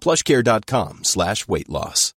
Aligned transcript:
plushcare.com 0.00 1.00
slash 1.02 1.44
weight 1.48 1.68
loss. 1.68 2.12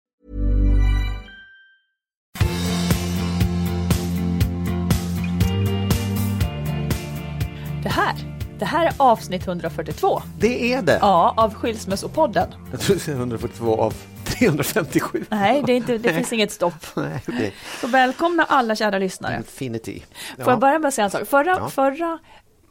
Det 7.83 7.89
här, 7.89 8.15
det 8.59 8.65
här 8.65 8.85
är 8.85 8.93
avsnitt 8.97 9.47
142. 9.47 10.21
Det 10.39 10.73
är 10.73 10.81
det! 10.81 10.97
Ja, 11.01 11.33
av 11.37 11.53
Skilsmässopodden. 11.53 12.47
Jag 12.71 12.79
tror 12.79 12.95
det 12.95 13.07
är 13.11 13.15
142 13.15 13.81
av 13.81 13.93
357. 14.25 15.25
Nej, 15.29 15.63
det, 15.65 15.73
är 15.73 15.77
inte, 15.77 15.97
det 15.97 16.13
finns 16.13 16.33
inget 16.33 16.51
stopp. 16.51 16.73
Nej. 16.95 17.53
Så 17.81 17.87
välkomna 17.87 18.43
alla 18.49 18.75
kära 18.75 18.97
lyssnare. 18.97 19.37
Infinity. 19.37 20.01
Får 20.37 20.49
jag 20.53 20.59
börja 20.59 20.79
med 20.79 20.87
att 20.87 20.93
säga 20.93 21.05
en 21.05 21.11
sak? 21.11 21.27
Förra, 21.27 21.49
Ja. 21.59 21.69
förra 21.69 22.19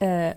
eh, 0.00 0.34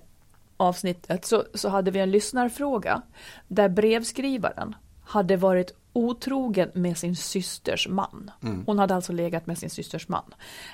avsnittet 0.63 1.25
så, 1.25 1.43
så 1.53 1.69
hade 1.69 1.91
vi 1.91 1.99
en 1.99 2.11
lyssnarfråga 2.11 3.01
där 3.47 3.69
brevskrivaren 3.69 4.75
hade 5.05 5.37
varit 5.37 5.75
otrogen 5.93 6.71
med 6.73 6.97
sin 6.97 7.15
systers 7.15 7.87
man. 7.87 8.31
Mm. 8.43 8.63
Hon 8.65 8.79
hade 8.79 8.95
alltså 8.95 9.13
legat 9.13 9.45
med 9.45 9.57
sin 9.57 9.69
systers 9.69 10.07
man. 10.07 10.33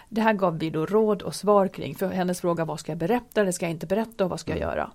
Det 0.09 0.21
här 0.21 0.33
gav 0.33 0.59
vi 0.59 0.69
då 0.69 0.85
råd 0.85 1.21
och 1.21 1.35
svar 1.35 1.67
kring, 1.67 1.95
för 1.95 2.09
hennes 2.09 2.41
fråga 2.41 2.65
vad 2.65 2.79
ska 2.79 2.91
jag 2.91 2.99
berätta 2.99 3.41
eller 3.41 3.51
ska 3.51 3.65
jag 3.65 3.71
inte 3.71 3.85
berätta 3.87 4.23
och 4.23 4.29
vad 4.29 4.39
ska 4.39 4.51
jag 4.51 4.57
Mm. 4.61 4.69
göra? 4.69 4.91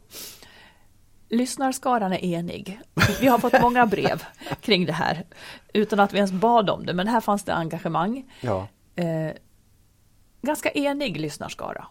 Lyssnarskaran 1.29 2.13
är 2.13 2.25
enig. 2.25 2.81
Vi 3.21 3.27
har 3.27 3.39
fått 3.39 3.63
många 3.63 3.87
brev 3.87 4.23
kring 4.61 4.87
det 4.87 4.93
här 4.93 5.25
utan 5.73 6.01
att 6.01 6.13
vi 6.13 6.17
ens 6.17 6.33
bad 6.33 6.71
om 6.71 6.87
det, 6.87 6.95
men 6.95 7.09
här 7.09 7.21
fanns 7.21 7.45
det 7.45 7.55
engagemang. 7.55 8.33
Ja. 8.41 8.69
Eh, 8.97 9.33
ganska 10.43 10.71
enig 10.71 11.21
lyssnarskara. 11.21 11.87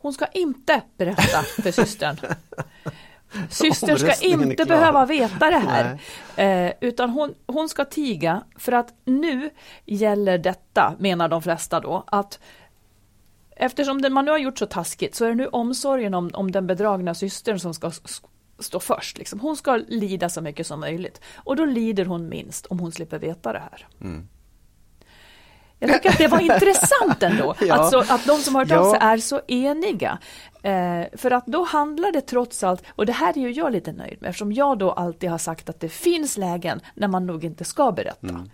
Hon 0.00 0.12
ska 0.12 0.26
inte 0.26 0.82
berätta 0.96 1.42
för 1.42 1.70
systern. 1.70 2.16
Systern 3.48 3.98
ska 3.98 4.26
inte 4.26 4.64
behöva 4.64 5.06
veta 5.06 5.50
det 5.50 5.58
här. 5.58 5.98
Eh, 6.36 6.72
utan 6.80 7.10
hon, 7.10 7.34
hon 7.46 7.68
ska 7.68 7.84
tiga 7.84 8.44
för 8.56 8.72
att 8.72 8.94
nu 9.04 9.50
gäller 9.84 10.38
detta, 10.38 10.94
menar 10.98 11.28
de 11.28 11.42
flesta 11.42 11.80
då, 11.80 12.04
att 12.06 12.38
eftersom 13.56 14.02
man 14.10 14.24
nu 14.24 14.30
har 14.30 14.38
gjort 14.38 14.58
så 14.58 14.66
taskigt 14.66 15.14
så 15.14 15.24
är 15.24 15.28
det 15.28 15.34
nu 15.34 15.46
omsorgen 15.46 16.14
om, 16.14 16.30
om 16.34 16.50
den 16.50 16.66
bedragna 16.66 17.14
systern 17.14 17.58
som 17.58 17.74
ska 17.74 17.92
stå 18.58 18.80
först. 18.80 19.18
Liksom. 19.18 19.40
Hon 19.40 19.56
ska 19.56 19.76
lida 19.88 20.28
så 20.28 20.40
mycket 20.40 20.66
som 20.66 20.80
möjligt. 20.80 21.20
Och 21.36 21.56
då 21.56 21.64
lider 21.64 22.04
hon 22.04 22.28
minst 22.28 22.66
om 22.66 22.78
hon 22.78 22.92
slipper 22.92 23.18
veta 23.18 23.52
det 23.52 23.58
här. 23.58 23.86
Jag 25.80 25.92
tycker 25.92 26.10
att 26.10 26.18
det 26.18 26.28
var 26.28 26.40
intressant 26.54 27.22
ändå, 27.22 27.54
Ja. 27.60 27.74
alltså, 27.74 27.98
att 28.14 28.24
de 28.26 28.36
som 28.40 28.54
har 28.54 28.64
hört 28.64 28.72
av 28.78 28.84
Ja. 28.86 28.90
sig 28.90 29.00
är 29.02 29.16
så 29.18 29.40
eniga. 29.48 30.18
Eh, 30.62 31.18
för 31.18 31.30
att 31.30 31.46
då 31.46 31.64
handlar 31.64 32.12
det 32.12 32.20
trots 32.20 32.64
allt, 32.64 32.82
och 32.88 33.06
det 33.06 33.12
här 33.12 33.38
är 33.38 33.40
ju 33.40 33.50
jag 33.52 33.72
lite 33.72 33.92
nöjd 33.92 34.18
med, 34.20 34.28
eftersom 34.28 34.52
jag 34.52 34.78
då 34.78 34.92
alltid 34.92 35.30
har 35.30 35.38
sagt 35.38 35.68
att 35.68 35.80
det 35.80 35.88
finns 35.88 36.36
lägen 36.36 36.80
när 36.94 37.08
man 37.08 37.26
nog 37.26 37.44
inte 37.44 37.64
ska 37.64 37.92
berätta. 37.92 38.28
Mm. 38.28 38.50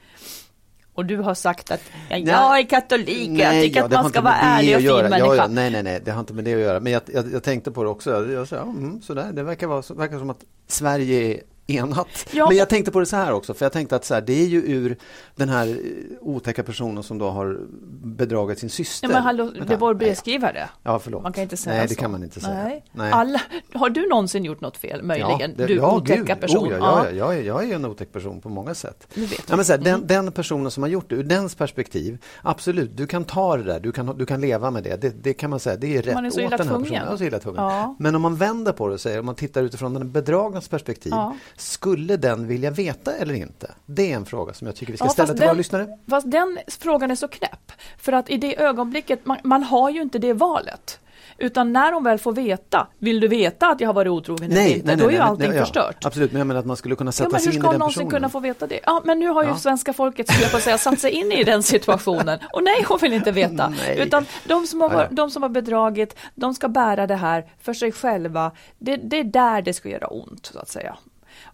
Och 0.95 1.05
du 1.07 1.17
har 1.17 1.35
sagt 1.35 1.71
att 1.71 1.81
ja, 2.11 2.17
jag 2.17 2.59
är 2.59 2.67
katolik, 2.67 3.41
jag 3.41 3.63
tycker 3.63 3.81
ja, 3.81 3.85
att 3.87 3.93
man 3.93 4.09
ska 4.11 4.21
vara 4.21 4.35
ärlig 4.35 4.77
och 4.77 4.83
fin 4.83 5.11
människa. 5.11 5.37
Ja, 5.37 5.47
nej, 5.47 5.71
nej, 5.71 5.83
nej, 5.83 6.01
det 6.05 6.11
har 6.11 6.21
inte 6.21 6.35
med 6.35 6.45
det 6.45 6.55
att 6.55 6.61
göra. 6.61 6.81
Men 6.81 6.93
jag, 6.93 7.03
jag, 7.15 7.33
jag 7.33 7.43
tänkte 7.43 7.71
på 7.71 7.83
det 7.85 7.89
också. 7.91 8.11
Jag, 8.11 8.31
jag 8.31 8.49
sa, 8.49 8.57
ja, 8.57 8.63
mm, 8.63 9.03
sådär. 9.03 9.33
Det 9.33 9.43
verkar, 9.43 9.67
vara, 9.67 9.83
verkar 9.97 10.19
som 10.19 10.31
att 10.31 10.45
Sverige 10.67 11.41
enat. 11.67 12.09
Ja. 12.33 12.49
Men 12.49 12.57
jag 12.57 12.69
tänkte 12.69 12.91
på 12.91 13.01
det 13.01 13.07
så 13.07 13.17
här 13.17 13.33
också, 13.33 13.55
för 13.55 13.65
jag 13.65 13.73
tänkte 13.73 13.97
att 13.97 14.05
så 14.05 14.15
här, 14.15 14.21
det 14.21 14.33
är 14.43 14.47
ju 14.47 14.63
ur 14.63 14.97
den 15.37 15.49
här 15.49 15.67
eh, 15.69 15.75
otäcka 16.21 16.63
personen 16.63 17.03
som 17.03 17.19
då 17.19 17.31
har 17.31 17.59
bedragit 18.05 18.59
sin 18.59 18.71
syster. 18.71 19.09
Ja, 19.09 19.15
men 19.15 19.23
hallå, 19.23 19.45
Vänta, 19.45 19.77
det 19.77 19.85
nej, 19.87 19.95
brevskrivare. 19.95 20.69
Ja, 20.83 20.99
förlåt. 20.99 21.23
Man 21.23 21.33
kan 21.33 21.43
inte 21.43 21.57
säga 21.57 21.77
Nej, 21.77 21.87
det 21.89 21.95
så. 21.95 22.01
kan 22.01 22.11
man 22.11 22.23
inte 22.23 22.41
säga. 22.41 22.55
Nej. 22.65 22.85
Nej. 22.93 23.13
Alla, 23.13 23.41
har 23.75 23.91
du 23.91 24.09
någonsin 24.09 24.45
gjort 24.45 24.61
något 24.61 24.77
fel, 24.77 25.03
möjligen? 25.03 25.55
det- 25.57 25.67
du 25.67 25.81
otäcka 25.81 26.23
gud. 26.23 26.41
person. 26.41 26.67
Oh, 26.67 26.73
ja, 26.73 26.79
ja, 26.79 27.05
ja, 27.05 27.13
jag, 27.13 27.35
är, 27.39 27.43
jag 27.43 27.71
är 27.71 27.75
en 27.75 27.85
otäck 27.85 28.13
person 28.13 28.41
på 28.41 28.49
många 28.49 28.75
sätt. 28.75 29.07
Det 29.15 29.21
vet 29.21 29.31
Mm. 29.31 29.45
ja, 29.49 29.57
men 29.57 29.65
så 29.65 29.73
här, 29.73 29.79
den, 29.79 30.07
den 30.07 30.33
personen 30.33 30.71
som 30.71 30.83
har 30.83 30.91
gjort 30.91 31.11
det, 31.11 31.15
ur 31.17 31.25
dens 31.25 31.55
perspektiv, 31.55 32.19
absolut, 32.43 32.97
du 32.97 33.07
kan 33.07 33.25
ta 33.25 33.57
det 33.57 33.63
där, 33.63 33.81
du 33.81 33.93
kan, 33.93 34.19
du 34.19 34.27
kan 34.27 34.41
leva 34.41 34.71
med 34.71 34.83
det. 34.83 34.97
Det, 35.01 35.23
det 35.23 35.33
kan 35.35 35.51
man 35.51 35.61
säga, 35.61 35.77
det 35.77 35.97
är 35.97 36.03
rätt 36.03 36.15
Man 36.15 36.27
är 36.27 36.31
så 36.31 36.45
åt 36.45 36.51
den 36.51 36.59
här 36.61 36.67
tvungen. 36.67 36.83
personen. 36.85 37.09
Ja, 37.11 37.17
så 37.19 37.25
illa 37.25 37.39
tvungen. 37.39 37.63
Ja. 37.63 37.97
Men 37.99 38.15
om 38.15 38.23
man 38.23 38.37
vänder 38.37 38.73
på 38.73 38.89
det 38.89 38.95
och 38.95 39.01
säger, 39.01 39.21
om 39.21 39.27
man 39.27 39.35
tittar 39.35 39.63
utifrån 39.63 39.95
den 39.95 40.13
bedragnas 40.13 40.69
perspektiv, 40.69 41.13
Ja. 41.13 41.37
Skulle 41.57 42.17
den 42.17 42.47
vilja 42.49 42.71
veta 42.71 43.15
eller 43.17 43.35
inte? 43.35 43.71
Det 43.87 44.13
är 44.13 44.17
en 44.17 44.27
fråga 44.27 44.53
som 44.55 44.67
jag 44.67 44.77
tycker 44.77 44.93
vi 44.93 44.97
ska 44.97 45.07
Ja, 45.07 45.11
ställa 45.11 45.27
till 45.29 45.37
våra 45.37 45.47
den- 45.49 45.57
lyssnare. 45.57 45.87
Fast 46.11 46.31
den 46.31 46.59
frågan 46.81 47.11
är 47.11 47.15
så 47.15 47.29
knäpp. 47.29 47.73
För 47.99 48.13
att 48.13 48.31
i 48.31 48.37
det 48.37 48.61
ögonblicket, 48.61 49.27
man, 49.27 49.39
man 49.45 49.63
har 49.63 49.91
ju 49.91 50.03
inte 50.03 50.19
det 50.19 50.33
valet. 50.33 51.01
Utan 51.39 51.73
när 51.73 51.93
hon 51.93 52.05
väl 52.05 52.19
får 52.19 52.33
veta, 52.33 52.89
vill 52.99 53.21
du 53.21 53.29
veta 53.29 53.67
att 53.69 53.81
jag 53.81 53.89
har 53.89 53.95
varit 53.95 54.11
otrogen 54.11 54.53
eller 54.53 54.67
inte? 54.77 54.95
då 54.97 55.07
är 55.07 55.11
ju 55.11 55.19
allting 55.19 55.53
ja, 55.53 55.61
förstört. 55.61 56.05
Absolut, 56.05 56.33
men 56.33 56.39
jag 56.39 56.47
menar 56.47 56.61
att 56.61 56.67
man 56.67 56.77
skulle 56.77 56.97
kunna 56.97 57.09
Ja, 57.09 57.13
sätta 57.13 57.31
men 57.31 57.41
sig 57.41 57.47
hur 57.47 57.53
in 57.55 57.59
i 57.59 57.61
ska 57.61 57.67
hon 57.69 57.73
den 57.73 57.79
någonsin 57.79 58.01
personen. 58.01 58.11
kunna 58.11 58.29
få 58.29 58.41
veta 58.41 58.67
det? 58.67 58.81
Ja, 58.85 59.03
men 59.05 59.19
nu 59.19 59.29
har 59.29 59.43
ju 59.43 59.49
Ja. 59.49 59.57
svenska 59.57 59.93
folket, 59.93 60.29
skulle 60.29 60.43
jag 60.45 60.53
på 60.53 60.59
säga, 60.61 60.79
satt 60.79 61.01
sig 61.01 61.11
in 61.11 61.33
i 61.33 61.45
den 61.45 61.63
situationen. 61.63 62.39
Och 62.53 62.63
nej, 62.65 62.85
hon 62.89 62.99
vill 63.03 63.13
inte 63.13 63.33
veta. 63.33 63.69
Nej. 63.87 63.99
Utan 64.01 64.27
de 64.45 64.67
som, 64.67 64.81
har, 64.81 64.93
Ja, 64.93 65.01
ja. 65.03 65.09
de 65.11 65.31
som 65.31 65.43
har 65.43 65.51
bedragit, 65.51 66.17
de 66.35 66.55
ska 66.55 66.69
bära 66.69 67.07
det 67.07 67.15
här 67.17 67.47
för 67.63 67.75
sig 67.75 67.93
själva. 67.93 68.53
Det, 68.79 68.97
det 68.97 69.19
är 69.21 69.25
där 69.25 69.63
det 69.63 69.73
ska 69.73 69.89
göra 69.89 70.07
ont, 70.07 70.47
så 70.53 70.59
att 70.59 70.69
säga. 70.69 70.97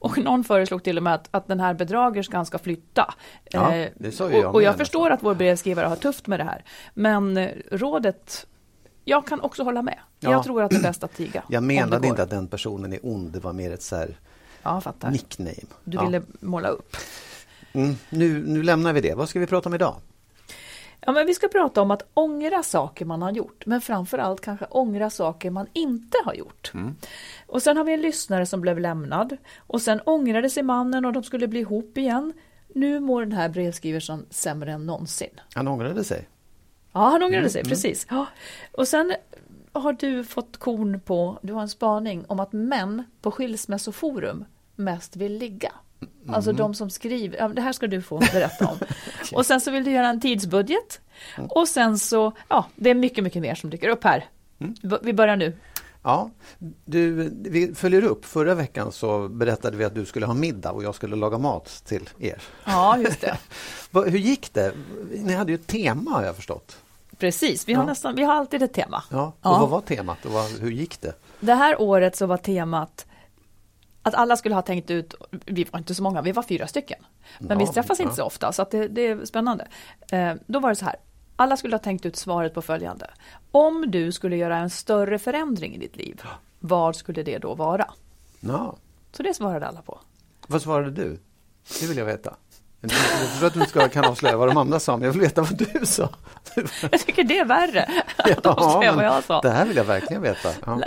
Och 0.02 0.18
någon 0.18 0.44
föreslog 0.44 0.82
till 0.84 0.96
och 0.96 1.02
med 1.02 1.14
att, 1.14 1.28
att 1.30 1.48
den 1.48 1.60
här 1.60 1.74
bedragerskan 1.74 2.46
ska 2.46 2.58
flytta. 2.58 3.14
Ja, 3.50 3.74
Eh, 3.74 3.88
det 3.96 4.12
sa 4.12 4.30
jag 4.30 4.48
och, 4.48 4.54
och 4.54 4.62
jag 4.62 4.76
förstår 4.76 5.10
att 5.10 5.22
vår 5.22 5.34
brevskrivare 5.34 5.86
har 5.86 5.96
tufft 5.96 6.26
med 6.26 6.40
det 6.40 6.44
här. 6.44 6.64
Men 6.94 7.36
eh, 7.36 7.50
rådet, 7.70 8.46
jag 9.04 9.26
kan 9.26 9.40
också 9.40 9.62
hålla 9.62 9.82
med. 9.82 9.98
Ja. 10.20 10.30
Jag 10.30 10.44
tror 10.44 10.62
att 10.62 10.70
det 10.70 10.76
är 10.76 10.82
bäst 10.82 11.04
att 11.04 11.14
tiga. 11.14 11.42
Jag 11.48 11.62
menade 11.62 12.06
inte 12.08 12.22
att 12.22 12.30
den 12.30 12.48
personen 12.48 12.92
är 12.92 12.98
ond, 13.02 13.32
det 13.32 13.40
var 13.40 13.52
mer 13.52 13.70
ett 13.72 13.82
så 13.82 13.96
här 13.96 14.16
Ja, 14.62 14.80
fattar. 14.80 15.10
nickname. 15.10 15.52
Du 15.84 15.96
Ja. 15.96 16.04
ville 16.04 16.22
måla 16.40 16.68
upp. 16.68 16.96
Mm, 17.72 17.94
nu, 18.10 18.46
nu 18.46 18.62
lämnar 18.62 18.92
vi 18.92 19.00
det. 19.00 19.14
Vad 19.14 19.28
ska 19.28 19.40
vi 19.40 19.46
prata 19.46 19.68
om 19.68 19.74
idag? 19.74 19.94
Ja, 21.06 21.12
men 21.12 21.26
vi 21.26 21.34
ska 21.34 21.48
prata 21.48 21.82
om 21.82 21.90
att 21.90 22.02
ångra 22.14 22.62
saker 22.62 23.04
man 23.04 23.22
har 23.22 23.30
gjort, 23.30 23.66
men 23.66 23.80
framför 23.80 24.18
allt 24.18 24.40
kanske 24.40 24.66
ångra 24.70 25.10
saker 25.10 25.50
man 25.50 25.66
inte 25.72 26.18
har 26.24 26.34
gjort. 26.34 26.72
Och 27.46 27.62
sen 27.62 27.76
har 27.76 27.84
vi 27.84 27.92
en 27.92 28.00
lyssnare 28.02 28.46
som 28.46 28.60
blev 28.60 28.78
lämnad 28.78 29.36
och 29.58 29.82
sen 29.82 30.00
ångrade 30.04 30.50
sig 30.50 30.62
mannen 30.62 31.04
och 31.04 31.12
de 31.12 31.22
skulle 31.22 31.48
bli 31.48 31.60
ihop 31.60 31.98
igen. 31.98 32.32
Nu 32.74 33.00
mår 33.00 33.20
den 33.20 33.32
här 33.32 33.48
brevskriversen 33.48 34.26
sämre 34.30 34.72
än 34.72 34.86
någonsin. 34.86 35.40
Han 35.54 35.68
ångrade 35.68 36.04
sig. 36.04 36.28
Ja, 36.92 37.00
han 37.00 37.22
ångrade 37.22 37.50
sig, 37.50 37.64
precis. 37.64 38.06
Ja. 38.10 38.26
Och 38.72 38.88
sen 38.88 39.14
har 39.72 39.92
du 39.92 40.24
fått 40.24 40.56
korn 40.56 41.00
på, 41.00 41.38
du 41.42 41.52
har 41.52 41.62
en 41.62 41.68
spaning 41.68 42.24
om 42.28 42.40
att 42.40 42.52
män 42.52 43.04
på 43.20 43.30
skilsmässoforum 43.30 44.44
mest 44.76 45.16
vill 45.16 45.38
ligga. 45.38 45.72
Alltså 46.28 46.52
de 46.52 46.74
som 46.74 46.90
skriver, 46.90 47.38
ja, 47.38 47.48
det 47.48 47.62
här 47.62 47.72
ska 47.72 47.86
du 47.86 48.02
få 48.02 48.18
berätta 48.18 48.66
om. 48.68 48.78
Och 49.32 49.46
sen 49.46 49.60
så 49.60 49.70
vill 49.70 49.84
du 49.84 49.90
göra 49.90 50.08
en 50.08 50.20
tidsbudget. 50.20 51.00
Och 51.48 51.68
sen 51.68 51.98
så, 51.98 52.32
ja, 52.48 52.66
det 52.76 52.90
är 52.90 52.94
mycket, 52.94 53.24
mycket 53.24 53.42
mer 53.42 53.54
som 53.54 53.70
dyker 53.70 53.88
upp 53.88 54.04
här. 54.04 54.24
B- 54.58 54.96
Vi 55.02 55.12
börjar 55.12 55.36
nu. 55.36 55.56
Ja, 56.04 56.30
du, 56.84 57.30
vi 57.42 57.74
följer 57.74 58.04
upp. 58.04 58.24
Förra 58.24 58.54
veckan 58.54 58.92
så 58.92 59.28
berättade 59.28 59.76
vi 59.76 59.84
att 59.84 59.94
du 59.94 60.04
skulle 60.04 60.26
ha 60.26 60.34
middag 60.34 60.70
och 60.72 60.84
jag 60.84 60.94
skulle 60.94 61.16
laga 61.16 61.38
mat 61.38 61.82
till 61.86 62.10
er. 62.18 62.42
Ja, 62.64 62.98
just 62.98 63.20
det. 63.20 63.36
Hur 64.10 64.18
gick 64.18 64.54
det? 64.54 64.72
Ni 65.10 65.32
hade 65.32 65.52
ju 65.52 65.54
ett 65.54 65.66
tema 65.66 66.10
har 66.10 66.22
jag 66.24 66.36
förstått. 66.36 66.76
Precis, 67.18 67.68
vi 67.68 67.72
har, 67.74 67.82
Ja. 67.82 67.86
nästan, 67.86 68.14
vi 68.14 68.22
har 68.22 68.34
alltid 68.34 68.62
ett 68.62 68.72
tema. 68.74 69.02
Ja, 69.10 69.26
och 69.26 69.34
Ja. 69.42 69.58
vad 69.60 69.68
var 69.68 69.80
temat 69.80 70.24
och 70.24 70.32
vad, 70.32 70.50
hur 70.60 70.70
gick 70.70 71.00
det? 71.00 71.12
Det 71.40 71.54
här 71.54 71.80
året 71.82 72.16
så 72.16 72.26
var 72.26 72.36
temat 72.36 73.06
att 74.02 74.14
alla 74.14 74.36
skulle 74.36 74.54
ha 74.54 74.62
tänkt 74.62 74.90
ut, 74.90 75.14
vi 75.30 75.64
var 75.64 75.78
inte 75.78 75.94
så 75.94 76.02
många, 76.02 76.22
vi 76.22 76.32
var 76.32 76.42
fyra 76.42 76.66
stycken. 76.66 76.98
Men 77.38 77.58
vi 77.58 77.64
Ja, 77.64 77.72
träffas 77.72 77.98
ja. 77.98 78.02
inte 78.02 78.16
så 78.16 78.24
ofta 78.24 78.52
så 78.52 78.62
att 78.62 78.70
det, 78.70 78.88
det 78.88 79.06
är 79.06 79.24
spännande. 79.24 79.66
Eh, 80.12 80.34
då 80.46 80.60
var 80.60 80.68
det 80.68 80.76
så 80.76 80.84
här, 80.84 80.96
alla 81.36 81.56
skulle 81.56 81.74
ha 81.74 81.80
tänkt 81.82 82.06
ut 82.06 82.16
svaret 82.16 82.54
på 82.54 82.62
följande. 82.62 83.10
Om 83.50 83.84
du 83.90 84.12
skulle 84.12 84.36
göra 84.36 84.56
en 84.56 84.70
större 84.70 85.18
förändring 85.18 85.74
i 85.74 85.78
ditt 85.78 85.96
liv, 85.96 86.22
vad 86.58 86.96
skulle 86.96 87.22
det 87.22 87.38
då 87.38 87.54
vara? 87.54 87.90
Ja. 88.40 88.76
Så 89.12 89.22
det 89.22 89.34
svarade 89.34 89.66
alla 89.66 89.82
på. 89.82 90.00
Vad 90.46 90.62
svarade 90.62 90.90
du? 90.90 91.20
Det 91.80 91.86
vill 91.86 91.96
jag 91.96 92.04
veta. 92.04 92.36
Jag 92.80 92.90
förstår 92.92 93.46
att 93.46 93.52
du 93.54 93.58
inte 93.60 93.70
ska, 93.70 93.88
kan 93.88 94.04
avslöja 94.04 94.36
vad 94.36 94.48
de 94.48 94.56
andra 94.56 94.80
sa, 94.80 94.96
men 94.96 95.04
jag 95.06 95.12
vill 95.12 95.20
veta 95.20 95.42
vad 95.42 95.58
du 95.58 95.86
sa. 95.86 96.08
Jag 96.90 97.00
tycker 97.00 97.24
det 97.24 97.38
är 97.38 97.44
värre. 97.44 97.88
att 98.16 98.46
avslöja 98.46 98.92
vad 98.92 99.04
jag 99.04 99.24
sa. 99.24 99.40
det 99.40 99.50
här 99.50 99.66
vill 99.66 99.76
jag 99.76 99.84
verkligen 99.84 100.22
veta. 100.22 100.48
Ja. 100.66 100.80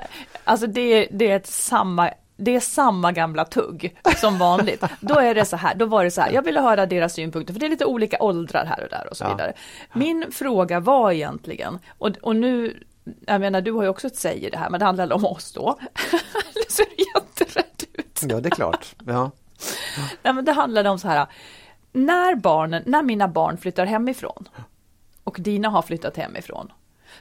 Alltså 0.43 0.67
det, 0.67 1.07
det 1.11 1.31
är 1.31 1.35
ett 1.35 1.47
samma 1.47 2.09
det 2.37 2.55
är 2.55 2.59
samma 2.59 3.11
gamla 3.11 3.45
tugg 3.45 3.97
som 4.17 4.37
vanligt. 4.37 4.83
Då 4.99 5.19
är 5.19 5.35
det 5.35 5.45
så 5.45 5.57
här, 5.57 5.75
då 5.75 5.85
var 5.85 6.03
det 6.03 6.11
så 6.11 6.21
här, 6.21 6.31
jag 6.31 6.41
ville 6.41 6.61
höra 6.61 6.85
deras 6.85 7.13
synpunkter, 7.13 7.53
för 7.53 7.59
det 7.59 7.65
är 7.65 7.69
lite 7.69 7.85
olika 7.85 8.17
åldrar 8.19 8.65
här 8.65 8.83
och 8.83 8.89
där 8.89 9.07
och 9.09 9.17
så 9.17 9.27
vidare. 9.27 9.53
Min 9.93 10.31
fråga 10.31 10.79
var 10.79 11.11
egentligen, 11.11 11.79
och, 11.97 12.09
och 12.21 12.35
nu, 12.35 12.83
jag 13.25 13.41
menar 13.41 13.61
du 13.61 13.71
har 13.71 13.83
ju 13.83 13.89
också 13.89 14.07
ett 14.07 14.15
säg 14.15 14.45
i 14.45 14.49
det 14.49 14.57
här, 14.57 14.69
men 14.69 14.79
det 14.79 14.85
handlar 14.85 15.13
om 15.13 15.25
oss 15.25 15.53
då. 15.53 15.79
Är 16.79 16.97
du 16.97 17.03
jätterädd 17.15 17.83
ut. 17.93 18.21
ja, 18.29 18.39
det 18.39 18.49
är 18.49 18.55
klart. 18.55 18.95
Ja. 19.05 19.31
Nej, 20.23 20.33
men 20.33 20.45
det 20.45 20.51
handlade 20.51 20.89
om 20.89 20.99
så 20.99 21.07
här, 21.07 21.27
när 21.91 22.35
barnen, 22.35 22.83
när 22.85 23.03
mina 23.03 23.27
barn 23.27 23.57
flyttar 23.57 23.85
hemifrån 23.85 24.47
och 25.23 25.37
dina 25.39 25.69
har 25.69 25.81
flyttat 25.81 26.17
hemifrån, 26.17 26.71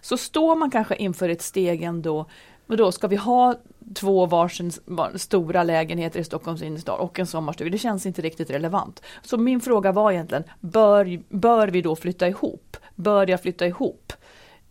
så 0.00 0.16
står 0.16 0.56
man 0.56 0.70
kanske 0.70 0.96
inför 0.96 1.28
ett 1.28 1.42
steg 1.42 1.82
ändå, 1.82 2.26
men 2.66 2.76
då 2.76 2.92
ska 2.92 3.06
vi 3.06 3.16
ha 3.16 3.54
två 3.94 4.26
varsin 4.26 4.72
var- 4.84 5.12
stora 5.14 5.62
lägenheter 5.62 6.20
i 6.20 6.24
Stockholms 6.24 6.62
innerstad 6.62 7.00
och 7.00 7.18
en 7.18 7.26
sommarstuga? 7.26 7.70
Det 7.70 7.78
känns 7.78 8.06
inte 8.06 8.22
riktigt 8.22 8.50
relevant. 8.50 9.02
Så 9.22 9.38
min 9.38 9.60
fråga 9.60 9.92
var 9.92 10.12
egentligen, 10.12 10.44
bör, 10.60 11.22
bör 11.28 11.68
vi 11.68 11.82
då 11.82 11.96
flytta 11.96 12.28
ihop? 12.28 12.76
Bör 12.94 13.30
jag 13.30 13.42
flytta 13.42 13.66
ihop? 13.66 14.12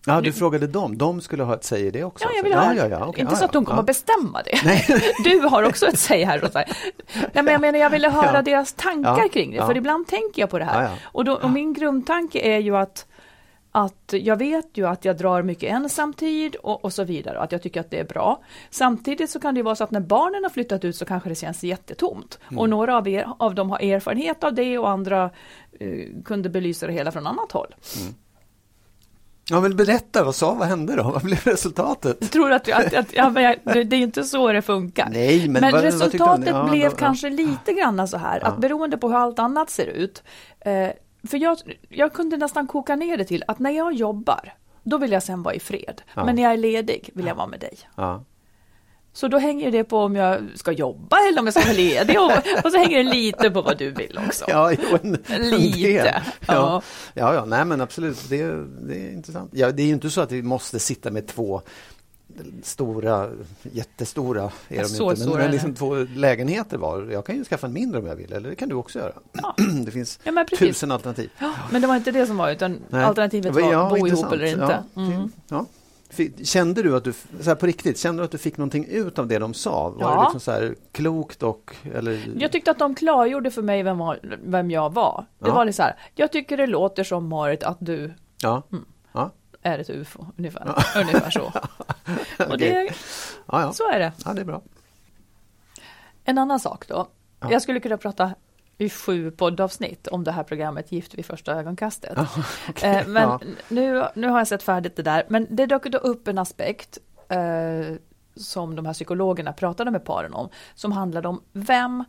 ja, 0.05 0.21
du 0.21 0.33
frågade 0.33 0.67
dem. 0.67 0.97
De 0.97 1.21
skulle 1.21 1.43
ha 1.43 1.53
ett 1.53 1.63
säg 1.63 1.81
i 1.81 1.91
det 1.91 2.03
också? 2.03 2.25
Ja, 2.25 2.29
jag 2.29 2.37
alltså. 2.37 2.43
vill 2.43 2.53
höra. 2.53 2.75
ja, 2.75 2.95
ja, 2.95 2.99
ja, 2.99 3.05
okej, 3.05 3.21
inte 3.21 3.35
så 3.35 3.45
att 3.45 3.53
de 3.53 3.65
kommer 3.65 3.83
bestämma 3.83 4.41
det. 4.45 4.81
Du 5.23 5.39
har 5.39 5.63
också 5.63 5.85
ett 5.85 5.99
säg 5.99 6.23
här. 6.23 6.43
Och 6.43 6.51
så 6.51 6.57
här. 6.57 6.77
Nej, 7.13 7.43
men 7.43 7.47
jag 7.47 7.61
menar, 7.61 7.79
jag 7.79 7.89
ville 7.89 8.09
höra 8.21 8.41
deras 8.41 8.73
tankar 8.73 9.27
kring 9.27 9.51
det, 9.51 9.65
för 9.65 9.77
ibland 9.77 10.07
tänker 10.07 10.41
jag 10.41 10.49
på 10.49 10.59
det 10.59 10.65
här. 10.65 10.89
Och, 11.03 11.25
då, 11.25 11.33
och 11.33 11.49
min 11.49 11.73
grundtanke 11.73 12.39
är 12.39 12.59
ju 12.59 12.77
att 12.77 13.05
att 13.75 14.13
jag 14.13 14.35
vet 14.37 14.67
ju 14.73 14.87
att 14.87 15.05
jag 15.05 15.17
drar 15.17 15.41
mycket 15.41 15.71
ensamtid 15.71 16.55
och, 16.55 16.85
och 16.85 16.93
så 16.93 17.03
vidare 17.03 17.37
och 17.37 17.43
att 17.43 17.51
jag 17.51 17.61
tycker 17.61 17.79
att 17.79 17.91
det 17.91 17.99
är 17.99 18.03
bra. 18.03 18.41
Samtidigt 18.69 19.29
så 19.29 19.39
kan 19.39 19.53
det 19.53 19.59
ju 19.59 19.63
vara 19.63 19.75
så 19.75 19.83
att 19.83 19.91
när 19.91 19.99
barnen 19.99 20.43
har 20.43 20.49
flyttat 20.49 20.85
ut 20.85 20.95
så 20.95 21.05
kanske 21.05 21.29
det 21.29 21.35
känns 21.35 21.63
jättetomt. 21.63 22.39
Mm. 22.47 22.59
Och 22.59 22.69
några 22.69 22.97
av, 22.97 23.07
er, 23.07 23.27
av 23.39 23.55
dem 23.55 23.69
har 23.69 23.79
erfarenhet 23.79 24.43
av 24.43 24.53
det 24.53 24.77
och 24.77 24.89
andra 24.89 25.29
eh, 25.79 25.89
kunde 26.25 26.49
belysa 26.49 26.87
det 26.87 26.93
hela 26.93 27.11
från 27.11 27.27
annat 27.27 27.51
håll. 27.51 27.75
Ja, 29.49 29.61
men 29.61 29.75
berätta, 29.75 30.23
vad 30.23 30.35
sa, 30.35 30.53
vad 30.53 30.67
hände 30.67 30.95
då? 30.95 31.03
Vad 31.13 31.21
blev 31.23 31.39
resultatet? 31.43 32.17
Jag 32.21 32.31
tror 32.31 32.51
att, 32.51 32.71
att, 32.71 32.93
att 32.93 33.13
ja, 33.13 33.29
men 33.29 33.43
jag, 33.43 33.55
det, 33.63 33.83
det 33.83 33.95
är 33.95 33.99
inte 34.01 34.23
så 34.23 34.51
det 34.51 34.61
funkar. 34.61 35.09
Nej, 35.11 35.49
men 35.49 35.61
vad- 35.61 35.71
vad 35.71 35.81
resultatet 35.83 36.45
du? 36.45 36.51
Ja, 36.51 36.67
blev 36.69 36.81
då- 36.89 36.95
ja. 36.95 36.97
kanske 36.97 37.29
lite 37.29 37.73
grann 37.73 38.07
så 38.07 38.17
här, 38.17 38.45
att 38.45 38.57
beroende 38.57 38.97
på 38.97 39.07
hur 39.09 39.15
allt 39.15 39.39
annat 39.39 39.69
ser 39.69 39.85
ut, 39.85 40.23
eh, 40.59 40.89
för 41.27 41.37
jag, 41.37 41.57
jag 41.89 42.13
kunde 42.13 42.37
nästan 42.37 42.67
koka 42.67 42.95
ner 42.95 43.17
det 43.17 43.25
till 43.25 43.43
att 43.47 43.59
när 43.59 43.71
jag 43.71 43.93
jobbar, 43.93 44.53
då 44.83 44.97
vill 44.97 45.11
jag 45.11 45.23
sen 45.23 45.43
vara 45.43 45.55
i 45.55 45.59
fred. 45.59 46.01
Ja. 46.15 46.25
Men 46.25 46.35
när 46.35 46.43
jag 46.43 46.53
är 46.53 46.57
ledig 46.57 47.09
vill 47.13 47.25
jag 47.25 47.35
vara 47.35 47.47
med 47.47 47.59
dig. 47.59 47.79
Ja. 47.95 48.23
Så 49.15 49.27
då 49.27 49.37
hänger 49.37 49.71
det 49.71 49.83
på 49.83 49.97
om 49.97 50.15
jag 50.15 50.41
ska 50.55 50.71
jobba 50.71 51.17
eller 51.29 51.39
om 51.39 51.45
jag 51.47 51.53
ska 51.53 51.63
vara 51.63 51.73
ledig 51.73 52.19
och, 52.19 52.31
och 52.65 52.71
så 52.71 52.77
hänger 52.77 53.03
det 53.03 53.09
lite 53.13 53.51
på 53.51 53.61
vad 53.61 53.77
du 53.77 53.91
vill 53.91 54.19
också. 54.27 54.45
Ja, 54.47 54.71
jo, 54.71 54.97
en, 55.03 55.17
en 55.27 55.49
Lite, 55.49 55.79
del. 55.87 56.05
ja. 56.05 56.21
Ja. 56.47 56.81
Ja, 57.13 57.33
ja, 57.33 57.45
nej 57.45 57.65
men 57.65 57.81
absolut, 57.81 58.29
det, 58.29 58.43
det 58.87 58.95
är 59.07 59.11
intressant. 59.11 59.51
Ja, 59.53 59.71
det 59.71 59.83
är 59.83 59.87
ju 59.87 59.93
inte 59.93 60.09
så 60.09 60.21
att 60.21 60.31
vi 60.31 60.41
måste 60.41 60.79
sitta 60.79 61.11
med 61.11 61.27
två 61.27 61.61
stora, 62.63 63.29
jättestora, 63.61 64.51
är 64.67 64.79
de 64.83 64.85
Så 64.89 65.11
inte, 65.11 65.25
men, 65.27 65.37
men 65.37 65.51
liksom 65.51 65.71
det. 65.71 65.77
två 65.77 65.95
lägenheter 66.15 66.77
var. 66.77 67.01
Jag 67.11 67.25
kan 67.25 67.35
ju 67.35 67.43
skaffa 67.43 67.67
en 67.67 67.73
mindre 67.73 67.99
om 67.99 68.05
jag 68.07 68.15
vill, 68.15 68.33
eller 68.33 68.49
det 68.49 68.55
kan 68.55 68.69
du 68.69 68.75
också 68.75 68.99
göra. 68.99 69.13
Det 69.85 69.91
finns 69.91 70.19
Ja, 70.23 70.45
tusen 70.59 70.91
alternativ. 70.91 71.29
Men 71.71 71.81
det 71.81 71.87
var 71.87 71.95
inte 71.95 72.11
det 72.11 72.27
som 72.27 72.37
var, 72.37 72.51
utan 72.51 72.79
Nej. 72.89 73.03
alternativet 73.03 73.53
var 73.53 73.61
Ja, 73.61 73.89
bo 73.89 73.97
ihop 73.97 74.07
intressant. 74.07 74.33
eller 74.33 74.45
inte. 74.45 74.83
Ja, 74.93 75.01
Mm. 75.01 75.31
ja. 75.49 75.65
Kände 76.43 76.83
du 76.83 76.95
att 76.95 77.03
du, 77.03 77.13
så 77.39 77.49
här 77.49 77.55
på 77.55 77.65
riktigt, 77.65 77.99
kände 77.99 78.21
du 78.21 78.25
att 78.25 78.31
du 78.31 78.37
fick 78.37 78.57
någonting 78.57 78.85
ut 78.85 79.19
av 79.19 79.27
det 79.27 79.39
de 79.39 79.53
sa? 79.53 79.89
Var 79.89 80.01
Ja. 80.01 80.15
det 80.15 80.21
liksom 80.21 80.39
så 80.39 80.51
här 80.51 80.75
klokt 80.91 81.43
och, 81.43 81.75
eller? 81.95 82.19
Jag 82.37 82.51
tyckte 82.51 82.71
att 82.71 82.79
de 82.79 82.95
klargjorde 82.95 83.51
för 83.51 83.61
mig 83.61 83.83
vem, 83.83 83.97
vem 84.45 84.71
jag 84.71 84.93
var. 84.93 85.25
Det 85.39 85.47
Ja. 85.47 85.53
var 85.55 85.65
lite 85.65 85.75
så 85.75 85.81
här, 85.83 85.95
jag 86.15 86.31
tycker 86.31 86.57
det 86.57 86.67
låter 86.67 87.03
som 87.03 87.27
Marit 87.27 87.63
att 87.63 87.77
du 87.79 88.13
Ja, 88.41 88.63
Mm. 88.71 88.85
Är 89.63 89.79
ett 89.79 89.89
ufo, 89.89 90.25
ungefär, 90.37 90.83
ungefär 90.95 91.29
så. 91.29 91.51
Och 92.49 92.57
det, 92.57 92.93
ja, 93.47 93.61
ja. 93.61 93.73
så 93.73 93.89
är 93.91 93.99
det. 93.99 94.11
ja, 94.25 94.33
det 94.33 94.41
är 94.41 94.45
bra. 94.45 94.61
En 96.23 96.37
annan 96.37 96.59
sak 96.59 96.87
då. 96.87 97.07
Ja. 97.39 97.51
Jag 97.51 97.61
skulle 97.61 97.79
kunna 97.79 97.97
prata 97.97 98.33
i 98.77 98.89
sju 98.89 99.31
poddavsnitt 99.31 100.07
om 100.07 100.23
det 100.23 100.31
här 100.31 100.43
programmet 100.43 100.91
Gift 100.91 101.13
vid 101.15 101.25
första 101.25 101.53
ögonkastet. 101.53 102.17
okej, 102.69 102.89
Eh, 102.89 103.07
Men 103.07 103.23
ja. 103.29 103.39
nu, 103.67 104.03
nu 104.15 104.27
har 104.27 104.37
jag 104.37 104.47
sett 104.47 104.63
färdigt 104.63 104.95
det 104.95 105.03
där. 105.03 105.25
Men 105.29 105.47
det 105.49 105.65
dök 105.65 105.83
då 105.83 105.97
upp 105.97 106.27
en 106.27 106.37
aspekt 106.37 106.97
eh, 107.29 107.95
som 108.35 108.75
de 108.75 108.85
här 108.85 108.93
psykologerna 108.93 109.53
pratade 109.53 109.91
med 109.91 110.05
paren 110.05 110.33
om, 110.33 110.49
som 110.75 110.91
handlade 110.91 111.27
om 111.27 111.43
vem, 111.53 112.03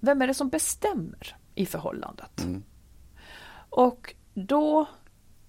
vem 0.00 0.22
är 0.22 0.26
det 0.26 0.34
som 0.34 0.48
bestämmer 0.48 1.36
i 1.54 1.66
förhållandet? 1.66 2.40
Mm. 2.40 2.62
Och 3.70 4.14
då, 4.34 4.86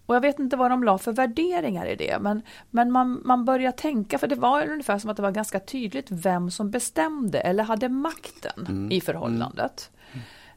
och 0.08 0.16
jag 0.16 0.22
vet 0.22 0.40
inte 0.40 0.56
vad 0.58 0.72
de 0.72 0.84
la 0.84 0.98
för 0.98 1.12
värderingar 1.12 1.86
i 1.86 1.96
det, 1.96 2.18
men, 2.22 2.42
men 2.70 2.92
man, 2.92 3.22
man 3.26 3.46
börjar 3.46 3.72
tänka, 3.72 4.18
för 4.18 4.28
det 4.28 4.36
var 4.36 4.68
ungefär 4.70 5.00
som 5.00 5.10
att 5.10 5.16
det 5.18 5.24
var 5.24 5.32
ganska 5.32 5.60
tydligt 5.60 6.08
vem 6.12 6.52
som 6.52 6.72
bestämde 6.72 7.40
eller 7.40 7.64
hade 7.64 7.90
makten 7.90 8.66
Mm. 8.68 8.92
i 8.92 9.02
förhållandet. 9.02 9.92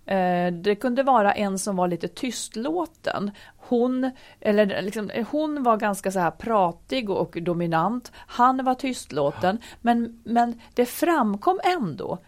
Eh, 0.06 0.52
Det 0.52 0.74
kunde 0.80 1.02
vara 1.02 1.32
en 1.32 1.58
som 1.58 1.76
var 1.76 1.88
lite 1.88 2.08
tystlåten. 2.08 3.30
Hon, 3.56 4.10
eller 4.40 4.82
liksom, 4.82 5.10
hon 5.30 5.62
var 5.62 5.76
ganska 5.76 6.12
så 6.12 6.18
här 6.18 6.30
pratig 6.30 7.10
och 7.10 7.38
dominant. 7.42 8.12
Han 8.14 8.64
var 8.64 8.74
tystlåten. 8.74 9.58
Men, 9.80 10.22
men 10.24 10.60
det 10.74 10.86
framkom 10.86 11.60
ändå 11.64 12.18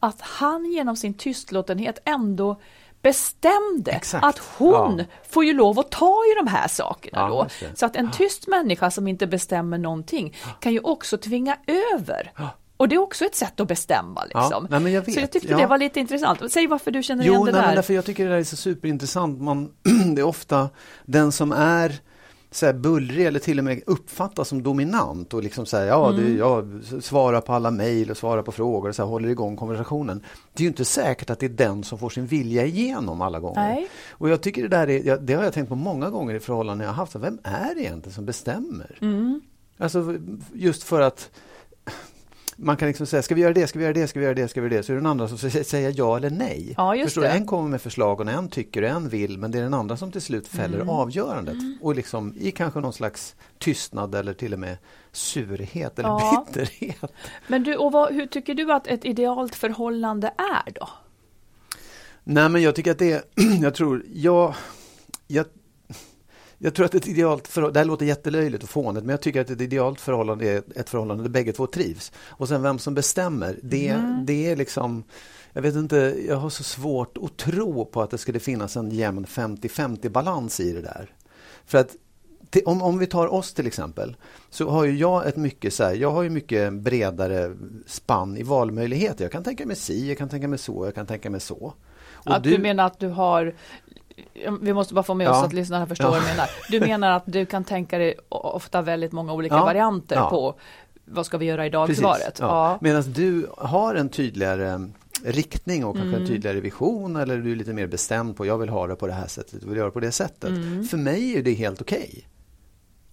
att 0.00 0.20
han 0.20 0.64
genom 0.72 0.96
sin 0.96 1.14
tystlåtenhet 1.14 1.98
ändå 2.04 2.60
bestämde 3.02 3.90
Exakt. 3.90 4.24
att 4.24 4.38
hon 4.38 4.98
Ja. 4.98 5.04
får 5.30 5.44
ju 5.44 5.52
lov 5.52 5.78
att 5.78 5.90
ta 5.90 6.22
i 6.32 6.34
de 6.44 6.46
här 6.50 6.68
sakerna 6.68 7.18
Ja, 7.18 7.28
då. 7.28 7.46
Så 7.74 7.86
att 7.86 7.96
en 7.96 8.10
tyst 8.10 8.48
människa 8.48 8.90
som 8.90 9.08
inte 9.08 9.26
bestämmer 9.26 9.78
någonting 9.78 10.36
kan 10.60 10.72
ju 10.72 10.80
också 10.80 11.18
tvinga 11.18 11.56
över. 11.94 12.32
Och 12.76 12.88
det 12.88 12.94
är 12.94 12.98
också 13.00 13.24
ett 13.24 13.34
sätt 13.34 13.60
att 13.60 13.68
bestämma. 13.68 14.24
Liksom. 14.24 14.66
nej, 14.70 14.80
men 14.80 14.92
jag 14.92 15.04
Så 15.04 15.10
jag 15.10 15.20
vet. 15.20 15.32
tyckte 15.32 15.48
Ja. 15.52 15.58
det 15.58 15.66
var 15.66 15.78
lite 15.78 16.00
intressant. 16.00 16.52
Säg 16.52 16.66
varför 16.66 16.90
du 16.90 17.02
känner 17.02 17.22
igen 17.24 17.34
Jo, 17.34 17.44
det 17.46 17.52
nej, 17.52 17.60
där. 17.60 17.66
men 17.66 17.76
därför 17.76 17.94
jag 17.94 18.04
tycker 18.04 18.24
det 18.24 18.30
där 18.30 18.38
är 18.38 18.44
så 18.44 18.56
superintressant. 18.56 19.40
Man, 19.40 19.70
det 20.14 20.20
är 20.20 20.26
ofta 20.26 20.68
den 21.04 21.32
som 21.32 21.52
är 21.52 22.00
så 22.50 22.66
här 22.66 22.72
bullrig 22.72 23.26
eller 23.26 23.38
till 23.40 23.58
och 23.58 23.64
med 23.64 23.82
uppfattas 23.86 24.48
som 24.48 24.62
dominant 24.62 25.34
och 25.34 25.42
liksom 25.42 25.66
säger 25.66 25.86
ja, 25.88 26.10
Mm. 26.10 26.24
det, 26.24 26.30
jag 26.38 26.80
svarar 27.02 27.40
på 27.40 27.52
alla 27.52 27.70
mejl 27.70 28.10
och 28.10 28.16
svarar 28.16 28.42
på 28.42 28.52
frågor 28.52 28.88
och 28.88 28.94
så 28.94 29.02
här, 29.02 29.08
håller 29.08 29.28
igång 29.28 29.56
konversationen. 29.56 30.22
Det 30.52 30.60
är 30.60 30.64
ju 30.64 30.68
inte 30.68 30.84
säkert 30.84 31.30
att 31.30 31.38
det 31.38 31.46
är 31.46 31.50
den 31.50 31.84
som 31.84 31.98
får 31.98 32.10
sin 32.10 32.26
vilja 32.26 32.66
igenom 32.66 33.20
alla 33.20 33.40
gånger. 33.40 33.60
Nej. 33.60 33.88
Och 34.10 34.28
jag 34.28 34.40
tycker 34.40 34.62
det 34.62 34.68
där 34.68 34.90
är, 34.90 35.16
det 35.16 35.34
har 35.34 35.44
jag 35.44 35.52
tänkt 35.52 35.68
på 35.68 35.74
många 35.76 36.10
gånger 36.10 36.34
i 36.34 36.40
förhållanden 36.40 36.84
jag 36.86 36.92
har 36.92 36.96
haft. 37.02 37.14
Vem 37.16 37.38
är 37.42 37.74
det 37.74 37.80
egentligen 37.80 38.14
som 38.14 38.24
bestämmer? 38.26 38.98
Mm. 39.00 39.40
Alltså 39.78 40.16
just 40.52 40.82
för 40.82 41.00
att 41.00 41.30
man 42.62 42.76
kan 42.76 42.88
liksom 42.88 43.06
säga, 43.06 43.22
ska 43.22 43.34
vi 43.34 43.40
göra 43.40 43.52
det, 43.52 43.66
ska 43.66 43.78
vi 43.78 43.84
göra 43.84 43.94
det, 43.94 44.06
ska 44.08 44.18
vi 44.20 44.24
göra 44.24 44.34
det, 44.34 44.48
ska 44.48 44.60
vi 44.60 44.66
göra 44.68 44.76
det? 44.78 44.82
Så 44.82 44.92
är 44.92 44.94
det 44.94 45.00
den 45.00 45.06
andra 45.10 45.28
som 45.28 45.38
säga 45.64 45.90
ja 45.90 46.16
eller 46.16 46.30
nej. 46.30 46.74
Ja, 46.76 46.94
Förstår 47.04 47.22
det. 47.22 47.28
du? 47.28 47.34
En 47.34 47.46
kommer 47.46 47.68
med 47.68 47.82
förslag 47.82 48.20
och 48.20 48.28
en 48.30 48.48
tycker 48.48 48.82
och 48.82 48.88
en 48.88 49.08
vill, 49.08 49.38
men 49.38 49.50
det 49.50 49.58
är 49.58 49.62
den 49.62 49.74
andra 49.74 49.96
som 49.96 50.12
till 50.12 50.20
slut 50.20 50.48
fäller 50.48 50.76
Mm. 50.76 50.88
avgörandet. 50.88 51.56
Och 51.80 51.94
liksom 51.94 52.34
i 52.40 52.50
kanske 52.50 52.80
någon 52.80 52.92
slags 52.92 53.34
tystnad 53.58 54.14
eller 54.14 54.32
till 54.32 54.52
och 54.52 54.58
med 54.58 54.76
surhet 55.12 55.98
eller 55.98 56.08
Ja. 56.08 56.46
bitterhet. 56.48 57.12
Men 57.48 57.62
du, 57.62 57.76
och 57.76 57.92
vad, 57.92 58.12
hur 58.12 58.26
tycker 58.26 58.54
du 58.54 58.72
att 58.72 58.86
ett 58.86 59.04
idealt 59.04 59.54
förhållande 59.54 60.28
är 60.36 60.72
då? 60.72 60.88
Nej, 62.24 62.48
men 62.48 62.62
jag 62.62 62.74
tycker 62.74 62.90
att 62.90 62.98
det 62.98 63.12
är, 63.12 63.22
jag 63.62 63.74
tror, 63.74 64.02
jag, 64.14 64.54
jag, 65.26 65.46
jag 66.62 66.74
tror 66.74 66.86
att 66.86 66.94
ett 66.94 67.08
idealt 67.08 67.48
förhållande, 67.48 67.76
det 67.78 67.80
här 67.80 67.86
låter 67.86 68.06
jättelöjligt 68.06 68.62
och 68.62 68.68
fånigt, 68.70 69.04
men 69.04 69.10
jag 69.10 69.20
tycker 69.22 69.40
att 69.40 69.50
ett 69.50 69.60
idealt 69.60 70.00
förhållande 70.00 70.48
är 70.48 70.62
ett 70.76 70.90
förhållande 70.90 71.22
där 71.22 71.30
bägge 71.30 71.52
två 71.52 71.66
trivs. 71.66 72.12
Och 72.28 72.48
sen 72.48 72.62
vem 72.62 72.78
som 72.78 72.94
bestämmer, 72.94 73.58
det, 73.62 73.88
Mm. 73.88 74.26
det 74.26 74.50
är 74.50 74.56
liksom, 74.56 75.04
jag 75.52 75.62
vet 75.62 75.74
inte, 75.74 76.16
jag 76.28 76.36
har 76.36 76.50
så 76.50 76.64
svårt 76.64 77.18
att 77.22 77.36
tro 77.36 77.84
på 77.84 78.02
att 78.02 78.10
det 78.10 78.18
skulle 78.18 78.40
finnas 78.40 78.76
en 78.76 78.90
jämn 78.90 79.24
50-50 79.26 80.08
balans 80.08 80.60
i 80.60 80.72
det 80.72 80.80
där. 80.80 81.14
För 81.66 81.78
att 81.78 81.96
om, 82.64 82.82
om 82.82 82.98
vi 82.98 83.06
tar 83.06 83.26
oss 83.26 83.54
till 83.54 83.66
exempel, 83.66 84.16
så 84.50 84.70
har 84.70 84.84
ju 84.84 84.96
jag 84.96 85.26
ett 85.26 85.36
mycket 85.36 85.74
så 85.74 85.84
här, 85.84 85.94
jag 85.94 86.10
har 86.10 86.22
ju 86.22 86.30
mycket 86.30 86.72
bredare 86.72 87.56
spann 87.86 88.36
i 88.36 88.42
valmöjligheter. 88.42 89.24
Jag 89.24 89.32
kan 89.32 89.44
tänka 89.44 89.66
mig 89.66 89.76
si, 89.76 90.08
jag 90.08 90.18
kan 90.18 90.28
tänka 90.28 90.48
mig 90.48 90.58
så, 90.58 90.86
jag 90.86 90.94
kan 90.94 91.06
tänka 91.06 91.30
mig 91.30 91.40
så. 91.40 91.74
Och 92.12 92.36
Att 92.36 92.44
du, 92.44 92.58
menar 92.58 92.86
att 92.86 92.98
du 92.98 93.08
har 93.08 93.54
vi 94.60 94.72
måste 94.72 94.94
bara 94.94 95.02
få 95.02 95.14
med 95.14 95.28
oss 95.30 95.36
Ja. 95.40 95.46
att 95.46 95.52
lyssnarna 95.52 95.86
förstår 95.86 96.06
Ja. 96.06 96.10
vad 96.10 96.20
du 96.22 96.26
menar. 96.26 96.46
Du 96.70 96.80
menar 96.90 97.10
att 97.10 97.22
du 97.26 97.46
kan 97.46 97.64
tänka 97.64 97.98
dig 97.98 98.14
ofta 98.28 98.82
väldigt 98.82 99.12
många 99.12 99.32
olika 99.32 99.54
Ja. 99.54 99.64
varianter 99.64 100.20
på 100.30 100.54
vad 101.04 101.26
ska 101.26 101.38
vi 101.38 101.46
göra 101.46 101.66
idag-svaret? 101.66 102.38
Ja. 102.40 102.78
Medan 102.80 103.02
du 103.02 103.46
har 103.58 103.94
en 103.94 104.08
tydligare 104.08 104.88
riktning 105.24 105.84
och 105.84 105.94
kanske 105.96 106.08
Mm. 106.08 106.20
en 106.22 106.26
tydligare 106.28 106.60
vision 106.60 107.16
eller 107.16 107.36
du 107.38 107.52
är 107.52 107.56
lite 107.56 107.72
mer 107.72 107.86
bestämd 107.86 108.36
på 108.36 108.46
jag 108.46 108.58
vill 108.58 108.68
ha 108.68 108.86
det 108.86 108.96
på 108.96 109.06
det 109.06 109.12
här 109.12 109.26
sättet, 109.26 109.62
vill 109.62 109.76
göra 109.76 109.86
det 109.86 109.92
på 109.92 110.00
det 110.00 110.12
sättet. 110.12 110.50
Mm. 110.50 110.84
För 110.84 110.96
mig 110.96 111.36
är 111.38 111.42
det 111.42 111.52
helt 111.54 111.80
okej. 111.80 112.26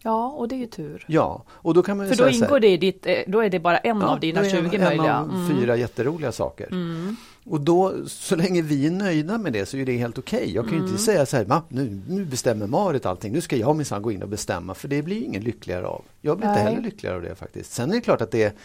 ja, 0.03 0.27
och 0.27 0.47
det 0.47 0.55
är 0.55 0.57
ju 0.57 0.65
tur. 0.67 1.05
Ja, 1.07 1.43
och 1.49 1.73
då 1.73 1.83
kan 1.83 1.97
man 1.97 2.07
För 2.09 2.15
då 2.15 2.29
ingår 2.29 2.59
det 2.59 2.67
i 2.67 2.77
ditt, 2.77 3.05
eh, 3.05 3.15
då 3.27 3.39
är 3.43 3.49
det 3.49 3.59
bara 3.59 3.77
en 3.77 4.01
Ja, 4.01 4.07
av 4.07 4.19
dina 4.19 4.41
det 4.41 4.47
är 4.47 4.49
20 4.51 4.75
en, 4.77 4.83
möjliga. 4.83 5.13
En 5.13 5.23
av 5.23 5.29
Mm. 5.29 5.47
fyra 5.59 5.75
jätteroliga 5.75 6.31
saker. 6.31 6.67
Och 7.49 7.61
då, 7.61 7.93
så 8.07 8.35
länge 8.35 8.61
vi 8.61 8.87
är 8.87 8.91
nöjda 8.91 9.37
med 9.37 9.53
det 9.53 9.65
så 9.65 9.77
är 9.77 9.85
det 9.85 9.97
helt 9.97 10.17
okej. 10.17 10.51
Jag 10.55 10.65
kan 10.65 10.73
ju 10.73 10.79
Mm. 10.79 10.89
inte 10.91 11.03
säga 11.03 11.25
så 11.25 11.37
här, 11.37 11.45
"Ma, 11.45 11.61
nu, 11.69 12.01
nu 12.09 12.25
bestämmer 12.25 12.67
Marit 12.67 13.05
allting, 13.05 13.33
nu 13.33 13.41
ska 13.41 13.55
jag 13.55 13.75
minsann 13.75 14.01
gå 14.01 14.11
in 14.11 14.23
och 14.23 14.29
bestämma, 14.29 14.73
för 14.73 14.87
det 14.87 15.01
blir 15.01 15.23
ingen 15.23 15.43
lyckligare 15.43 15.87
av. 15.87 16.01
Jag 16.21 16.37
blir 16.37 16.47
inte 16.49 16.63
Nej. 16.63 16.71
heller 16.73 16.83
lyckligare 16.85 17.15
av 17.15 17.21
det 17.21 17.35
faktiskt. 17.35 17.73
Sen 17.73 17.89
är 17.89 17.93
det 17.95 18.01
klart 18.01 18.21
att 18.21 18.31
det 18.31 18.55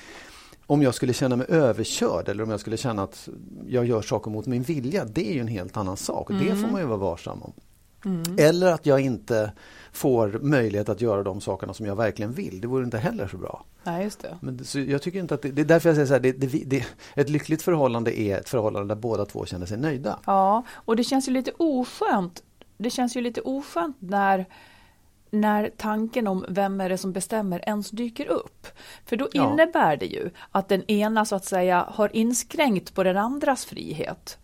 om 0.67 0.83
jag 0.83 0.95
skulle 0.95 1.13
känna 1.13 1.37
mig 1.37 1.47
överkörd 1.51 2.29
eller 2.29 2.43
om 2.45 2.51
jag 2.51 2.61
skulle 2.61 2.77
känna 2.77 3.03
att 3.03 3.29
jag 3.69 3.87
gör 3.87 4.03
saker 4.03 4.31
mot 4.31 4.47
min 4.47 4.63
vilja, 4.63 5.05
det 5.05 5.31
är 5.31 5.35
ju 5.35 5.41
en 5.41 5.49
helt 5.49 5.77
annan 5.77 5.97
sak. 5.97 6.31
Och 6.31 6.37
Det 6.37 6.49
Mm. 6.51 6.63
får 6.63 6.69
man 6.69 6.81
ju 6.81 6.87
vara 6.87 6.99
varsam 6.99 7.43
om. 7.43 7.53
Eller 8.39 8.73
att 8.73 8.87
jag 8.87 9.01
inte 9.01 9.53
får 9.93 10.29
möjlighet 10.43 10.89
att 10.89 11.01
göra 11.01 11.23
de 11.23 11.41
sakerna 11.41 11.75
som 11.75 11.87
jag 11.87 11.97
verkligen 11.97 12.33
vill. 12.33 12.61
Det 12.61 12.67
vore 12.67 12.85
inte 12.85 12.99
heller 12.99 13.29
så 13.29 13.37
bra. 13.37 13.65
Nej, 13.85 14.05
just 14.05 14.23
det. 14.23 14.39
Men 14.41 14.65
så 14.65 14.81
jag 14.81 15.03
tycker 15.03 15.19
inte 15.19 15.35
att 15.35 15.43
det, 15.43 15.51
det 15.51 15.63
är 15.63 15.67
därför 15.67 15.89
jag 15.89 15.97
säger 15.97 16.07
så 16.07 16.13
här, 16.13 16.21
det, 16.21 16.33
det, 16.33 16.47
det, 16.67 16.85
ett 17.15 17.29
lyckligt 17.29 17.63
förhållande 17.63 18.21
är 18.21 18.39
ett 18.39 18.49
förhållande 18.49 18.95
där 18.95 19.01
båda 19.01 19.25
två 19.25 19.47
känner 19.47 19.67
sig 19.67 19.79
nöjda. 19.79 20.19
Ja, 20.27 20.63
och 20.73 20.97
det 20.97 21.05
känns 21.05 21.29
ju 21.29 21.33
lite 21.33 21.53
oskönt. 21.57 22.43
Det 22.79 22.91
känns 22.91 23.17
ju 23.17 23.21
lite 23.21 23.41
oskönt 23.41 23.97
när, 24.01 24.47
när 25.31 25.71
tanken 25.77 26.27
om 26.27 26.45
vem 26.49 26.81
är 26.81 26.89
det 26.89 26.99
som 26.99 27.13
bestämmer 27.13 27.69
ens 27.69 27.91
dyker 27.91 28.27
upp. 28.27 28.67
För 29.07 29.17
då 29.17 29.29
Ja. 29.33 29.53
innebär 29.53 29.97
det 29.97 30.07
ju 30.07 30.31
att 30.51 30.69
den 30.69 30.91
ena 30.91 31.25
så 31.25 31.37
att 31.37 31.45
säga 31.45 31.87
har 31.91 32.17
inskränkt 32.17 32.95
på 32.95 33.03
den 33.03 33.17
andras 33.17 33.65
frihet. 33.65 34.39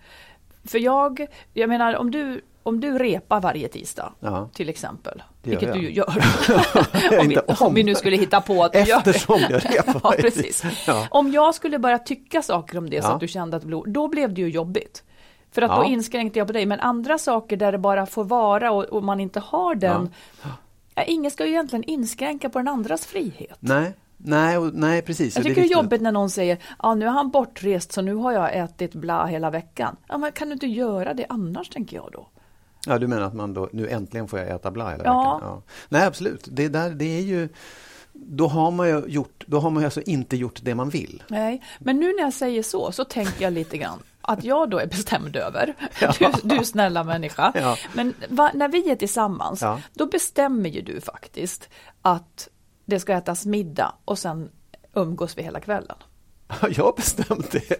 För 0.64 0.78
jag, 0.78 1.26
jag 1.52 1.68
menar 1.68 1.94
om 1.96 2.10
du, 2.10 2.40
om 2.68 2.80
du 2.80 2.98
repar 2.98 3.40
varje 3.40 3.68
tisdag 3.68 4.12
Ja. 4.20 4.48
till 4.54 4.68
exempel, 4.68 5.22
Det 5.42 5.50
vilket 5.50 5.68
jag. 5.68 5.78
du 5.78 5.90
gör. 5.90 6.08
om, 7.20 7.28
vi, 7.28 7.38
om 7.60 7.74
vi 7.74 7.82
nu 7.82 7.94
skulle 7.94 8.16
hitta 8.16 8.40
på 8.40 8.64
att 8.64 8.72
du 8.72 8.78
gör 8.78 9.02
det. 9.04 9.10
Eftersom 9.10 9.40
jag 9.40 9.64
repar 9.64 10.00
ja, 10.02 10.14
precis. 10.18 10.62
Ja. 10.86 11.06
Om 11.10 11.32
jag 11.32 11.54
skulle 11.54 11.78
börja 11.78 11.98
tycka 11.98 12.42
saker 12.42 12.78
om 12.78 12.90
det 12.90 13.02
så 13.02 13.08
att 13.08 13.20
du 13.20 13.28
kände 13.28 13.56
att 13.56 13.62
det 13.62 13.66
blev, 13.68 13.82
då 13.86 14.08
blev 14.08 14.34
det 14.34 14.40
ju 14.40 14.48
jobbigt. 14.48 15.02
För 15.50 15.62
att 15.62 15.76
då 15.76 15.84
inskränkte 15.84 16.38
jag 16.38 16.46
på 16.46 16.52
dig. 16.52 16.66
Men 16.66 16.80
andra 16.80 17.18
saker 17.18 17.56
där 17.56 17.72
det 17.72 17.78
bara 17.78 18.06
får 18.06 18.24
vara 18.24 18.70
och, 18.72 18.84
och 18.84 19.02
man 19.04 19.20
inte 19.20 19.40
har 19.40 19.74
den. 19.74 20.10
Ingen 21.06 21.30
ska 21.30 21.44
ju 21.44 21.50
egentligen 21.50 21.84
inskränka 21.84 22.48
på 22.48 22.58
den 22.58 22.68
andras 22.68 23.06
frihet. 23.06 23.56
Nej, 23.60 23.92
nej, 24.16 24.58
nej 24.72 25.02
precis. 25.02 25.36
Jag 25.36 25.44
tycker 25.44 25.54
det 25.54 25.60
är 25.60 25.62
viktigt. 25.62 25.76
jobbigt 25.76 26.00
när 26.02 26.12
någon 26.12 26.30
säger 26.30 26.58
ja 26.82 26.94
nu 26.94 27.06
är 27.06 27.10
han 27.10 27.30
bortrest 27.30 27.92
så 27.92 28.00
nu 28.02 28.14
har 28.14 28.32
jag 28.32 28.56
ätit 28.56 28.94
bla 28.94 29.26
hela 29.26 29.50
veckan. 29.50 29.96
Ja, 30.08 30.18
men 30.18 30.32
kan 30.32 30.48
du 30.48 30.52
inte 30.52 30.66
göra 30.66 31.14
det 31.14 31.26
annars 31.28 31.68
tänker 31.68 31.96
jag 31.96 32.08
då. 32.12 32.28
Ja, 32.88 32.98
du 32.98 33.06
menar 33.06 33.22
att 33.22 33.34
man 33.34 33.54
då, 33.54 33.68
nu 33.72 33.88
äntligen 33.88 34.28
får 34.28 34.38
jag 34.38 34.48
äta 34.48 34.70
bla 34.70 34.90
hela 34.90 35.04
Ja. 35.04 35.34
veckan? 35.34 35.40
Ja. 35.42 35.62
Nej, 35.88 36.06
absolut. 36.06 36.48
Det, 36.50 36.68
där, 36.68 36.90
det 36.90 37.18
är 37.18 37.22
ju, 37.22 37.48
då 38.12 38.46
har 38.46 38.70
man 38.70 38.88
ju 38.88 39.02
gjort, 39.06 39.44
då 39.46 39.58
har 39.60 39.70
man 39.70 39.84
alltså 39.84 40.00
inte 40.02 40.36
gjort 40.36 40.60
det 40.62 40.74
man 40.74 40.90
vill. 40.90 41.22
Nej, 41.28 41.62
men 41.78 41.96
nu 42.00 42.06
när 42.12 42.22
jag 42.22 42.32
säger 42.34 42.62
så 42.62 42.92
så 42.92 43.04
tänker 43.04 43.42
jag 43.44 43.52
lite 43.52 43.78
grann 43.78 43.98
att 44.20 44.44
jag 44.44 44.70
då 44.70 44.78
är 44.78 44.86
bestämd 44.86 45.36
över. 45.36 45.74
Du, 46.18 46.56
du 46.56 46.64
snälla 46.64 47.04
människa. 47.04 47.52
Ja. 47.54 47.76
Men 47.94 48.14
va, 48.28 48.50
när 48.54 48.68
vi 48.68 48.90
är 48.90 48.96
tillsammans, 48.96 49.62
Ja. 49.62 49.80
då 49.94 50.06
bestämmer 50.06 50.68
ju 50.70 50.80
du 50.82 51.00
faktiskt 51.00 51.68
att 52.02 52.48
det 52.84 53.00
ska 53.00 53.12
ätas 53.12 53.46
middag 53.46 53.94
och 54.04 54.18
sen 54.18 54.50
umgås 54.94 55.38
vi 55.38 55.42
hela 55.42 55.60
kvällen. 55.60 55.96
Jag 56.70 56.84
har 56.84 56.92
bestämt 56.96 57.50
det. 57.50 57.76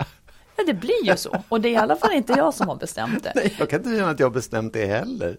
Ja, 0.58 0.64
det 0.66 0.74
blir 0.74 1.04
ju 1.04 1.16
så. 1.16 1.42
Och 1.48 1.60
det 1.60 1.68
är 1.68 1.72
i 1.72 1.76
alla 1.76 1.96
fall 1.96 2.12
inte 2.12 2.32
jag 2.32 2.54
som 2.54 2.68
har 2.68 2.76
bestämt 2.76 3.24
det. 3.24 3.32
Nej, 3.36 3.54
jag 3.58 3.70
kan 3.70 3.80
inte 3.80 3.90
känna 3.90 4.10
att 4.10 4.20
jag 4.20 4.26
har 4.26 4.34
bestämt 4.34 4.72
det 4.72 4.86
heller. 4.86 5.38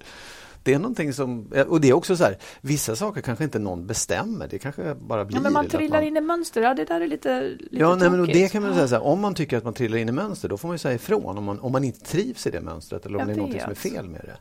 Det 0.64 0.74
är 0.74 0.80
någonting 0.80 1.14
som, 1.14 1.52
och 1.68 1.82
det 1.82 1.90
är 1.90 1.94
också 1.94 2.18
så 2.18 2.24
här, 2.24 2.38
vissa 2.62 2.96
saker 2.96 3.22
kanske 3.22 3.44
inte 3.44 3.60
någon 3.60 3.88
bestämmer, 3.88 4.48
det 4.48 4.60
kanske 4.60 4.96
bara 4.96 5.26
blir. 5.26 5.38
Ja, 5.38 5.42
men 5.42 5.54
man 5.54 5.68
trillar 5.68 6.02
in 6.02 6.18
i 6.18 6.22
mönster, 6.22 6.62
ja 6.62 6.74
det 6.74 6.86
där 6.86 7.02
är 7.02 7.08
lite, 7.08 7.42
lite 7.42 7.76
Ja, 7.76 7.96
nej, 7.96 8.10
men 8.10 8.26
det 8.26 8.52
kan 8.52 8.64
man 8.64 8.74
säga 8.74 8.88
så 8.88 8.96
här, 8.96 9.04
om 9.04 9.20
man 9.20 9.36
tycker 9.36 9.58
att 9.58 9.64
man 9.64 9.74
trillar 9.74 9.98
in 9.98 10.10
i 10.10 10.12
mönster, 10.12 10.50
då 10.50 10.58
får 10.58 10.68
man 10.68 10.76
ju 10.76 10.80
säga 10.80 10.96
ifrån 10.96 11.38
om 11.38 11.44
man, 11.44 11.60
om 11.60 11.72
man 11.72 11.84
inte 11.84 12.00
trivs 12.00 12.48
i 12.48 12.52
det 12.52 12.62
mönstret 12.62 13.06
eller 13.06 13.16
om 13.16 13.20
Jag 13.20 13.38
det 13.38 13.44
är 13.44 13.48
något 13.48 13.62
som 13.62 13.72
är 13.72 13.76
fel 13.76 14.10
med 14.10 14.22
det. 14.24 14.38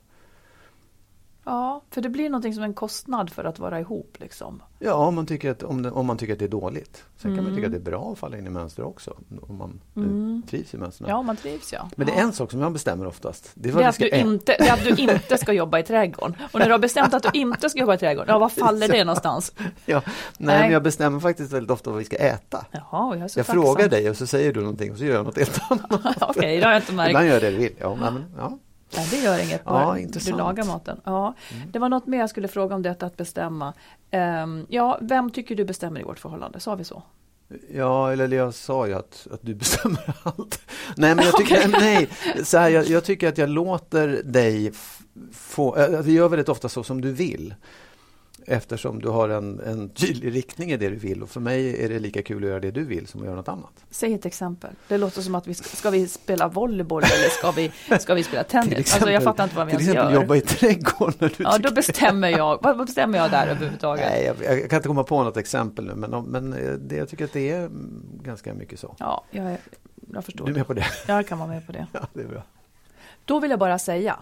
Ja, 1.48 1.82
för 1.90 2.00
det 2.00 2.08
blir 2.08 2.30
någonting 2.30 2.54
som 2.54 2.62
en 2.64 2.74
kostnad 2.74 3.30
för 3.30 3.44
att 3.44 3.58
vara 3.58 3.80
ihop 3.80 4.16
liksom. 4.20 4.62
Ja, 4.78 4.92
om 4.94 5.14
man 5.14 5.26
tycker 5.26 5.50
att, 5.50 5.62
om, 5.62 5.82
det, 5.82 5.90
om 5.90 6.06
man 6.06 6.16
tycker 6.18 6.32
att 6.32 6.38
det 6.38 6.44
är 6.44 6.48
dåligt. 6.48 7.04
Sen 7.16 7.34
kan 7.34 7.44
man 7.44 7.44
Mm. 7.44 7.54
tycka 7.56 7.66
att 7.66 7.72
det 7.72 7.78
är 7.78 7.90
bra 7.90 8.12
att 8.12 8.18
falla 8.18 8.38
in 8.38 8.46
i 8.46 8.50
mönster 8.50 8.82
också, 8.84 9.16
om 9.48 9.56
man 9.56 9.80
eh, 9.96 10.50
trivs 10.50 10.74
i 10.74 10.76
mönstren. 10.76 11.08
Ja, 11.10 11.22
man 11.22 11.36
trivs 11.36 11.72
ja. 11.72 11.90
Men 11.96 12.06
det 12.06 12.12
är 12.12 12.20
en 12.22 12.32
sak 12.32 12.50
som 12.50 12.60
jag 12.60 12.72
bestämmer 12.72 13.06
oftast. 13.06 13.50
Det 13.54 13.68
är, 13.68 13.72
Det 13.74 13.82
är, 13.84 13.88
att 13.88 13.98
du 13.98 14.08
inte, 14.08 14.56
det 14.58 14.68
är 14.68 14.72
att 14.72 14.84
du 14.84 15.02
inte 15.02 15.38
ska 15.38 15.52
jobba 15.52 15.78
i 15.78 15.82
trädgården. 15.82 16.36
Och 16.52 16.58
när 16.58 16.66
du 16.66 16.72
har 16.72 16.78
bestämt 16.78 17.14
att 17.14 17.22
du 17.22 17.30
inte 17.38 17.70
ska 17.70 17.80
jobba 17.80 17.94
i 17.94 17.98
trädgården, 17.98 18.28
ja 18.32 18.38
var 18.38 18.48
faller 18.48 18.88
det 18.88 19.04
någonstans? 19.04 19.52
Ja, 19.86 20.02
nej, 20.38 20.60
men 20.60 20.70
jag 20.72 20.82
bestämmer 20.82 21.20
faktiskt 21.20 21.52
väldigt 21.52 21.70
ofta 21.70 21.90
vad 21.90 21.98
vi 21.98 22.04
ska 22.04 22.16
äta. 22.16 22.66
Jaha, 22.70 23.16
jag 23.16 23.24
är 23.24 23.28
så 23.28 23.38
Jag 23.38 23.46
tacksam. 23.46 23.62
frågar 23.64 23.88
dig 23.88 24.10
och 24.10 24.16
så 24.16 24.26
säger 24.26 24.52
du 24.52 24.60
någonting 24.60 24.92
och 24.92 24.98
så 24.98 25.04
gör 25.04 25.14
jag 25.14 25.24
något 25.26 25.38
helt 25.38 25.60
annat. 25.70 26.16
Okej, 26.22 26.56
det 26.58 26.64
har 26.64 26.72
jag 26.72 26.82
inte 26.82 26.92
märkt. 26.92 27.08
Ibland 27.10 27.26
gör 27.26 27.32
jag 27.34 27.42
det 27.42 27.50
du 27.50 27.56
vill. 27.56 27.72
Ja, 27.78 27.94
men, 27.94 28.24
ja. 28.38 28.58
Nej, 28.96 29.08
det 29.10 29.16
gör 29.16 29.38
inget, 29.38 29.62
Ja, 29.64 29.70
bara 29.72 29.94
du 29.94 30.00
intressant. 30.00 30.34
Mm. 30.34 30.46
lagar 30.46 30.64
maten. 30.64 31.00
Ja. 31.04 31.34
Det 31.72 31.78
var 31.78 31.88
något 31.88 32.06
mer 32.06 32.18
jag 32.18 32.30
skulle 32.30 32.48
fråga 32.48 32.74
om 32.74 32.82
detta 32.82 33.06
att 33.06 33.16
bestämma. 33.16 33.74
Ehm, 34.10 34.66
ja, 34.68 34.98
vem 35.00 35.30
tycker 35.30 35.54
du 35.54 35.64
bestämmer 35.64 36.00
i 36.00 36.02
vårt 36.02 36.18
förhållande? 36.18 36.60
Sa 36.60 36.74
vi 36.74 36.84
så? 36.84 37.02
Ja, 37.74 38.12
eller 38.12 38.36
jag 38.36 38.54
sa 38.54 38.86
ju 38.86 38.94
att, 38.94 39.26
att 39.32 39.40
du 39.42 39.54
bestämmer 39.64 40.14
allt. 40.22 40.60
Nej, 40.96 41.14
men 41.14 41.24
jag 41.24 41.36
tycker, 41.36 41.68
nej, 41.68 42.08
så 42.44 42.58
här, 42.58 42.68
jag, 42.68 42.86
jag 42.86 43.04
tycker 43.04 43.28
att 43.28 43.38
jag 43.38 43.48
låter 43.48 44.22
dig 44.24 44.72
få, 45.32 45.76
äh, 45.76 46.00
vi 46.00 46.12
gör 46.12 46.28
väldigt 46.28 46.48
ofta 46.48 46.68
så 46.68 46.82
som 46.82 47.00
du 47.00 47.12
vill. 47.12 47.54
Eftersom 48.50 49.00
du 49.00 49.08
har 49.08 49.28
en, 49.28 49.60
en 49.60 49.88
tydlig 49.88 50.34
riktning 50.34 50.72
i 50.72 50.76
det 50.76 50.88
du 50.88 50.96
vill 50.96 51.22
och 51.22 51.30
för 51.30 51.40
mig 51.40 51.84
är 51.84 51.88
det 51.88 51.98
lika 51.98 52.22
kul 52.22 52.44
att 52.44 52.48
göra 52.48 52.60
det 52.60 52.70
du 52.70 52.84
vill 52.84 53.06
som 53.06 53.20
att 53.20 53.26
göra 53.26 53.36
något 53.36 53.48
annat. 53.48 53.84
Säg 53.90 54.14
ett 54.14 54.26
exempel. 54.26 54.70
Det 54.88 54.98
låter 54.98 55.22
som 55.22 55.34
att 55.34 55.46
vi 55.46 55.54
ska, 55.54 55.76
ska 55.76 55.90
vi 55.90 56.08
spela 56.08 56.48
volleyboll 56.48 57.02
eller 57.02 57.28
ska 57.28 57.50
vi, 57.50 57.72
ska 58.00 58.14
vi 58.14 58.22
spela 58.22 58.44
tennis? 58.44 58.68
Till 58.68 58.78
alltså 58.78 59.10
jag 59.10 59.22
fattar 59.22 59.44
inte 59.44 59.56
vad 59.56 59.66
vi 59.66 59.72
ens 59.72 59.88
exempel 59.88 60.14
gör. 60.14 60.20
jobba 60.20 60.36
i 60.36 60.40
trädgården. 60.40 61.30
Ja, 61.38 61.58
då 61.58 61.72
bestämmer 61.72 62.28
jag. 62.28 62.58
Vad 62.62 62.76
bestämmer 62.76 63.18
jag 63.18 63.30
där 63.30 63.46
överhuvudtaget? 63.46 64.06
Nej, 64.10 64.24
jag, 64.24 64.60
jag 64.60 64.70
kan 64.70 64.76
inte 64.76 64.88
komma 64.88 65.04
på 65.04 65.22
något 65.22 65.36
exempel 65.36 65.84
nu, 65.84 65.94
men, 65.94 66.24
men 66.24 66.52
eh, 66.52 66.72
det, 66.72 66.96
jag 66.96 67.08
tycker 67.08 67.24
att 67.24 67.32
det 67.32 67.50
är 67.50 67.70
ganska 68.22 68.54
mycket 68.54 68.80
så. 68.80 68.94
Ja, 68.98 69.24
jag, 69.30 69.56
jag 70.12 70.24
förstår. 70.24 70.46
Du 70.46 70.52
är 70.52 70.56
med 70.56 70.66
på 70.66 70.74
det? 70.74 70.86
Jag 71.06 71.26
kan 71.26 71.38
vara 71.38 71.48
med 71.48 71.66
på 71.66 71.72
det. 71.72 71.86
Ja, 71.92 72.00
det 72.12 72.20
är 72.20 72.26
bra. 72.26 72.42
Då 73.24 73.40
vill 73.40 73.50
jag 73.50 73.60
bara 73.60 73.78
säga 73.78 74.16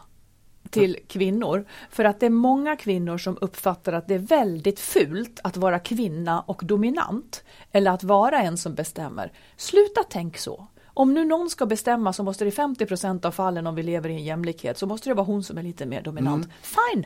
till 0.71 0.99
kvinnor, 1.09 1.67
för 1.91 2.05
att 2.05 2.21
det 2.21 2.27
är 2.27 2.31
många 2.31 2.77
kvinnor 2.77 3.19
som 3.19 3.39
uppfattar 3.41 3.93
att 3.93 4.09
det 4.09 4.15
är 4.15 4.19
väldigt 4.19 4.81
fult 4.81 5.41
att 5.45 5.57
vara 5.57 5.79
kvinna 5.79 6.41
och 6.41 6.63
dominant, 6.65 7.45
eller 7.73 7.91
att 7.91 8.05
vara 8.05 8.43
en 8.43 8.57
som 8.57 8.75
bestämmer. 8.75 9.33
Sluta 9.57 10.03
tänk 10.11 10.39
så. 10.39 10.67
Om 10.99 11.15
nu 11.15 11.25
någon 11.25 11.51
ska 11.51 11.67
bestämma 11.67 12.13
så 12.13 12.23
måste 12.23 12.45
det 12.45 12.49
i 12.49 12.53
50% 12.53 13.27
av 13.27 13.31
fallen 13.31 13.67
om 13.67 13.75
vi 13.75 13.83
lever 13.83 14.09
i 14.09 14.13
en 14.13 14.25
jämlikhet 14.25 14.79
så 14.79 14.87
måste 14.87 15.09
det 15.11 15.15
vara 15.15 15.27
hon 15.27 15.43
som 15.43 15.59
är 15.59 15.63
lite 15.63 15.87
mer 15.87 16.03
dominant. 16.03 16.45
Mm. 16.45 16.57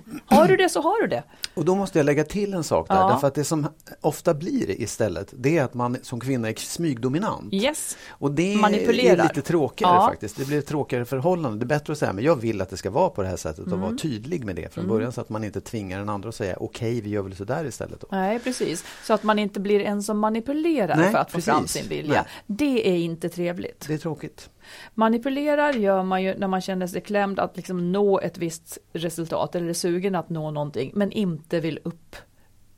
Fine, 0.06 0.20
har 0.26 0.48
du 0.48 0.56
det 0.56 0.68
så 0.68 0.80
har 0.80 1.02
du 1.02 1.08
det. 1.08 1.22
Och 1.54 1.64
då 1.64 1.74
måste 1.74 1.98
jag 1.98 2.04
lägga 2.06 2.24
till 2.24 2.54
en 2.54 2.64
sak 2.64 2.88
där, 2.88 2.94
Ja. 2.94 3.08
därför 3.08 3.26
att 3.26 3.34
det 3.34 3.44
som 3.44 3.66
ofta 4.00 4.34
blir 4.34 4.80
istället, 4.82 5.34
det 5.38 5.58
är 5.58 5.64
att 5.64 5.74
man 5.74 5.96
som 6.02 6.20
kvinna 6.20 6.48
är 6.48 6.54
smygdominant. 6.54 7.54
Yes. 7.54 7.96
Och 8.10 8.30
det 8.30 8.56
Manipulerar. 8.56 9.18
är 9.18 9.22
lite 9.22 9.42
tråkigare 9.42 9.94
Ja. 9.94 10.06
faktiskt. 10.10 10.36
Det 10.36 10.44
blir 10.46 10.58
ett 10.58 10.66
tråkigare 10.66 11.04
förhållande. 11.04 11.58
Det 11.58 11.64
är 11.64 11.78
bättre 11.78 11.92
att 11.92 11.98
säga, 11.98 12.12
men 12.12 12.24
jag 12.24 12.36
vill 12.36 12.60
att 12.60 12.70
det 12.70 12.76
ska 12.76 12.90
vara 12.90 13.10
på 13.10 13.22
det 13.22 13.28
här 13.28 13.36
sättet 13.36 13.60
och 13.60 13.66
Mm. 13.66 13.80
vara 13.80 13.96
tydlig 13.96 14.44
med 14.44 14.56
det 14.56 14.74
från 14.74 14.88
början 14.88 15.12
så 15.12 15.20
att 15.20 15.28
man 15.28 15.44
inte 15.44 15.60
tvingar 15.60 15.98
den 15.98 16.08
andra 16.08 16.28
att 16.28 16.34
säga, 16.34 16.56
okej, 16.60 17.00
vi 17.00 17.10
gör 17.10 17.22
väl 17.22 17.36
så 17.36 17.44
där 17.44 17.64
istället. 17.64 18.00
Då. 18.00 18.06
Nej, 18.10 18.38
precis. 18.38 18.84
Så 19.06 19.12
att 19.14 19.22
man 19.22 19.38
inte 19.38 19.60
blir 19.60 19.80
en 19.80 20.02
som 20.02 20.18
manipulerar 20.18 20.96
Nej, 20.96 21.10
för 21.12 21.18
att 21.18 21.32
få 21.32 21.40
fram 21.40 21.66
sin 21.66 21.88
vilja. 21.88 22.12
Nej. 22.22 22.24
Det 22.46 22.88
är 22.88 22.96
inte 22.96 23.28
trevligt. 23.28 23.79
Tråkigt. 23.80 23.88
Det 23.88 23.94
är 23.94 23.98
tråkigt. 23.98 24.50
Manipulerar 24.94 25.72
gör 25.72 26.02
man 26.02 26.22
ju 26.22 26.34
när 26.38 26.48
man 26.48 26.60
känner 26.60 26.86
sig 26.86 27.00
klämd 27.00 27.38
att 27.40 27.56
liksom 27.56 27.92
nå 27.92 28.20
ett 28.20 28.38
visst 28.38 28.78
resultat 28.92 29.54
eller 29.54 29.68
är 29.68 29.72
sugen 29.72 30.14
att 30.14 30.28
nå 30.30 30.50
någonting 30.50 30.90
men 30.94 31.12
inte 31.12 31.60
vill 31.60 31.78
upp. 31.82 32.16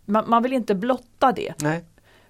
Man, 0.04 0.24
man 0.30 0.42
vill 0.42 0.52
inte 0.52 0.74
blotta 0.74 1.32
det. 1.32 1.54
Nej. 1.62 1.84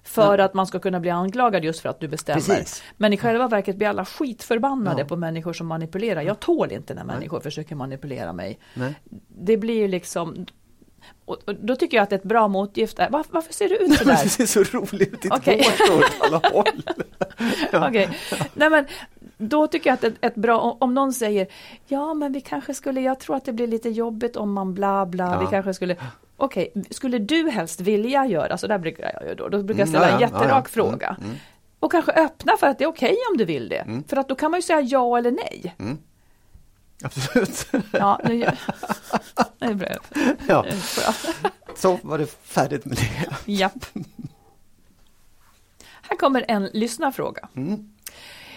För 0.04 0.38
att 0.38 0.54
man 0.54 0.66
ska 0.66 0.78
kunna 0.78 1.00
bli 1.00 1.10
anklagad 1.10 1.64
just 1.64 1.80
för 1.80 1.88
att 1.88 2.00
du 2.00 2.08
bestämmer. 2.08 2.40
Precis. 2.40 2.82
Men 2.96 3.12
i 3.12 3.16
själva 3.16 3.48
verket 3.48 3.76
blir 3.76 3.88
alla 3.88 4.04
skitförbannade 4.04 5.00
Ja. 5.00 5.06
på 5.06 5.16
människor 5.16 5.52
som 5.52 5.66
manipulerar. 5.66 6.22
Jag 6.22 6.40
tål 6.40 6.72
inte 6.72 6.94
när 6.94 7.04
människor 7.04 7.40
försöker 7.40 7.74
manipulera 7.74 8.32
mig. 8.32 8.58
Nej. 8.74 8.94
Det 9.28 9.56
blir 9.56 9.88
liksom 9.88 10.46
och 11.24 11.36
och 11.46 11.54
då 11.54 11.76
tycker 11.76 11.96
jag 11.96 12.04
att 12.04 12.12
ett 12.12 12.22
bra 12.22 12.48
motgift 12.48 12.98
är, 12.98 13.10
varför, 13.10 13.32
varför 13.32 13.52
ser 13.52 13.68
du 13.68 13.76
ut 13.76 13.88
Det 13.90 13.96
sådär? 13.96 14.16
ser 14.16 14.46
så 14.46 14.62
roligt 14.78 15.12
ut, 15.14 15.22
ditt 15.22 15.32
Okej. 15.32 15.56
hår 15.64 15.84
står 15.86 15.98
åt 15.98 16.20
alla 16.20 16.40
håll. 16.52 16.82
Okej. 17.88 18.08
Nej 18.54 18.70
men 18.70 18.86
då 19.38 19.66
tycker 19.66 19.90
jag 19.90 19.94
att 19.94 20.04
ett, 20.04 20.14
ett 20.20 20.34
bra, 20.34 20.76
om 20.80 20.94
någon 20.94 21.12
säger 21.12 21.46
ja 21.86 22.14
men 22.14 22.32
vi 22.32 22.40
kanske 22.40 22.74
skulle, 22.74 23.00
jag 23.00 23.20
tror 23.20 23.36
att 23.36 23.44
det 23.44 23.52
blir 23.52 23.66
lite 23.66 23.88
jobbigt 23.88 24.36
om 24.36 24.52
man 24.52 24.74
bla 24.74 25.06
bla, 25.06 25.38
vi 25.38 25.44
Ja. 25.44 25.50
kanske 25.50 25.74
skulle 25.74 25.96
Okej, 26.36 26.72
skulle 26.90 27.18
du 27.18 27.50
helst 27.50 27.80
vilja 27.80 28.26
göra, 28.26 28.58
så 28.58 28.66
där 28.66 28.78
brukar 28.78 29.20
jag 29.26 29.36
då, 29.36 29.48
då 29.48 29.62
brukar 29.62 29.80
jag 29.80 29.88
Mm, 29.88 30.00
ställa 30.00 30.06
ja, 30.08 30.14
en 30.14 30.20
ja, 30.20 30.26
jätterak 30.26 30.50
ja, 30.50 30.56
ja. 30.56 30.62
fråga. 30.90 31.08
Mm, 31.18 31.24
mm. 31.30 31.36
Och 31.80 31.92
kanske 31.92 32.12
öppna 32.12 32.56
för 32.56 32.66
att 32.66 32.78
det 32.78 32.84
är 32.84 32.88
okej 32.88 33.16
om 33.30 33.36
du 33.36 33.44
vill 33.44 33.68
det. 33.68 33.76
Mm. 33.76 34.04
För 34.04 34.16
att 34.16 34.28
då 34.28 34.34
kan 34.34 34.50
man 34.50 34.58
ju 34.58 34.62
säga 34.62 34.80
ja 34.80 35.18
eller 35.18 35.30
nej. 35.30 35.74
Absolut. 37.04 37.66
Ja, 37.92 38.20
nu, 38.24 38.38
det 39.58 39.66
är 39.66 39.74
bra. 39.74 39.88
Ja. 40.48 40.62
Bra. 40.62 41.14
Så 41.76 41.98
var 42.02 42.18
det 42.18 42.26
färdigt 42.42 42.84
med 42.84 42.96
det. 42.96 43.52
Japp. 43.52 43.86
Här 46.02 46.16
kommer 46.16 46.44
en 46.48 46.64
lyssnarfråga. 46.72 47.48
Mm. 47.56 47.92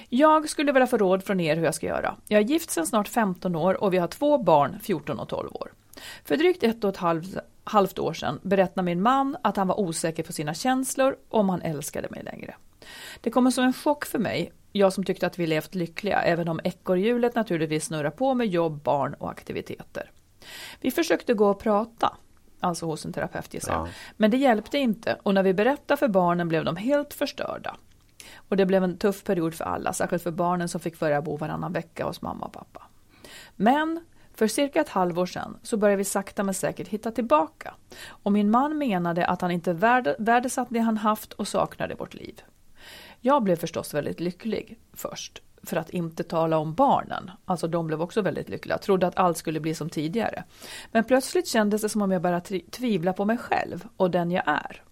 Jag 0.10 0.50
skulle 0.50 0.72
vilja 0.72 0.88
få 0.88 0.98
råd 0.98 1.24
från 1.24 1.40
er 1.40 1.56
hur 1.56 1.66
jag 1.66 1.76
ska 1.76 1.88
göra. 1.88 2.16
Jag 2.28 2.42
är 2.42 2.46
gift 2.46 2.72
sedan 2.72 2.88
snart 2.88 3.08
15 3.08 3.56
år 3.56 3.84
och 3.84 3.94
vi 3.94 3.98
har 3.98 4.08
två 4.08 4.38
barn, 4.38 4.80
14 4.84 5.20
och 5.20 5.30
12 5.30 5.50
år. 5.54 5.72
För 6.24 6.38
drygt 6.38 6.64
ett 6.64 6.84
och 6.84 6.90
ett 6.90 6.98
halvt, 6.98 7.38
halvt 7.64 8.00
år 8.00 8.14
sedan 8.14 8.40
berättade 8.44 8.86
min 8.86 9.02
man 9.02 9.38
att 9.42 9.58
han 9.58 9.68
var 9.68 9.80
osäker 9.80 10.24
på 10.24 10.34
sina 10.34 10.54
känslor 10.54 11.16
om 11.30 11.50
han 11.50 11.62
älskade 11.62 12.08
mig 12.12 12.24
längre. 12.24 12.56
Det 13.22 13.30
kommer 13.32 13.52
som 13.52 13.64
en 13.64 13.74
chock 13.74 14.06
för 14.06 14.20
mig, 14.20 14.52
jag 14.80 14.94
som 14.94 15.04
tyckte 15.04 15.28
att 15.28 15.40
vi 15.40 15.48
levt 15.48 15.76
lyckliga, 15.76 16.22
även 16.22 16.48
om 16.48 16.60
ekorrhjulet 16.64 17.36
naturligtvis 17.36 17.86
snurrar 17.86 18.10
på 18.10 18.34
med 18.34 18.48
jobb, 18.48 18.84
barn 18.84 19.14
och 19.14 19.32
aktiviteter. 19.32 20.12
Vi 20.82 20.92
försökte 20.92 21.34
gå 21.34 21.50
och 21.50 21.60
prata, 21.60 22.18
alltså 22.60 22.86
hos 22.86 23.06
en 23.06 23.14
terapeut 23.14 23.54
gissar 23.54 23.74
jag. 23.74 23.88
Ja. 23.88 23.92
Men 24.18 24.32
det 24.32 24.38
hjälpte 24.38 24.78
inte 24.78 25.18
och 25.24 25.34
när 25.34 25.44
vi 25.44 25.54
berättade 25.54 25.98
för 25.98 26.08
barnen 26.08 26.48
blev 26.48 26.66
de 26.66 26.76
helt 26.76 27.14
förstörda. 27.14 27.76
Och 28.36 28.58
det 28.58 28.66
blev 28.66 28.84
en 28.84 28.98
tuff 28.98 29.24
period 29.24 29.54
för 29.54 29.66
alla, 29.66 29.94
särskilt 29.94 30.24
för 30.24 30.32
barnen 30.32 30.70
som 30.70 30.82
fick 30.82 31.00
börja 31.00 31.22
bo 31.22 31.38
varannan 31.38 31.74
vecka 31.74 32.06
hos 32.06 32.22
mamma 32.22 32.46
och 32.46 32.54
pappa. 32.54 32.82
Men 33.56 34.06
för 34.34 34.48
cirka 34.48 34.82
ett 34.82 34.90
halvår 34.90 35.26
sedan 35.26 35.58
så 35.64 35.78
började 35.78 35.98
vi 35.98 36.04
sakta 36.04 36.44
men 36.44 36.54
säkert 36.54 36.88
hitta 36.88 37.12
tillbaka. 37.12 37.74
Och 38.08 38.32
min 38.32 38.52
man 38.52 38.78
menade 38.78 39.26
att 39.26 39.42
han 39.42 39.52
inte 39.52 39.74
värde, 39.74 40.16
värdesatt 40.20 40.68
det 40.72 40.80
han 40.80 40.98
haft 40.98 41.34
och 41.34 41.48
saknade 41.48 41.96
vårt 41.96 42.14
liv. 42.14 42.42
Jag 43.26 43.44
blev 43.44 43.56
förstås 43.56 43.94
väldigt 43.94 44.20
lycklig 44.20 44.80
först, 44.94 45.42
för 45.64 45.78
att 45.78 45.90
inte 45.90 46.24
tala 46.24 46.58
om 46.58 46.74
barnen. 46.74 47.32
Alltså 47.46 47.68
de 47.68 47.88
blev 47.88 48.02
också 48.02 48.22
väldigt 48.22 48.50
lyckliga, 48.50 48.78
trodde 48.78 49.08
att 49.08 49.18
allt 49.18 49.38
skulle 49.38 49.60
bli 49.60 49.76
som 49.76 49.90
tidigare. 49.90 50.44
Men 50.92 51.04
plötsligt 51.04 51.48
kändes 51.48 51.82
det 51.82 51.90
som 51.90 52.02
om 52.02 52.12
jag 52.12 52.22
började 52.22 52.60
tvivla 52.60 53.14
på 53.14 53.26
mig 53.26 53.38
själv 53.38 53.88
och 53.98 54.12
den 54.12 54.32
jag 54.32 54.44
är. 54.48 54.84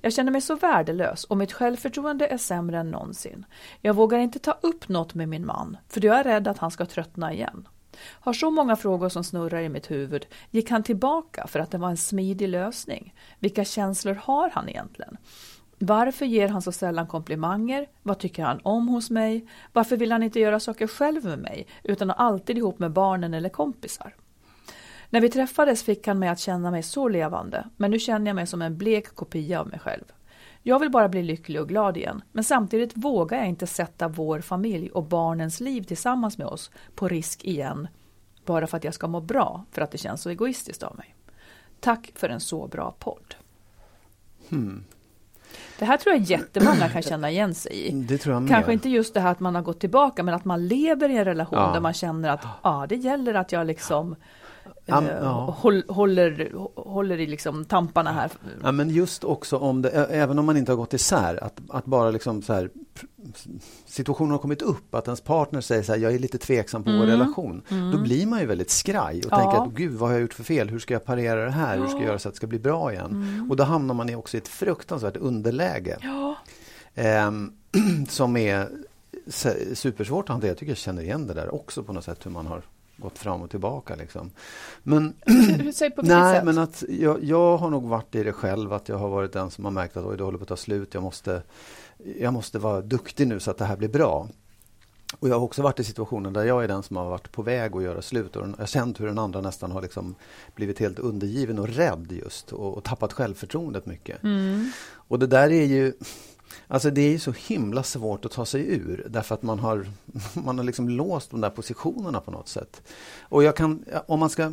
Jag 0.00 0.12
känner 0.12 0.32
mig 0.32 0.40
så 0.40 0.56
värdelös 0.56 1.24
och 1.24 1.36
mitt 1.36 1.52
självförtroende 1.52 2.26
är 2.26 2.38
sämre 2.38 2.78
än 2.78 2.90
någonsin. 2.90 3.44
Jag 3.80 3.94
vågar 3.94 4.18
inte 4.18 4.38
ta 4.38 4.52
upp 4.60 4.88
något 4.88 5.14
med 5.14 5.28
min 5.28 5.46
man, 5.46 5.76
för 5.88 6.04
jag 6.04 6.18
är 6.18 6.24
rädd 6.24 6.48
att 6.48 6.58
han 6.58 6.70
ska 6.70 6.86
tröttna 6.86 7.32
igen. 7.32 7.68
Har 8.02 8.32
så 8.32 8.50
många 8.50 8.76
frågor 8.76 9.08
som 9.08 9.24
snurrar 9.24 9.60
i 9.60 9.68
mitt 9.68 9.90
huvud. 9.90 10.26
Gick 10.50 10.70
han 10.70 10.82
tillbaka 10.82 11.46
för 11.46 11.60
att 11.60 11.70
det 11.70 11.78
var 11.78 11.90
en 11.90 11.96
smidig 11.96 12.48
lösning? 12.48 13.14
Vilka 13.38 13.64
känslor 13.64 14.14
har 14.14 14.50
han 14.50 14.68
egentligen? 14.68 15.16
Varför 15.78 16.26
ger 16.26 16.48
han 16.48 16.62
så 16.62 16.72
sällan 16.72 17.06
komplimanger? 17.06 17.86
Vad 18.02 18.18
tycker 18.18 18.42
han 18.42 18.60
om 18.62 18.88
hos 18.88 19.10
mig? 19.10 19.48
Varför 19.72 19.96
vill 19.96 20.12
han 20.12 20.22
inte 20.22 20.40
göra 20.40 20.60
saker 20.60 20.86
själv 20.86 21.24
med 21.24 21.38
mig, 21.38 21.66
utan 21.82 22.10
alltid 22.10 22.58
ihop 22.58 22.78
med 22.78 22.92
barnen 22.92 23.34
eller 23.34 23.48
kompisar? 23.48 24.14
När 25.10 25.20
vi 25.20 25.28
träffades 25.28 25.82
fick 25.82 26.06
han 26.06 26.18
mig 26.18 26.28
att 26.28 26.38
känna 26.38 26.70
mig 26.70 26.82
så 26.82 27.08
levande, 27.08 27.68
men 27.76 27.90
nu 27.90 27.98
känner 27.98 28.26
jag 28.26 28.34
mig 28.34 28.46
som 28.46 28.62
en 28.62 28.78
blek 28.78 29.14
kopia 29.14 29.60
av 29.60 29.68
mig 29.68 29.78
själv. 29.78 30.04
Jag 30.62 30.78
vill 30.78 30.90
bara 30.90 31.08
bli 31.08 31.22
lycklig 31.22 31.60
och 31.60 31.68
glad 31.68 31.96
igen, 31.96 32.22
men 32.32 32.44
samtidigt 32.44 32.96
vågar 32.96 33.38
jag 33.38 33.48
inte 33.48 33.66
sätta 33.66 34.08
vår 34.08 34.40
familj 34.40 34.90
och 34.90 35.04
barnens 35.04 35.60
liv 35.60 35.82
tillsammans 35.82 36.38
med 36.38 36.46
oss 36.46 36.70
på 36.94 37.08
risk 37.08 37.44
igen, 37.44 37.88
bara 38.44 38.66
för 38.66 38.76
att 38.76 38.84
jag 38.84 38.94
ska 38.94 39.06
må 39.06 39.20
bra, 39.20 39.64
för 39.72 39.82
att 39.82 39.90
det 39.90 39.98
känns 39.98 40.22
så 40.22 40.30
egoistiskt 40.30 40.82
av 40.82 40.96
mig. 40.96 41.14
Tack 41.80 42.12
för 42.14 42.28
en 42.28 42.40
så 42.40 42.66
bra 42.66 42.94
podd. 42.98 43.34
Hmm. 44.48 44.84
Det 45.78 45.84
här 45.84 45.96
tror 45.96 46.14
jag 46.14 46.24
jättemånga 46.24 46.88
kan 46.88 47.02
känna 47.02 47.30
igen 47.30 47.54
sig 47.54 47.86
i. 47.86 47.90
Det 47.90 48.18
tror 48.18 48.32
jag 48.34 48.42
med. 48.42 48.50
Kanske 48.50 48.72
inte 48.72 48.88
just 48.88 49.14
det 49.14 49.20
här 49.20 49.30
att 49.32 49.40
man 49.40 49.54
har 49.54 49.62
gått 49.62 49.80
tillbaka, 49.80 50.22
men 50.22 50.34
att 50.34 50.44
man 50.44 50.68
lever 50.68 51.08
i 51.08 51.16
en 51.16 51.24
relation 51.24 51.58
Ja. 51.58 51.70
där 51.72 51.80
man 51.80 51.92
känner 51.94 52.28
att 52.30 52.44
ja, 52.62 52.86
det 52.88 52.96
gäller 52.96 53.34
att 53.34 53.52
jag 53.52 53.66
liksom 53.66 54.16
Ja, 54.88 55.02
eh, 55.02 55.08
ja. 55.22 55.56
håll, 55.58 55.82
håller, 55.88 56.52
håller 56.76 57.20
i 57.20 57.26
liksom 57.26 57.64
tamparna 57.64 58.12
här. 58.12 58.30
Ja, 58.62 58.72
men 58.72 58.90
just 58.90 59.24
också 59.24 59.56
om 59.56 59.82
det, 59.82 59.90
även 59.90 60.38
om 60.38 60.46
man 60.46 60.56
inte 60.56 60.72
har 60.72 60.76
gått 60.76 60.94
isär, 60.94 61.44
att, 61.44 61.60
att 61.68 61.84
bara 61.84 62.10
liksom 62.10 62.42
så 62.42 62.52
här, 62.52 62.70
situationen 63.86 64.30
har 64.30 64.38
kommit 64.38 64.62
upp, 64.62 64.94
att 64.94 65.06
ens 65.08 65.20
partner 65.20 65.60
säger 65.60 65.82
så 65.82 65.92
här, 65.92 65.98
jag 65.98 66.14
är 66.14 66.18
lite 66.18 66.38
tveksam 66.38 66.84
på 66.84 66.90
vår 66.90 67.06
relation. 67.06 67.62
Då 67.92 67.98
blir 68.02 68.26
man 68.26 68.40
ju 68.40 68.46
väldigt 68.46 68.70
skraj 68.70 69.18
och 69.18 69.32
Ja. 69.32 69.36
tänker 69.36 69.58
att 69.62 69.70
gud, 69.74 69.92
vad 69.92 70.08
har 70.08 70.14
jag 70.14 70.22
gjort 70.22 70.34
för 70.34 70.44
fel? 70.44 70.68
Hur 70.68 70.78
ska 70.78 70.94
jag 70.94 71.04
parera 71.04 71.44
det 71.44 71.50
här? 71.50 71.78
Hur 71.78 71.86
ska 71.86 71.96
jag 71.98 72.06
göra 72.06 72.18
så 72.18 72.28
att 72.28 72.34
det 72.34 72.36
ska 72.36 72.46
bli 72.46 72.58
bra 72.58 72.92
igen? 72.92 73.46
Och 73.50 73.56
då 73.56 73.64
hamnar 73.64 73.94
man 73.94 74.14
också 74.14 74.36
i 74.36 74.38
ett 74.38 74.48
fruktansvärt 74.48 75.16
underläge. 75.16 75.96
Ehm, 76.94 77.52
som 78.08 78.36
är 78.36 78.68
supersvårt 79.74 80.24
att 80.24 80.28
hantera. 80.28 80.50
Jag 80.50 80.58
tycker 80.58 80.70
jag 80.70 80.76
känner 80.78 81.02
igen 81.02 81.26
det 81.26 81.34
där 81.34 81.54
också 81.54 81.82
på 81.82 81.92
något 81.92 82.04
sätt, 82.04 82.26
hur 82.26 82.30
man 82.30 82.46
har 82.46 82.62
gått 82.98 83.18
fram 83.18 83.42
och 83.42 83.50
tillbaka. 83.50 83.94
Liksom. 83.94 84.30
Men 84.82 85.14
säger 85.74 85.90
på 85.90 86.02
Nej, 86.02 86.36
sätt? 86.36 86.44
men 86.44 86.58
att 86.58 86.84
jag, 86.88 87.24
jag 87.24 87.56
har 87.56 87.70
nog 87.70 87.88
varit 87.88 88.14
i 88.14 88.22
det 88.22 88.32
själv, 88.32 88.72
att 88.72 88.88
jag 88.88 88.96
har 88.96 89.08
varit 89.08 89.32
den 89.32 89.50
som 89.50 89.64
har 89.64 89.72
märkt 89.72 89.96
att 89.96 90.04
oj, 90.04 90.16
det 90.16 90.24
håller 90.24 90.38
på 90.38 90.42
att 90.42 90.48
ta 90.48 90.56
slut. 90.56 90.94
Jag 90.94 91.02
måste, 91.02 91.42
jag 92.20 92.32
måste 92.32 92.58
vara 92.58 92.80
duktig 92.80 93.28
nu 93.28 93.40
så 93.40 93.50
att 93.50 93.58
det 93.58 93.64
här 93.64 93.76
blir 93.76 93.88
bra. 93.88 94.28
Och 95.20 95.28
jag 95.28 95.34
har 95.34 95.42
också 95.42 95.62
varit 95.62 95.80
i 95.80 95.84
situationer 95.84 96.30
där 96.30 96.44
jag 96.44 96.64
är 96.64 96.68
den 96.68 96.82
som 96.82 96.96
har 96.96 97.04
varit 97.04 97.32
på 97.32 97.42
väg 97.42 97.76
att 97.76 97.82
göra 97.82 98.02
slut. 98.02 98.36
Och 98.36 98.48
jag 98.48 98.54
har 98.58 98.66
känt 98.66 99.00
hur 99.00 99.06
den 99.06 99.18
andra 99.18 99.40
nästan 99.40 99.72
har 99.72 99.82
liksom 99.82 100.14
blivit 100.54 100.78
helt 100.78 100.98
undergiven 100.98 101.58
och 101.58 101.68
rädd 101.68 102.12
just 102.22 102.52
och, 102.52 102.76
och 102.76 102.84
tappat 102.84 103.12
självförtroendet 103.12 103.86
mycket. 103.86 104.22
Mm. 104.22 104.70
Och 104.90 105.18
det 105.18 105.26
där 105.26 105.52
är 105.52 105.64
ju 105.64 105.92
Alltså 106.66 106.90
det 106.90 107.14
är 107.14 107.18
så 107.18 107.32
himla 107.32 107.82
svårt 107.82 108.24
att 108.24 108.32
ta 108.32 108.44
sig 108.46 108.74
ur 108.74 109.06
därför 109.10 109.34
att 109.34 109.42
man 109.42 109.58
har, 109.58 109.86
man 110.34 110.58
har 110.58 110.64
liksom 110.64 110.88
låst 110.88 111.30
de 111.30 111.40
där 111.40 111.50
positionerna 111.50 112.20
på 112.20 112.30
något 112.30 112.48
sätt. 112.48 112.82
Och 113.20 113.44
jag 113.44 113.56
kan, 113.56 113.84
om 114.06 114.20
man 114.20 114.30
ska 114.30 114.52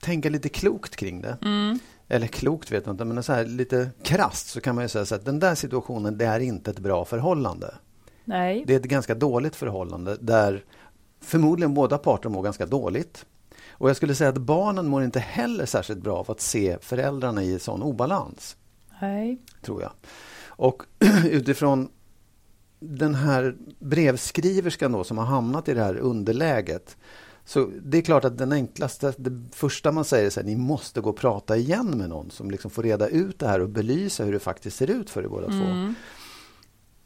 tänka 0.00 0.30
lite 0.30 0.48
klokt 0.48 0.96
kring 0.96 1.20
det, 1.22 1.36
Mm. 1.42 1.78
eller 2.08 2.26
klokt 2.26 2.72
vet 2.72 2.86
jag 2.86 2.92
inte, 2.92 3.04
men 3.04 3.22
så 3.22 3.32
här, 3.32 3.44
lite 3.44 3.90
krast 4.02 4.46
så 4.48 4.60
kan 4.60 4.74
man 4.74 4.84
ju 4.84 4.88
säga 4.88 5.04
så 5.04 5.14
att 5.14 5.24
den 5.24 5.38
där 5.38 5.54
situationen, 5.54 6.18
det 6.18 6.24
är 6.24 6.40
inte 6.40 6.70
ett 6.70 6.78
bra 6.78 7.04
förhållande. 7.04 7.74
Nej. 8.24 8.64
Det 8.66 8.72
är 8.74 8.76
ett 8.80 8.84
ganska 8.84 9.14
dåligt 9.14 9.56
förhållande 9.56 10.16
där 10.20 10.64
förmodligen 11.20 11.74
båda 11.74 11.98
parter 11.98 12.28
mår 12.28 12.42
ganska 12.42 12.66
dåligt. 12.66 13.26
Och 13.70 13.88
jag 13.88 13.96
skulle 13.96 14.14
säga 14.14 14.30
att 14.30 14.38
barnen 14.38 14.86
mår 14.86 15.04
inte 15.04 15.20
heller 15.20 15.66
särskilt 15.66 16.02
bra 16.02 16.16
av 16.16 16.30
att 16.30 16.40
se 16.40 16.78
föräldrarna 16.80 17.42
i 17.42 17.58
sån 17.58 17.82
obalans 17.82 18.56
Nej. 19.00 19.38
tror 19.62 19.82
jag. 19.82 19.90
Och 20.60 20.82
utifrån 21.24 21.88
den 22.80 23.14
här 23.14 23.56
brevskriverskan 23.78 24.92
då 24.92 25.04
som 25.04 25.18
har 25.18 25.24
hamnat 25.24 25.68
i 25.68 25.74
det 25.74 25.82
här 25.82 25.96
underläget. 25.96 26.96
Så 27.44 27.70
det 27.82 27.98
är 27.98 28.02
klart 28.02 28.24
att 28.24 28.38
den 28.38 28.52
enklaste, 28.52 29.14
det 29.16 29.42
första 29.52 29.92
man 29.92 30.04
säger 30.04 30.24
är 30.24 30.40
att 30.40 30.46
ni 30.46 30.56
måste 30.56 31.00
gå 31.00 31.10
och 31.10 31.16
prata 31.16 31.56
igen 31.56 31.98
med 31.98 32.08
någon 32.08 32.30
som 32.30 32.50
liksom 32.50 32.70
får 32.70 32.82
reda 32.82 33.08
ut 33.08 33.38
det 33.38 33.48
här 33.48 33.60
och 33.60 33.68
belysa 33.68 34.24
hur 34.24 34.32
det 34.32 34.38
faktiskt 34.38 34.76
ser 34.76 34.90
ut 34.90 35.10
för 35.10 35.22
er 35.22 35.28
båda 35.28 35.46
två. 35.46 35.94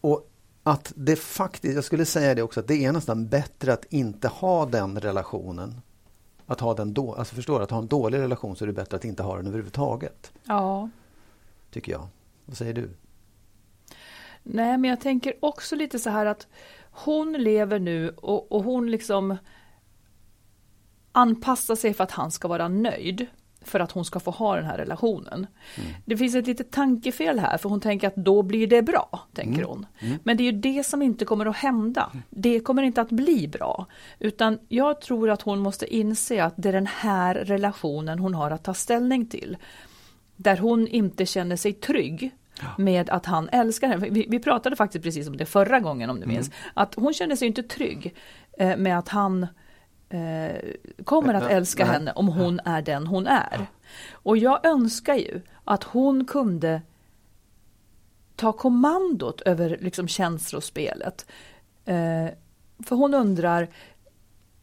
Och 0.01 0.31
att 0.63 0.93
det 0.97 1.17
faktiskt, 1.17 1.75
jag 1.75 1.85
skulle 1.85 2.05
säga 2.05 2.35
det 2.35 2.43
också, 2.43 2.61
att 2.61 2.69
det 2.69 2.85
är 2.85 2.93
nästan 2.93 3.29
bättre 3.29 3.73
att 3.73 3.85
inte 3.91 4.29
ha 4.29 4.67
den 4.67 5.01
relationen. 5.01 5.81
Att 6.47 6.61
ha 6.61 6.75
den 6.75 6.95
då, 6.95 7.15
alltså 7.15 7.35
förstår 7.35 7.59
du, 7.59 7.65
att 7.65 7.71
ha 7.71 7.79
en 7.79 7.87
dålig 7.87 8.19
relation 8.19 8.57
så 8.57 8.65
är 8.65 8.67
det 8.67 8.73
bättre 8.73 8.97
att 8.97 9.05
inte 9.05 9.23
ha 9.23 9.37
den 9.37 9.47
överhuvudtaget. 9.47 10.33
Ja. 10.45 10.91
Tycker 11.71 11.93
jag. 11.93 12.09
Vad 12.47 12.57
säger 12.57 12.75
du? 12.75 12.91
Nej, 14.45 14.79
men 14.79 14.91
jag 14.91 15.01
tänker 15.01 15.35
också 15.41 15.77
lite 15.77 15.99
så 15.99 16.11
här 16.11 16.27
att 16.27 16.47
hon 16.91 17.33
lever 17.33 17.79
nu 17.79 18.11
och, 18.11 18.53
och 18.53 18.65
hon 18.65 18.91
liksom 18.91 19.37
anpassar 21.13 21.77
sig 21.77 21.95
för 21.95 22.05
att 22.05 22.11
han 22.11 22.31
ska 22.31 22.49
vara 22.49 22.69
nöjd. 22.69 23.27
för 23.67 23.81
att 23.81 23.93
hon 23.93 24.05
ska 24.05 24.21
få 24.21 24.31
ha 24.31 24.57
den 24.57 24.65
här 24.65 24.77
relationen. 24.77 25.35
Mm. 25.35 25.91
Det 26.05 26.17
finns 26.17 26.35
ett 26.35 26.47
litet 26.47 26.71
tankefel 26.71 27.39
här 27.39 27.59
för 27.59 27.69
hon 27.69 27.81
tänker 27.81 28.09
att 28.09 28.17
då 28.17 28.43
blir 28.43 28.67
det 28.67 28.83
bra, 28.83 29.21
tänker 29.33 29.59
mm. 29.59 29.69
hon. 29.69 29.87
Mm. 29.99 30.19
Men 30.25 30.37
det 30.37 30.43
är 30.43 30.53
ju 30.53 30.61
det 30.61 30.87
som 30.87 31.03
inte 31.03 31.25
kommer 31.25 31.47
att 31.47 31.57
hända. 31.57 32.13
Det 32.31 32.61
kommer 32.61 32.83
inte 32.83 33.01
att 33.01 33.11
bli 33.11 33.49
bra. 33.49 33.87
Utan 34.19 34.59
jag 34.69 35.01
tror 35.01 35.31
att 35.31 35.43
hon 35.43 35.59
måste 35.59 35.95
inse 35.95 36.45
att 36.45 36.55
det 36.57 36.69
är 36.69 36.73
den 36.73 36.87
här 36.87 37.35
relationen 37.35 38.19
hon 38.19 38.35
har 38.35 38.51
att 38.51 38.65
ta 38.65 38.75
ställning 38.75 39.27
till. 39.27 39.57
Där 40.37 40.57
hon 40.57 40.89
inte 40.89 41.27
känner 41.27 41.57
sig 41.57 41.73
trygg 41.73 42.33
med 42.79 43.11
att 43.11 43.27
han 43.27 43.49
älskar 43.49 43.89
henne. 43.89 44.09
Vi, 44.09 44.27
vi, 44.29 44.39
pratade 44.39 44.77
faktiskt 44.77 45.05
precis 45.05 45.29
om 45.29 45.37
det 45.37 45.47
förra 45.47 45.81
gången 45.81 46.11
om 46.11 46.21
du 46.21 46.27
minns. 46.27 46.49
Mm. 46.49 46.59
Att 46.75 46.95
hon 46.95 47.15
känner 47.15 47.37
sig 47.37 47.49
inte 47.49 47.63
trygg 47.63 48.15
eh, 48.59 48.77
med 48.77 48.99
att 48.99 49.09
han 49.09 49.47
eh, 50.09 50.57
kommer 51.05 51.35
att 51.35 51.51
älska 51.51 51.85
henne 51.85 52.13
om 52.13 52.29
hon 52.29 52.61
är 52.65 52.83
den 52.83 53.07
hon 53.07 53.27
är. 53.27 53.67
Och 54.13 54.37
jag 54.37 54.67
önskar 54.67 55.15
ju 55.15 55.41
att 55.65 55.85
hon 55.85 56.25
kunde 56.25 56.83
ta 58.37 58.53
kommandot 58.53 59.41
över 59.41 59.79
liksom 59.81 60.09
känslospelet. 60.09 61.27
Eh, 61.85 62.29
för 62.87 62.97
hon 62.97 63.15
undrar, 63.15 63.69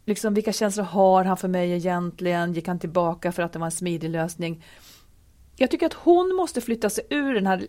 liksom, 0.06 0.34
vilka 0.34 0.54
känslor 0.54 0.84
har 0.84 1.24
han 1.24 1.38
för 1.38 1.48
mig 1.48 1.72
egentligen? 1.72 2.54
Gick 2.54 2.68
han 2.68 2.80
tillbaka 2.80 3.32
för 3.32 3.44
att 3.44 3.54
det 3.54 3.60
var 3.60 3.66
en 3.66 3.72
smidig 3.72 4.10
lösning? 4.10 4.64
Jag 5.62 5.72
tycker 5.72 5.86
att 5.86 5.94
hon 5.94 6.36
måste 6.36 6.62
flytta 6.62 6.90
sig 6.90 7.04
ur 7.10 7.34
den 7.34 7.48
här, 7.48 7.68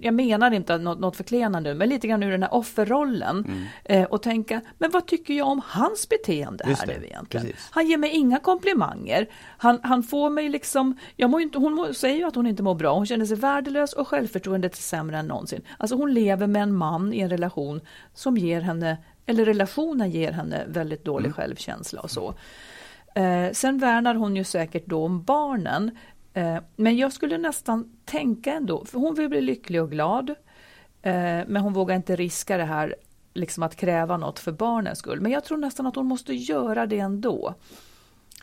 jag 0.00 0.14
menar 0.14 0.50
inte 0.50 0.78
något, 0.78 1.00
något 1.00 1.16
förklenande, 1.16 1.74
men 1.74 1.88
lite 1.88 2.08
grann 2.08 2.22
ur 2.22 2.30
den 2.30 2.42
här 2.42 2.54
offerrollen 2.54 3.44
mm. 3.44 3.62
eh, 3.84 4.04
och 4.04 4.22
tänka, 4.22 4.60
men 4.78 4.90
vad 4.90 5.06
tycker 5.06 5.34
jag 5.34 5.48
om 5.48 5.62
hans 5.64 6.08
beteende 6.08 6.64
här 6.64 6.86
nu 6.86 7.06
egentligen? 7.06 7.46
Precis. 7.46 7.68
Han 7.70 7.86
ger 7.86 7.98
mig 7.98 8.10
inga 8.10 8.38
komplimanger, 8.38 9.28
han, 9.58 9.80
han 9.82 10.02
får 10.02 10.30
mig 10.30 10.48
liksom, 10.48 10.98
jag 11.16 11.30
mår 11.30 11.40
inte, 11.40 11.58
hon 11.58 11.74
mår, 11.74 11.92
säger 11.92 12.16
ju 12.16 12.24
att 12.24 12.34
hon 12.34 12.46
inte 12.46 12.62
mår 12.62 12.74
bra, 12.74 12.94
hon 12.94 13.06
känner 13.06 13.26
sig 13.26 13.36
värdelös 13.36 13.92
och 13.92 14.08
självförtroendet 14.08 14.72
är 14.72 14.82
sämre 14.82 15.18
än 15.18 15.26
någonsin. 15.26 15.62
Alltså 15.78 15.96
hon 15.96 16.14
lever 16.14 16.46
med 16.46 16.62
en 16.62 16.74
man 16.74 17.12
i 17.12 17.20
en 17.20 17.30
relation 17.30 17.80
som 18.14 18.36
ger 18.36 18.60
henne, 18.60 18.96
eller 19.26 19.44
relationen 19.44 20.10
ger 20.10 20.32
henne 20.32 20.64
väldigt 20.68 21.04
dålig 21.04 21.26
mm. 21.26 21.34
självkänsla 21.34 22.00
och 22.00 22.10
så. 22.10 22.34
Eh, 23.16 23.52
sen 23.52 23.78
värnar 23.78 24.14
hon 24.14 24.36
ju 24.36 24.44
säkert 24.44 24.86
då 24.86 25.04
om 25.04 25.22
barnen, 25.22 25.90
Eh, 26.36 26.58
men 26.76 26.96
jag 26.96 27.12
skulle 27.12 27.38
nästan 27.38 27.96
tänka 28.04 28.52
ändå, 28.52 28.84
för 28.84 28.98
hon 28.98 29.14
vill 29.14 29.28
bli 29.28 29.40
lycklig 29.40 29.82
och 29.82 29.90
glad. 29.90 30.30
Eh, 31.02 31.40
men 31.46 31.56
hon 31.56 31.72
vågar 31.72 31.96
inte 31.96 32.16
riska 32.16 32.56
det 32.56 32.64
här, 32.64 32.96
liksom 33.34 33.62
att 33.62 33.76
kräva 33.76 34.16
något 34.16 34.38
för 34.38 34.52
barnens 34.52 34.98
skull. 34.98 35.20
Men 35.20 35.32
jag 35.32 35.44
tror 35.44 35.58
nästan 35.58 35.86
att 35.86 35.96
hon 35.96 36.06
måste 36.06 36.34
göra 36.34 36.86
det 36.86 36.98
ändå. 36.98 37.54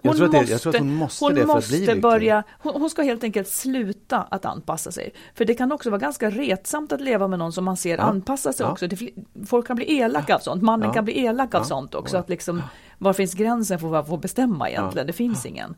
Hon 0.04 0.18
jag, 0.18 0.32
tror 0.32 0.42
måste, 0.42 0.72
det, 0.72 0.80
hon 0.80 0.96
måste 0.96 1.26
hon 1.26 1.48
måste 1.48 1.96
börja, 1.96 2.44
hon, 2.60 2.74
hon, 2.82 2.90
ska 2.90 3.02
helt 3.02 3.24
enkelt 3.24 3.48
sluta 3.48 4.22
att 4.22 4.46
anpassa 4.46 4.92
sig. 4.92 5.14
För 5.36 5.46
det 5.46 5.54
kan 5.54 5.72
också 5.72 5.90
vara 5.90 6.00
ganska 6.00 6.30
retsamt 6.30 6.92
att 6.92 7.02
leva 7.02 7.28
med 7.28 7.40
någon 7.40 7.54
som 7.54 7.66
man 7.66 7.78
ser 7.78 7.98
ja. 7.98 8.04
anpassa 8.04 8.54
sig 8.54 8.66
ja. 8.66 8.72
också. 8.72 8.88
Det, 8.88 9.10
folk 9.46 9.68
kan 9.68 9.76
bli 9.76 10.00
elaka 10.00 10.26
ja. 10.28 10.36
av 10.36 10.40
sånt, 10.40 10.64
mannen 10.64 10.94
kan 10.94 11.06
bli 11.06 11.26
elak 11.26 11.56
av 11.56 11.64
sånt 11.64 11.96
också. 11.96 12.18
Att 12.18 12.30
liksom, 12.30 12.62
var 12.98 13.14
finns 13.14 13.34
gränsen 13.34 13.80
för 13.80 13.88
vad 13.88 14.08
får 14.08 14.18
bestämma 14.18 14.70
egentligen? 14.70 15.08
Det 15.08 15.14
finns 15.14 15.46
ingen. 15.46 15.76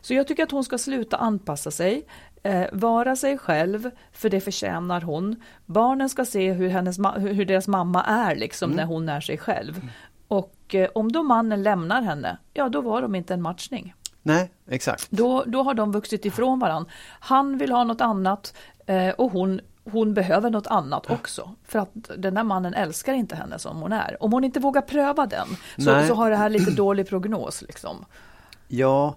Så 0.00 0.14
jag 0.14 0.28
tycker 0.28 0.42
att 0.42 0.50
hon 0.50 0.64
ska 0.64 0.78
sluta 0.78 1.16
anpassa 1.16 1.70
sig, 1.70 2.06
eh, 2.42 2.64
vara 2.72 3.16
sig 3.16 3.38
själv, 3.38 3.90
för 4.12 4.30
det 4.30 4.40
förtjänar 4.40 5.00
hon. 5.00 5.36
Barnen 5.66 6.08
ska 6.08 6.24
se 6.24 6.52
hur, 6.52 6.68
hennes, 6.68 6.98
hur 7.16 7.44
deras 7.44 7.68
mamma 7.68 8.04
är 8.04 8.36
liksom 8.36 8.70
mm. 8.70 8.76
när 8.76 8.84
hon 8.84 9.08
är 9.08 9.20
sig 9.20 9.38
själv. 9.38 9.80
Och 10.32 10.74
eh, 10.74 10.90
om 10.94 11.12
då 11.12 11.22
mannen 11.22 11.62
lämnar 11.62 12.02
henne, 12.02 12.38
ja 12.52 12.68
då 12.68 12.80
var 12.80 13.02
de 13.02 13.14
inte 13.14 13.34
en 13.34 13.42
matchning. 13.42 13.94
Nej, 14.22 14.52
exakt. 14.68 15.10
Då, 15.10 15.44
då 15.46 15.62
har 15.62 15.74
de 15.74 15.92
vuxit 15.92 16.24
ifrån 16.24 16.58
varandra. 16.58 16.90
Han 17.20 17.58
vill 17.58 17.72
ha 17.72 17.84
något 17.84 18.00
annat 18.00 18.54
eh, 18.86 19.08
och 19.08 19.32
hon 19.32 19.60
hon 19.84 20.14
behöver 20.14 20.50
något 20.50 20.66
annat 20.66 21.10
också. 21.10 21.50
För 21.64 21.78
att 21.78 21.90
den 22.16 22.34
där 22.34 22.42
mannen 22.42 22.74
älskar 22.74 23.12
inte 23.12 23.36
henne 23.36 23.58
som 23.58 23.76
hon 23.76 23.92
är. 23.92 24.22
Om 24.22 24.32
hon 24.32 24.44
inte 24.44 24.60
vågar 24.60 24.82
pröva 24.82 25.26
den 25.26 25.48
så, 25.76 26.06
så 26.08 26.14
har 26.14 26.30
det 26.30 26.36
här 26.36 26.50
lite 26.50 26.70
dålig 26.70 27.08
prognos. 27.08 27.62
Liksom. 27.62 28.04
Ja, 28.68 29.16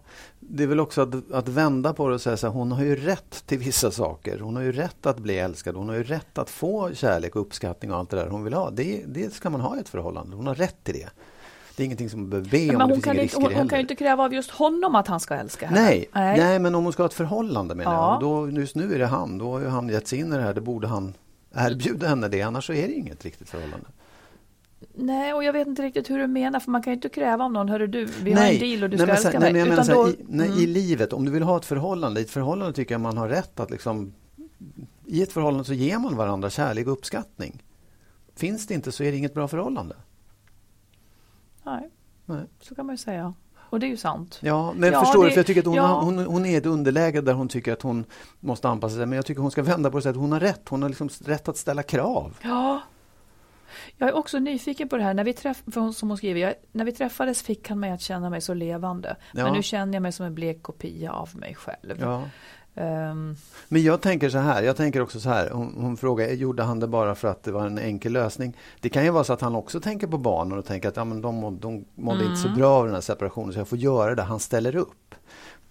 det 0.49 0.63
är 0.63 0.67
väl 0.67 0.79
också 0.79 1.01
att, 1.01 1.31
att 1.31 1.47
vända 1.47 1.93
på 1.93 2.08
det 2.08 2.15
och 2.15 2.21
säga 2.21 2.38
så 2.38 2.47
här, 2.47 2.53
hon 2.53 2.71
har 2.71 2.84
ju 2.84 2.95
rätt 2.95 3.43
till 3.45 3.58
vissa 3.58 3.91
saker. 3.91 4.39
Hon 4.39 4.55
har 4.55 4.63
ju 4.63 4.71
rätt 4.71 5.05
att 5.05 5.19
bli 5.19 5.39
älskad, 5.39 5.75
hon 5.75 5.89
har 5.89 5.95
ju 5.95 6.03
rätt 6.03 6.38
att 6.38 6.49
få 6.49 6.93
kärlek 6.93 7.36
och 7.36 7.41
uppskattning 7.41 7.91
och 7.91 7.97
allt 7.97 8.10
det 8.10 8.17
där 8.17 8.27
hon 8.27 8.43
vill 8.43 8.53
ha. 8.53 8.69
Det, 8.69 9.03
det 9.08 9.34
ska 9.34 9.49
man 9.49 9.62
ha 9.62 9.77
i 9.77 9.79
ett 9.79 9.89
förhållande, 9.89 10.36
hon 10.36 10.47
har 10.47 10.55
rätt 10.55 10.84
till 10.84 10.93
det. 10.93 11.10
Det 11.75 11.84
är 11.84 11.86
ingenting 11.86 12.10
som 12.10 12.19
man 12.19 12.29
behöver 12.29 12.49
be 12.49 12.69
om. 12.69 12.77
Men 12.77 12.89
hon, 12.89 13.01
kan 13.01 13.19
inte, 13.19 13.36
hon, 13.36 13.53
hon 13.53 13.67
kan 13.67 13.77
ju 13.77 13.81
inte 13.81 13.95
kräva 13.95 14.23
av 14.23 14.34
just 14.34 14.51
honom 14.51 14.95
att 14.95 15.08
han 15.08 15.19
ska 15.19 15.36
älska 15.36 15.67
henne. 15.67 15.81
Nej, 15.81 16.10
nej. 16.13 16.39
nej 16.39 16.60
men 16.60 16.75
om 16.75 16.84
hon 16.84 16.93
ska 16.93 17.03
ha 17.03 17.08
ett 17.08 17.13
förhållande 17.13 17.75
med 17.75 17.86
ja. 17.86 18.17
Då, 18.21 18.49
just 18.49 18.75
nu 18.75 18.93
är 18.93 18.99
det 18.99 19.05
han. 19.05 19.38
Då 19.38 19.51
har 19.51 19.60
ju 19.60 19.67
han 19.67 19.89
gett 19.89 20.08
sig 20.08 20.19
in 20.19 20.34
i 20.34 20.36
det 20.36 20.41
här. 20.41 20.53
Det 20.53 20.62
borde 20.62 20.88
han 20.88 21.13
erbjuda 21.55 22.08
henne 22.08 22.27
det. 22.27 22.41
Annars 22.41 22.67
så 22.67 22.73
är 22.73 22.88
det 22.88 22.93
inget 22.93 23.25
riktigt 23.25 23.49
förhållande. 23.49 23.88
Nej, 24.93 25.34
och 25.34 25.43
jag 25.43 25.54
vet 25.54 25.67
inte 25.67 25.82
riktigt 25.82 26.10
hur 26.10 26.19
du 26.19 26.28
menar, 26.28 26.60
för 26.60 26.71
man 26.71 26.84
kan 26.84 26.91
ju 26.91 26.95
inte 26.95 27.10
kräva 27.10 27.43
av 27.43 27.52
någon, 27.52 27.69
hörru 27.69 27.88
du, 27.88 28.06
vi 28.06 28.34
nej, 28.34 28.43
har 28.43 28.54
en 28.54 28.60
deal 28.60 28.84
och 28.84 28.89
du 28.89 28.98
ska 28.98 29.06
nej, 29.06 29.15
älska 29.15 29.39
nej, 29.39 29.54
mig. 29.54 29.65
Men 29.65 29.78
här, 29.78 29.93
då, 29.93 30.10
i, 30.10 30.15
nej, 30.28 30.48
mm. 30.48 30.60
I 30.60 30.67
livet, 30.67 31.13
om 31.13 31.26
du 31.26 31.32
vill 31.32 31.43
ha 31.43 31.58
ett 31.58 31.65
förhållande, 31.65 32.19
i 32.19 32.24
ett 32.24 32.30
förhållande 32.30 32.74
tycker 32.74 32.93
jag 32.93 33.02
man 33.02 33.17
har 33.17 33.30
rätt 33.30 33.60
att 33.60 33.71
liksom, 33.71 34.13
i 35.06 35.21
ett 35.21 35.32
förhållande 35.32 35.65
så 35.65 35.74
ger 35.74 36.00
man 36.00 36.15
varandra 36.15 36.50
kärlek 36.50 36.88
och 36.88 36.93
uppskattning. 36.93 37.63
Finns 38.36 38.67
det 38.67 38.74
inte 38.74 38.91
så 38.91 39.04
är 39.04 39.12
det 39.12 39.17
inget 39.17 39.34
bra 39.34 39.48
förhållande. 39.48 39.95
Nej, 41.63 41.89
nej. 42.26 42.43
så 42.62 42.76
kan 42.76 42.86
man 42.86 42.93
ju 42.93 42.98
säga. 42.98 43.34
Och 43.69 43.80
det 43.80 43.86
är 43.86 43.89
ju 43.89 43.98
sant. 43.98 44.39
Ja, 44.41 44.74
men 44.78 44.93
ja, 44.93 45.00
förstår 45.00 45.24
det, 45.24 45.30
du? 45.30 45.32
För 45.32 45.39
jag 45.39 45.45
tycker 45.45 45.62
att 45.62 45.67
hon, 45.67 45.76
ja. 45.76 46.02
hon, 46.02 46.17
hon, 46.17 46.45
är 46.45 46.50
i 46.50 46.56
ett 46.56 46.65
underläge 46.65 47.21
där 47.21 47.34
hon 47.34 47.48
tycker 47.48 47.74
att 47.74 47.82
hon 47.82 48.06
måste 48.39 48.69
anpassa 48.69 48.95
sig. 48.95 49.06
Men 49.06 49.15
jag 49.15 49.26
tycker 49.26 49.41
hon 49.41 49.52
ska 49.52 49.63
vända 49.63 49.91
på 49.91 50.00
det 50.00 50.10
att 50.10 50.15
hon 50.15 50.32
har 50.32 50.39
rätt. 50.39 50.69
Hon 50.69 50.82
har 50.82 50.89
liksom 50.89 51.10
rätt 51.26 51.48
att 51.48 51.58
ställa 51.58 51.84
krav. 51.84 52.38
Ja, 52.41 52.82
jag 53.97 54.10
är 54.10 54.13
också 54.15 54.39
nyfiken 54.39 54.89
på 54.89 54.97
det 54.97 55.03
här, 55.03 55.13
när 55.13 55.23
vi, 55.23 55.34
träff, 55.34 55.63
som 55.95 56.10
hon 56.10 56.17
skriver, 56.17 56.41
jag, 56.41 56.53
när 56.71 56.86
vi 56.86 56.91
träffades 56.91 57.41
fick 57.41 57.69
han 57.69 57.79
mig 57.79 57.91
att 57.91 58.01
känna 58.01 58.29
mig 58.29 58.41
så 58.41 58.53
levande. 58.53 59.15
Ja. 59.34 59.43
Men 59.43 59.53
nu 59.53 59.63
känner 59.63 59.93
jag 59.93 60.01
mig 60.01 60.12
som 60.12 60.25
en 60.25 60.36
blek 60.36 60.63
kopia 60.63 61.12
av 61.12 61.29
mig 61.36 61.55
själv. 61.55 61.97
Ja. 61.99 62.23
Um. 62.77 63.36
Men 63.67 63.84
jag 63.84 64.01
tänker 64.01 64.29
så 64.29 64.38
här, 64.38 64.63
jag 64.63 64.77
tänker 64.77 65.01
också 65.01 65.19
så 65.19 65.29
här, 65.29 65.49
hon, 65.49 65.75
hon 65.77 65.97
frågar, 65.97 66.27
gjorde 66.27 66.63
han 66.63 66.79
det 66.79 66.88
bara 66.88 67.15
för 67.15 67.27
att 67.27 67.43
det 67.43 67.51
var 67.51 67.65
en 67.65 67.77
enkel 67.77 68.12
lösning? 68.12 68.58
Det 68.79 68.89
kan 68.89 69.03
ju 69.03 69.10
vara 69.10 69.23
så 69.23 69.34
att 69.34 69.41
han 69.41 69.55
också 69.55 69.79
tänker 69.79 70.08
på 70.08 70.17
barnen 70.17 70.58
och 70.58 70.65
tänker 70.65 70.89
att 70.89 70.95
ja, 70.95 71.03
men 71.03 71.21
de, 71.21 71.60
de 71.60 71.86
mådde 71.95 72.19
mm. 72.19 72.31
inte 72.31 72.41
så 72.41 72.47
mm. 72.47 72.60
bra 72.60 72.71
av 72.71 72.86
den 72.86 72.93
här 72.93 73.01
separationen 73.01 73.53
så 73.53 73.60
jag 73.60 73.67
får 73.67 73.77
göra 73.77 74.15
det. 74.15 74.23
Han 74.23 74.39
ställer 74.39 74.75
upp. 74.75 75.15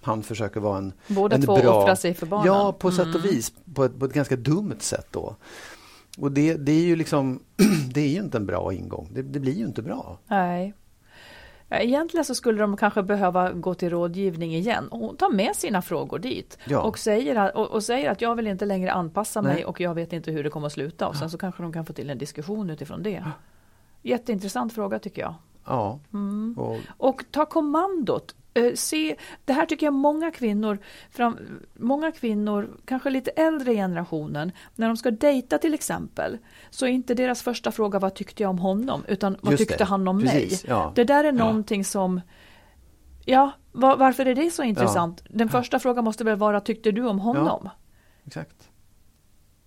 Han 0.03 0.23
försöker 0.23 0.61
vara 0.61 0.79
en, 0.79 0.93
Båda 1.07 1.37
en 1.37 1.43
två 1.43 1.57
bra... 1.57 1.83
offrar 1.83 1.95
sig 1.95 2.15
för 2.15 2.27
barnen. 2.27 2.47
Ja, 2.47 2.73
på 2.73 2.91
sätt 2.91 3.07
och 3.07 3.21
mm. 3.21 3.23
vis. 3.23 3.53
På 3.75 3.85
ett, 3.85 3.99
på 3.99 4.05
ett 4.05 4.13
ganska 4.13 4.37
dumt 4.37 4.77
sätt 4.81 5.07
då. 5.11 5.37
Och 6.19 6.33
det, 6.33 6.55
det, 6.55 6.73
är 6.73 6.85
ju 6.85 6.97
liksom, 6.97 7.41
det 7.95 8.01
är 8.01 8.09
ju 8.09 8.19
inte 8.19 8.39
en 8.39 8.47
bra 8.47 8.73
ingång. 8.73 9.09
Det, 9.13 9.23
det, 9.23 9.41
blir 9.41 9.53
ju 9.53 9.65
inte 9.65 9.83
bra. 9.83 10.19
Nej. 10.27 10.75
Egentligen 11.71 12.25
så 12.25 12.35
skulle 12.35 12.61
de 12.61 12.77
kanske 12.77 13.03
behöva 13.03 13.53
gå 13.53 13.75
till 13.75 13.91
rådgivning 13.91 14.55
igen 14.55 14.89
och 14.89 15.19
ta 15.19 15.29
med 15.29 15.57
sina 15.57 15.83
frågor 15.83 16.19
dit. 16.19 16.59
Ja. 16.65 16.81
Och, 16.81 16.99
säger, 16.99 17.57
och, 17.57 17.71
och, 17.71 17.83
säger 17.83 18.11
att 18.11 18.21
jag 18.21 18.35
vill 18.35 18.47
inte 18.47 18.65
längre 18.65 18.93
anpassa 18.93 19.43
mig 19.43 19.55
Nej. 19.55 19.65
och 19.65 19.81
jag 19.81 19.95
vet 19.95 20.13
inte 20.13 20.31
hur 20.31 20.45
det 20.45 20.51
kommer 20.51 20.67
att 20.67 20.73
sluta. 20.73 21.09
Och 21.09 21.17
sen 21.17 21.31
så 21.31 21.39
kanske 21.39 21.63
de 21.63 21.73
kan 21.73 21.87
få 21.87 21.93
till 21.93 22.11
en 22.11 22.19
diskussion 22.19 22.71
utifrån 22.71 23.03
det. 23.03 23.25
Jätteintressant 24.03 24.73
fråga 24.73 24.99
tycker 24.99 25.23
jag. 25.23 25.35
Ja. 25.65 26.01
Mm. 26.13 26.55
Och, 26.59 26.79
och 26.97 27.25
ta 27.31 27.47
kommandot 27.47 28.35
se, 28.75 29.17
det 29.45 29.53
här 29.53 29.67
tycker 29.67 29.87
jag 29.87 29.95
många 29.95 30.31
kvinnor, 30.31 30.79
fram, 31.11 31.39
många 31.75 32.13
kvinnor, 32.13 32.77
kanske 32.85 33.11
lite 33.11 33.31
äldre 33.31 33.75
generationen, 33.75 34.53
när 34.75 34.87
de 34.87 34.97
ska 34.97 35.11
dejta 35.11 35.59
till 35.59 35.75
exempel, 35.75 36.39
så 36.71 36.87
är 36.87 36.91
inte 36.91 37.15
deras 37.15 37.43
första 37.43 37.73
fråga 37.73 37.99
vad 37.99 38.15
tyckte 38.15 38.43
jag 38.43 38.51
om 38.51 38.59
honom, 38.59 39.05
utan 39.09 39.37
vad 39.41 39.53
Just 39.53 39.61
tyckte 39.61 39.77
det. 39.77 39.85
han 39.85 40.09
om 40.09 40.21
Precis, 40.21 40.65
mig? 40.65 40.71
Ja. 40.71 40.93
Det 40.95 41.05
där 41.05 41.25
är 41.25 41.33
någonting 41.33 41.81
ja. 41.81 41.85
som, 41.85 42.21
ja, 43.25 43.53
var, 43.73 43.97
varför 43.97 44.27
är 44.27 44.35
det 44.35 44.51
så 44.51 44.63
intressant? 44.63 45.23
Ja. 45.25 45.31
Den 45.35 45.49
första 45.49 45.79
frågan 45.79 46.05
måste 46.05 46.25
väl 46.25 46.39
vara, 46.39 46.61
tyckte 46.61 46.91
du 46.91 47.07
om 47.07 47.19
honom? 47.19 47.71
Exakt. 48.27 48.71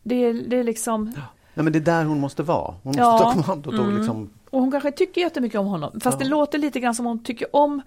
Det, 0.04 0.34
det 0.34 0.58
är 0.58 0.64
liksom... 0.64 1.14
Nej, 1.54 1.64
men 1.64 1.74
det 1.74 1.80
är 1.80 1.84
där 1.84 2.06
hon 2.06 2.20
måste 2.20 2.44
vara. 2.44 2.76
Hon 2.84 2.96
måste 2.96 3.02
ta 3.02 3.34
kommandot 3.34 3.74
och 3.74 3.86
mm. 3.86 3.98
liksom... 3.98 4.30
Och 4.50 4.60
hon 4.60 4.72
kanske 4.72 4.92
tycker 4.92 5.22
jättemycket 5.22 5.60
om 5.60 5.66
honom, 5.66 6.00
fast 6.00 6.20
det 6.20 6.26
låter 6.26 6.58
lite 6.58 6.80
grann 6.80 6.96
som 6.96 7.06
hon 7.06 7.24
tycker 7.24 7.56
om 7.56 7.82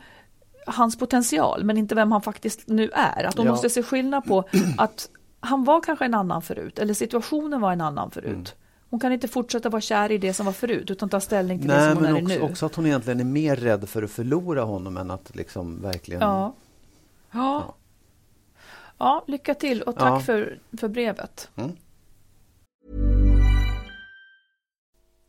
hans 0.67 0.99
potential 0.99 1.65
men 1.65 1.77
inte 1.77 1.95
vem 1.95 2.13
han 2.13 2.23
faktiskt 2.23 2.69
nu 2.69 2.91
är. 2.95 3.25
Att 3.25 3.37
de 3.37 3.47
ja. 3.47 3.53
måste 3.53 3.71
se 3.71 3.83
skillnad 3.83 4.25
på 4.25 4.45
att 4.79 5.11
han 5.41 5.65
var 5.65 5.81
kanske 5.81 6.05
en 6.05 6.15
annan 6.15 6.43
förut 6.43 6.79
eller 6.79 6.95
situationen 6.95 7.61
var 7.61 7.73
en 7.73 7.81
annan 7.81 8.11
förut. 8.11 8.29
Mm. 8.31 8.45
Hon 8.91 9.01
kan 9.01 9.13
inte 9.13 9.29
fortsätta 9.29 9.69
vara 9.69 9.81
kär 9.81 10.13
i 10.13 10.19
det 10.19 10.35
som 10.35 10.47
var 10.47 10.53
förut 10.53 10.91
utan 10.91 11.09
ta 11.09 11.21
ställning 11.21 11.59
till 11.59 11.69
Nej, 11.69 11.89
det 11.89 11.95
som 11.95 12.05
hon 12.05 12.17
är 12.17 12.23
också, 12.23 12.39
nu. 12.39 12.41
också 12.41 12.67
att 12.67 12.75
hon 12.75 12.87
egentligen 12.87 13.21
är 13.21 13.25
mer 13.25 13.57
rädd 13.57 13.89
för 13.89 14.03
att 14.03 14.11
förlora 14.11 14.63
honom 14.63 14.97
än 14.97 15.11
att 15.11 15.37
liksom 15.37 15.83
verkligen... 15.83 16.23
Ja, 16.23 16.55
ja. 17.31 17.65
ja. 17.67 17.75
ja 18.99 19.25
lycka 19.27 19.55
till 19.55 19.83
och 19.83 19.97
tack 19.97 20.13
ja. 20.13 20.21
för, 20.21 20.59
för 20.81 20.89
brevet. 20.89 21.51
Mm. 21.57 21.73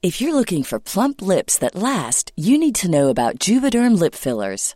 If 0.03 0.21
you're 0.21 0.33
looking 0.33 0.63
for 0.63 0.79
plump 0.79 1.21
lips 1.21 1.59
that 1.59 1.75
last 1.75 2.31
you 2.35 2.57
need 2.57 2.75
to 2.75 2.87
know 2.87 3.09
about 3.09 3.47
juvederm 3.47 3.95
lip 3.95 4.15
fillers. 4.15 4.75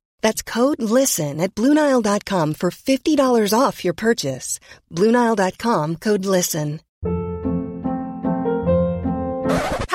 That's 0.21 0.41
code 0.41 0.81
LISTEN 0.81 1.41
at 1.41 1.55
Bluenile.com 1.55 2.53
for 2.55 2.71
$50 2.71 3.59
off 3.59 3.83
your 3.83 3.93
purchase. 3.93 4.59
Bluenile.com 4.91 5.97
code 5.97 6.25
LISTEN. 6.25 6.79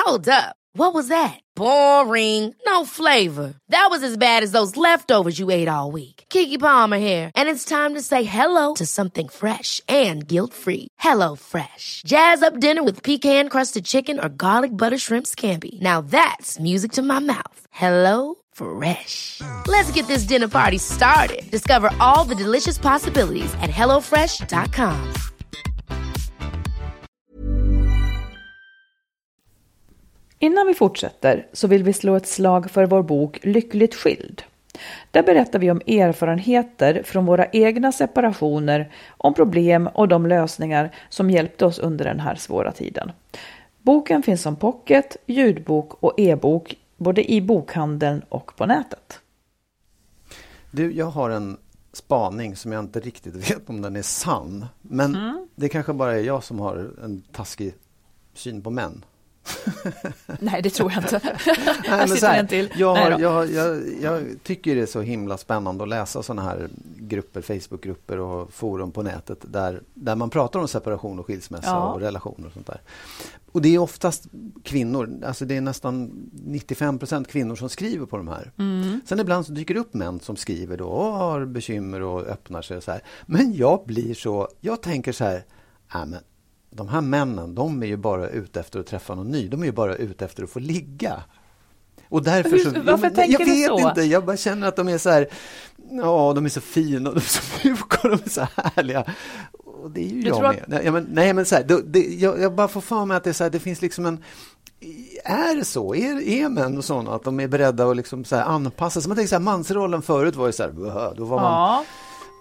Hold 0.07 0.29
up. 0.29 0.55
What 0.71 0.93
was 0.93 1.07
that? 1.09 1.39
Boring. 1.53 2.53
No 2.65 2.85
flavor. 2.85 3.55
That 3.69 3.87
was 3.89 4.03
as 4.03 4.15
bad 4.15 4.43
as 4.43 4.51
those 4.53 4.77
leftovers 4.77 5.37
you 5.37 5.49
ate 5.49 5.67
all 5.67 5.91
week. 5.91 6.23
Kiki 6.29 6.57
Palmer 6.57 6.97
here, 6.97 7.29
and 7.35 7.49
it's 7.49 7.65
time 7.65 7.93
to 7.95 8.01
say 8.01 8.23
hello 8.23 8.73
to 8.75 8.85
something 8.85 9.27
fresh 9.27 9.81
and 9.89 10.27
guilt-free. 10.27 10.87
Hello 10.99 11.35
Fresh. 11.35 12.03
Jazz 12.05 12.41
up 12.41 12.59
dinner 12.59 12.83
with 12.83 13.03
pecan-crusted 13.03 13.85
chicken 13.85 14.19
or 14.19 14.29
garlic 14.29 14.71
butter 14.71 14.97
shrimp 14.97 15.25
scampi. 15.25 15.81
Now 15.81 16.01
that's 16.01 16.59
music 16.59 16.91
to 16.93 17.01
my 17.01 17.19
mouth. 17.19 17.59
Hello 17.71 18.35
Fresh. 18.57 19.41
Let's 19.67 19.91
get 19.95 20.07
this 20.07 20.27
dinner 20.27 20.47
party 20.47 20.79
started. 20.79 21.51
Discover 21.51 21.89
all 21.99 22.29
the 22.29 22.43
delicious 22.43 22.79
possibilities 22.79 23.53
at 23.53 23.69
hellofresh.com. 23.69 25.13
Innan 30.39 30.67
vi 30.67 30.73
fortsätter 30.73 31.47
så 31.53 31.67
vill 31.67 31.83
vi 31.83 31.93
slå 31.93 32.15
ett 32.15 32.27
slag 32.27 32.71
för 32.71 32.85
vår 32.85 33.03
bok 33.03 33.39
Lyckligt 33.43 33.95
skild. 33.95 34.43
Där 35.11 35.23
berättar 35.23 35.59
vi 35.59 35.71
om 35.71 35.81
erfarenheter 35.87 37.03
från 37.05 37.25
våra 37.25 37.45
egna 37.45 37.91
separationer, 37.91 38.91
om 39.07 39.33
problem 39.33 39.87
och 39.87 40.07
de 40.07 40.27
lösningar 40.27 40.95
som 41.09 41.29
hjälpte 41.29 41.65
oss 41.65 41.79
under 41.79 42.05
den 42.05 42.19
här 42.19 42.35
svåra 42.35 42.71
tiden. 42.71 43.11
Boken 43.81 44.23
finns 44.23 44.41
som 44.41 44.55
pocket, 44.55 45.17
ljudbok 45.25 45.93
och 45.99 46.19
e-bok 46.19 46.75
både 46.97 47.31
i 47.31 47.41
bokhandeln 47.41 48.21
och 48.29 48.55
på 48.55 48.65
nätet. 48.65 49.19
Du, 50.71 50.91
jag 50.91 51.05
har 51.05 51.29
en 51.29 51.57
spaning 51.93 52.55
som 52.55 52.71
jag 52.71 52.83
inte 52.83 52.99
riktigt 52.99 53.35
vet 53.35 53.69
om 53.69 53.81
den 53.81 53.95
är 53.95 54.01
sann. 54.01 54.65
Men 54.81 55.15
mm. 55.15 55.47
det 55.55 55.69
kanske 55.69 55.93
bara 55.93 56.15
är 56.15 56.23
jag 56.23 56.43
som 56.43 56.59
har 56.59 56.91
en 57.03 57.21
taskig 57.31 57.73
syn 58.33 58.61
på 58.61 58.69
män. 58.69 59.05
Nej, 60.39 60.61
det 60.61 60.69
tror 60.69 60.91
jag 60.91 61.03
inte. 61.03 61.21
Nej, 61.89 62.07
men 62.07 62.17
så 62.17 62.25
här, 62.25 62.43
till. 62.43 62.69
Jag, 62.75 63.21
jag, 63.21 63.51
jag, 63.51 63.81
jag, 64.01 64.23
tycker 64.43 64.75
det 64.75 64.81
är 64.81 64.85
så 64.85 65.01
himla 65.01 65.37
spännande 65.37 65.83
att 65.83 65.89
läsa 65.89 66.23
sådana 66.23 66.41
här 66.41 66.69
grupper, 66.97 67.41
Facebookgrupper 67.41 68.19
och 68.19 68.53
forum 68.53 68.91
på 68.91 69.03
nätet 69.03 69.37
där, 69.41 69.81
där 69.93 70.15
man 70.15 70.29
pratar 70.29 70.59
om 70.59 70.67
separation 70.67 71.19
och 71.19 71.25
skilsmässa 71.25 71.69
ja. 71.69 71.93
och 71.93 72.01
relationer 72.01 72.47
och 72.47 72.53
sånt 72.53 72.67
där. 72.67 72.81
Och 73.51 73.61
det 73.61 73.75
är 73.75 73.79
oftast 73.79 74.25
kvinnor, 74.63 75.21
alltså 75.25 75.45
det 75.45 75.57
är 75.57 75.61
nästan 75.61 76.11
95% 76.45 77.23
kvinnor 77.23 77.55
som 77.55 77.69
skriver 77.69 78.05
på 78.05 78.17
de 78.17 78.27
här. 78.27 78.51
Mm. 78.57 79.01
Sen 79.05 79.19
ibland 79.19 79.45
så 79.45 79.51
dyker 79.51 79.73
det 79.73 79.79
upp 79.79 79.93
män 79.93 80.19
som 80.19 80.35
skriver 80.35 80.77
då 80.77 80.85
och 80.85 81.13
har 81.13 81.45
bekymmer 81.45 82.01
och 82.01 82.21
öppnar 82.21 82.61
sig 82.61 82.77
och 82.77 82.83
så 82.83 82.91
här. 82.91 83.01
Men 83.25 83.53
jag 83.55 83.85
blir 83.85 84.13
så, 84.13 84.47
jag 84.61 84.81
tänker 84.81 85.11
så 85.11 85.23
här, 85.23 85.45
äh, 85.93 86.05
men 86.05 86.19
de 86.69 86.87
här 86.87 87.01
männen, 87.01 87.55
de 87.55 87.83
är 87.83 87.87
ju 87.87 87.97
bara 87.97 88.29
ute 88.29 88.59
efter 88.59 88.79
att 88.79 88.87
träffa 88.87 89.15
någon 89.15 89.31
ny. 89.31 89.47
De 89.47 89.61
är 89.61 89.65
ju 89.65 89.71
bara 89.71 89.95
ute 89.95 90.25
efter 90.25 90.43
att 90.43 90.49
få 90.49 90.59
ligga. 90.59 91.23
Och 92.09 92.23
därför 92.23 92.57
så, 92.57 92.69
Varför 92.69 93.03
jag, 93.05 93.15
tänker 93.15 93.31
jag 93.31 93.39
vet 93.39 93.47
du 93.47 93.81
så? 93.81 93.89
inte, 93.89 94.01
jag 94.01 94.25
bara 94.25 94.37
känner 94.37 94.67
att 94.67 94.75
de 94.75 94.87
är 94.87 94.97
så 94.97 95.09
här, 95.09 95.27
ja, 95.91 96.33
de 96.35 96.45
är 96.45 96.49
så 96.49 96.61
fina 96.61 97.09
och 97.09 97.15
de 97.15 97.21
är 97.21 97.25
så 97.25 97.41
mjuka 97.63 97.97
och 98.03 98.09
de 98.09 98.19
är 98.25 98.29
så 98.29 98.47
härliga. 98.55 99.05
Och 99.63 99.91
det 99.91 100.01
är 100.01 100.09
ju 100.09 100.21
du 100.21 100.27
jag 100.27 100.41
med. 100.41 100.73
Att... 100.73 100.85
Ja, 100.85 100.91
men, 100.91 101.07
nej, 101.11 101.33
men 101.33 101.45
så 101.45 101.55
här, 101.55 101.63
det, 101.63 101.81
det, 101.81 101.99
jag, 101.99 102.41
jag, 102.41 102.55
bara 102.55 102.67
får 102.67 102.81
för 102.81 103.05
mig 103.05 103.17
att 103.17 103.23
det, 103.23 103.29
är 103.29 103.33
så 103.33 103.43
här, 103.43 103.51
det 103.51 103.59
finns 103.59 103.81
liksom 103.81 104.05
en 104.05 104.23
är 105.23 105.55
det 105.55 105.65
så? 105.65 105.95
Är, 105.95 106.21
är 106.21 106.49
män 106.49 106.83
sådana 106.83 107.15
att 107.15 107.23
de 107.23 107.39
är 107.39 107.47
beredda 107.47 107.89
att 107.89 107.97
liksom 107.97 108.25
så 108.25 108.35
anpassa 108.35 109.01
sig? 109.01 109.09
Man 109.09 109.17
tänker 109.17 109.29
så 109.29 109.35
här, 109.35 109.39
mansrollen 109.39 110.01
förut 110.01 110.35
var 110.35 110.45
ju 110.45 110.51
så 110.53 110.63
här, 110.63 111.13
då 111.17 111.25
var 111.25 111.41
man 111.41 111.51
ja. 111.51 111.85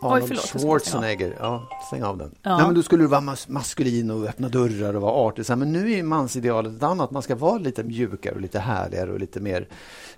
Arnold 0.02 0.22
Oj, 0.22 0.28
förlåt, 0.28 0.62
Schwarzenegger. 0.62 1.36
Ja, 1.38 1.68
stäng 1.86 2.02
av 2.02 2.18
den. 2.18 2.34
Ja. 2.42 2.56
Nej, 2.56 2.66
men 2.66 2.74
då 2.74 2.82
skulle 2.82 3.04
du 3.04 3.08
vara 3.08 3.20
mas 3.20 3.48
maskulin 3.48 4.10
och 4.10 4.24
öppna 4.24 4.48
dörrar 4.48 4.94
och 4.94 5.02
vara 5.02 5.12
artig. 5.12 5.56
Men 5.56 5.72
nu 5.72 5.92
är 5.92 6.02
mansidealet 6.02 6.76
ett 6.76 6.82
annat. 6.82 7.10
Man 7.10 7.22
ska 7.22 7.34
vara 7.34 7.58
lite 7.58 7.84
mjukare 7.84 8.34
och 8.34 8.40
lite 8.40 8.58
härligare 8.58 9.12
och 9.12 9.20
lite 9.20 9.40
mer 9.40 9.68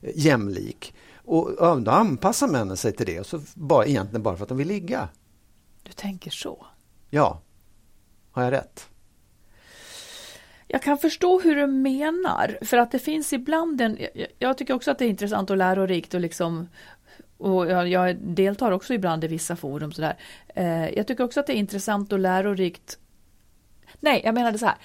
eh, 0.00 0.10
jämlik. 0.14 0.94
Och 1.24 1.50
ja, 1.58 1.74
då 1.74 1.90
anpassar 1.90 2.48
männen 2.48 2.76
sig 2.76 2.92
till 2.92 3.06
det. 3.06 3.20
Och 3.20 3.26
så 3.26 3.40
bara, 3.54 3.86
egentligen 3.86 4.22
bara 4.22 4.36
för 4.36 4.42
att 4.42 4.48
de 4.48 4.58
vill 4.58 4.68
ligga. 4.68 5.08
Du 5.82 5.92
tänker 5.92 6.30
så? 6.30 6.66
Ja. 7.10 7.40
Har 8.30 8.42
jag 8.42 8.52
rätt? 8.52 8.88
Jag 10.70 10.82
kan 10.82 10.98
förstå 10.98 11.40
hur 11.40 11.56
du 11.56 11.66
menar, 11.66 12.58
för 12.62 12.76
att 12.76 12.90
det 12.90 12.98
finns 12.98 13.32
ibland 13.32 13.80
en... 13.80 13.98
Jag 14.38 14.58
tycker 14.58 14.74
också 14.74 14.90
att 14.90 14.98
det 14.98 15.04
är 15.04 15.08
intressant 15.08 15.50
och 15.50 15.56
lärorikt 15.56 16.14
och 16.14 16.20
liksom 16.20 16.68
och 17.38 17.66
jag, 17.66 17.88
jag, 17.88 18.16
deltar 18.16 18.72
också 18.72 18.94
ibland 18.94 19.24
i 19.24 19.26
vissa 19.26 19.56
forum 19.56 19.92
sådär. 19.92 20.16
Eh, 20.54 20.88
jag 20.88 21.06
tycker 21.06 21.24
också 21.24 21.40
att 21.40 21.46
det 21.46 21.52
är 21.52 21.56
intressant 21.56 22.12
och 22.12 22.18
lärorikt. 22.18 22.98
Nej, 24.00 24.22
jag 24.24 24.34
menade 24.34 24.58
så 24.58 24.66
här. 24.66 24.76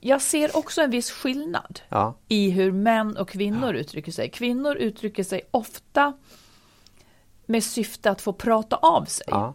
Jag 0.00 0.22
ser 0.22 0.56
också 0.56 0.82
en 0.82 0.90
viss 0.90 1.10
skillnad 1.10 1.80
ja. 1.88 2.14
i 2.28 2.50
hur 2.50 2.72
män 2.72 3.16
och 3.16 3.28
kvinnor 3.28 3.74
ja. 3.74 3.80
uttrycker 3.80 4.12
sig. 4.12 4.30
Kvinnor 4.30 4.76
uttrycker 4.76 5.24
sig 5.24 5.42
ofta 5.50 6.12
med 7.46 7.64
syfte 7.64 8.10
att 8.10 8.20
få 8.20 8.32
prata 8.32 8.76
av 8.76 9.04
sig. 9.04 9.26
Ja. 9.30 9.54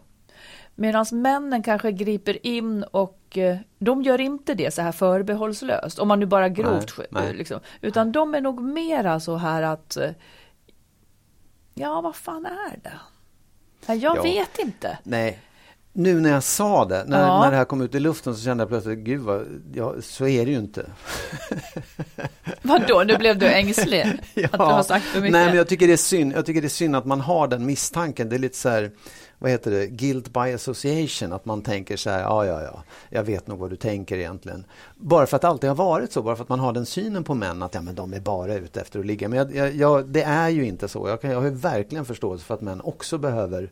Medan 0.74 1.06
männen 1.12 1.62
kanske 1.62 1.92
griper 1.92 2.46
in 2.46 2.82
och 2.82 3.38
eh, 3.38 3.56
de 3.78 4.02
gör 4.02 4.20
inte 4.20 4.54
det 4.54 4.74
så 4.74 4.82
här 4.82 4.92
förbehållslöst, 4.92 5.98
om 5.98 6.08
man 6.08 6.20
nu 6.20 6.26
bara 6.26 6.48
grovt 6.48 6.98
nej, 6.98 7.06
nej. 7.10 7.34
Liksom. 7.34 7.60
Utan 7.80 8.12
de 8.12 8.34
är 8.34 8.40
nog 8.40 8.62
mera 8.62 9.20
så 9.20 9.36
här 9.36 9.62
att 9.62 9.96
eh, 9.96 10.10
Ja, 11.78 12.00
vad 12.00 12.16
fan 12.16 12.46
är 12.46 12.78
det? 12.82 13.94
Jag 13.94 14.16
ja. 14.16 14.22
vet 14.22 14.58
inte. 14.58 14.98
Nej, 15.02 15.38
nu 15.92 16.20
när 16.20 16.30
jag 16.30 16.42
sa 16.42 16.84
det, 16.84 17.04
när, 17.06 17.20
ja. 17.20 17.40
när 17.40 17.50
det 17.50 17.56
här 17.56 17.64
kom 17.64 17.80
ut 17.80 17.94
i 17.94 18.00
luften 18.00 18.34
så 18.34 18.42
kände 18.42 18.62
jag 18.62 18.68
plötsligt, 18.68 18.98
gud 18.98 19.20
vad, 19.20 19.62
ja, 19.74 19.94
så 20.02 20.26
är 20.26 20.46
det 20.46 20.50
ju 20.50 20.58
inte. 20.58 20.86
Vadå, 22.62 23.04
nu 23.06 23.16
blev 23.16 23.38
du 23.38 23.46
ängslig? 23.46 24.20
ja. 24.34 24.44
Att 24.44 24.52
du 24.52 24.58
har 24.58 24.82
sagt 24.82 25.04
för 25.04 25.20
mycket? 25.20 25.32
Nej, 25.32 25.46
men 25.46 25.56
jag 25.56 25.68
tycker 25.68 25.86
det 25.86 25.92
är 25.92 25.96
synd. 25.96 26.32
Jag 26.32 26.46
tycker 26.46 26.60
det 26.60 26.66
är 26.66 26.68
synd 26.68 26.96
att 26.96 27.04
man 27.04 27.20
har 27.20 27.48
den 27.48 27.66
misstanken. 27.66 28.28
Det 28.28 28.36
är 28.36 28.38
lite 28.38 28.56
så 28.56 28.68
här, 28.68 28.90
vad 29.38 29.50
heter 29.50 29.70
det, 29.70 29.86
guilt 29.86 30.32
by 30.32 30.52
association, 30.52 31.32
att 31.32 31.44
man 31.44 31.62
tänker 31.62 31.96
så 31.96 32.10
här, 32.10 32.20
ja, 32.20 32.46
ja, 32.46 32.62
ja, 32.62 32.82
jag 33.08 33.22
vet 33.22 33.46
nog 33.46 33.58
vad 33.58 33.70
du 33.70 33.76
tänker 33.76 34.18
egentligen. 34.18 34.64
Bara 34.96 35.26
för 35.26 35.36
att 35.36 35.42
det 35.42 35.48
alltid 35.48 35.70
har 35.70 35.74
varit 35.74 36.12
så, 36.12 36.22
bara 36.22 36.36
för 36.36 36.42
att 36.42 36.48
man 36.48 36.60
har 36.60 36.72
den 36.72 36.86
synen 36.86 37.24
på 37.24 37.34
män 37.34 37.62
att 37.62 37.74
ja, 37.74 37.80
men 37.80 37.94
de 37.94 38.14
är 38.14 38.20
bara 38.20 38.54
ute 38.54 38.80
efter 38.80 39.00
att 39.00 39.06
ligga. 39.06 39.28
Men 39.28 39.38
jag, 39.38 39.54
jag, 39.54 39.74
jag, 39.74 40.08
det 40.08 40.22
är 40.22 40.48
ju 40.48 40.66
inte 40.66 40.88
så. 40.88 41.08
Jag, 41.08 41.20
kan, 41.20 41.30
jag 41.30 41.40
har 41.40 41.50
verkligen 41.50 42.04
förståelse 42.04 42.44
för 42.44 42.54
att 42.54 42.60
män 42.60 42.80
också 42.80 43.18
behöver 43.18 43.70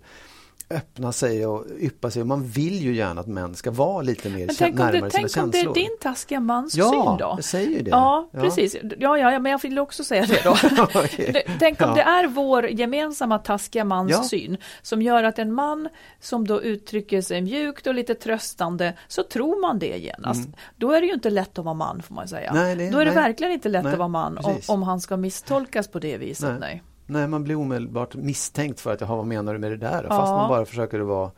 öppna 0.70 1.12
sig 1.12 1.46
och 1.46 1.64
yppa 1.81 2.11
sig. 2.11 2.22
Och 2.22 2.29
man 2.29 2.44
vill 2.46 2.83
ju 2.83 2.94
gärna 2.94 3.20
att 3.20 3.27
män 3.27 3.55
ska 3.55 3.70
vara 3.70 4.03
lite 4.03 4.31
mer 4.31 4.46
Men 4.46 4.55
tänk 4.59 4.74
närmare 4.79 4.92
det, 5.00 5.11
sina 5.11 5.29
tänk 5.29 5.44
om 5.44 5.50
det 5.50 5.57
känslor. 5.59 5.70
är 5.79 5.81
din 5.81 5.96
taskiga 6.00 6.40
manssyn 6.40 6.85
ja, 6.85 7.16
då? 7.20 7.24
jag 7.37 7.44
säger 7.44 7.70
ju 7.70 7.83
det. 7.83 7.90
Ja, 7.90 8.29
precis. 8.33 8.77
Ja, 8.98 9.18
ja, 9.18 9.33
ja, 9.33 9.38
men 9.38 9.53
jag 9.53 9.62
vill 9.62 9.79
också 9.79 10.05
säga 10.05 10.27
det 10.27 10.40
då. 10.44 10.57
Det- 11.16 11.42
Tänk 11.59 11.81
om 11.83 11.88
Ja. 11.88 11.94
det 11.94 12.03
är 12.03 12.27
vår 12.27 12.66
gemensamma 12.66 13.38
taskiga 13.38 13.85
manssyn 13.85 14.53
Ja. 14.61 14.66
som 14.83 15.03
gör 15.03 15.24
att 15.24 15.38
en 15.38 15.53
man 15.53 15.88
som 16.20 16.46
då 16.46 16.62
uttrycker 16.62 17.20
sig 17.22 17.42
mjukt 17.42 17.87
och 17.87 17.94
lite 17.94 18.14
tröstande 18.14 18.94
så 19.09 19.22
tror 19.22 19.61
man 19.61 19.79
det 19.79 19.87
genast. 19.98 20.48
Då 20.77 20.92
är 20.92 21.00
det 21.00 21.07
ju 21.07 21.12
inte 21.14 21.31
lätt 21.31 21.59
att 21.59 21.64
vara 21.64 21.74
man 21.74 22.03
får 22.03 22.14
man 22.14 22.29
säga. 22.29 22.50
Mm. 22.50 22.62
Nej, 22.62 22.77
det- 22.77 22.90
då 22.90 22.98
är 22.98 23.05
det 23.05 23.14
nej. 23.14 23.22
verkligen 23.24 23.53
inte 23.53 23.68
lätt 23.68 23.85
Nej, 23.85 23.92
att 23.92 23.98
vara 23.98 24.09
man 24.09 24.38
om, 24.38 24.59
om 24.68 24.83
han 24.83 25.00
ska 25.00 25.16
misstolkas 25.16 25.88
på 25.88 25.98
det 25.98 26.16
viset. 26.18 26.50
Nej. 26.50 26.59
Nej. 26.61 26.83
Nej, 27.07 27.29
man 27.29 27.45
blir 27.45 27.57
omedelbart 27.57 28.14
misstänkt 28.14 28.81
för 28.81 28.93
att, 28.93 29.01
jaha, 29.01 29.17
vad 29.17 29.27
menar 29.27 29.53
du 29.53 29.59
med 29.59 29.71
det 29.71 29.77
där? 29.77 30.03
då? 30.03 30.09
Ja. 30.09 30.17
Fast 30.17 30.31
man 30.31 30.49
bara 30.49 30.64
försöker 30.64 31.01
att 31.01 31.07
vara 31.07 31.31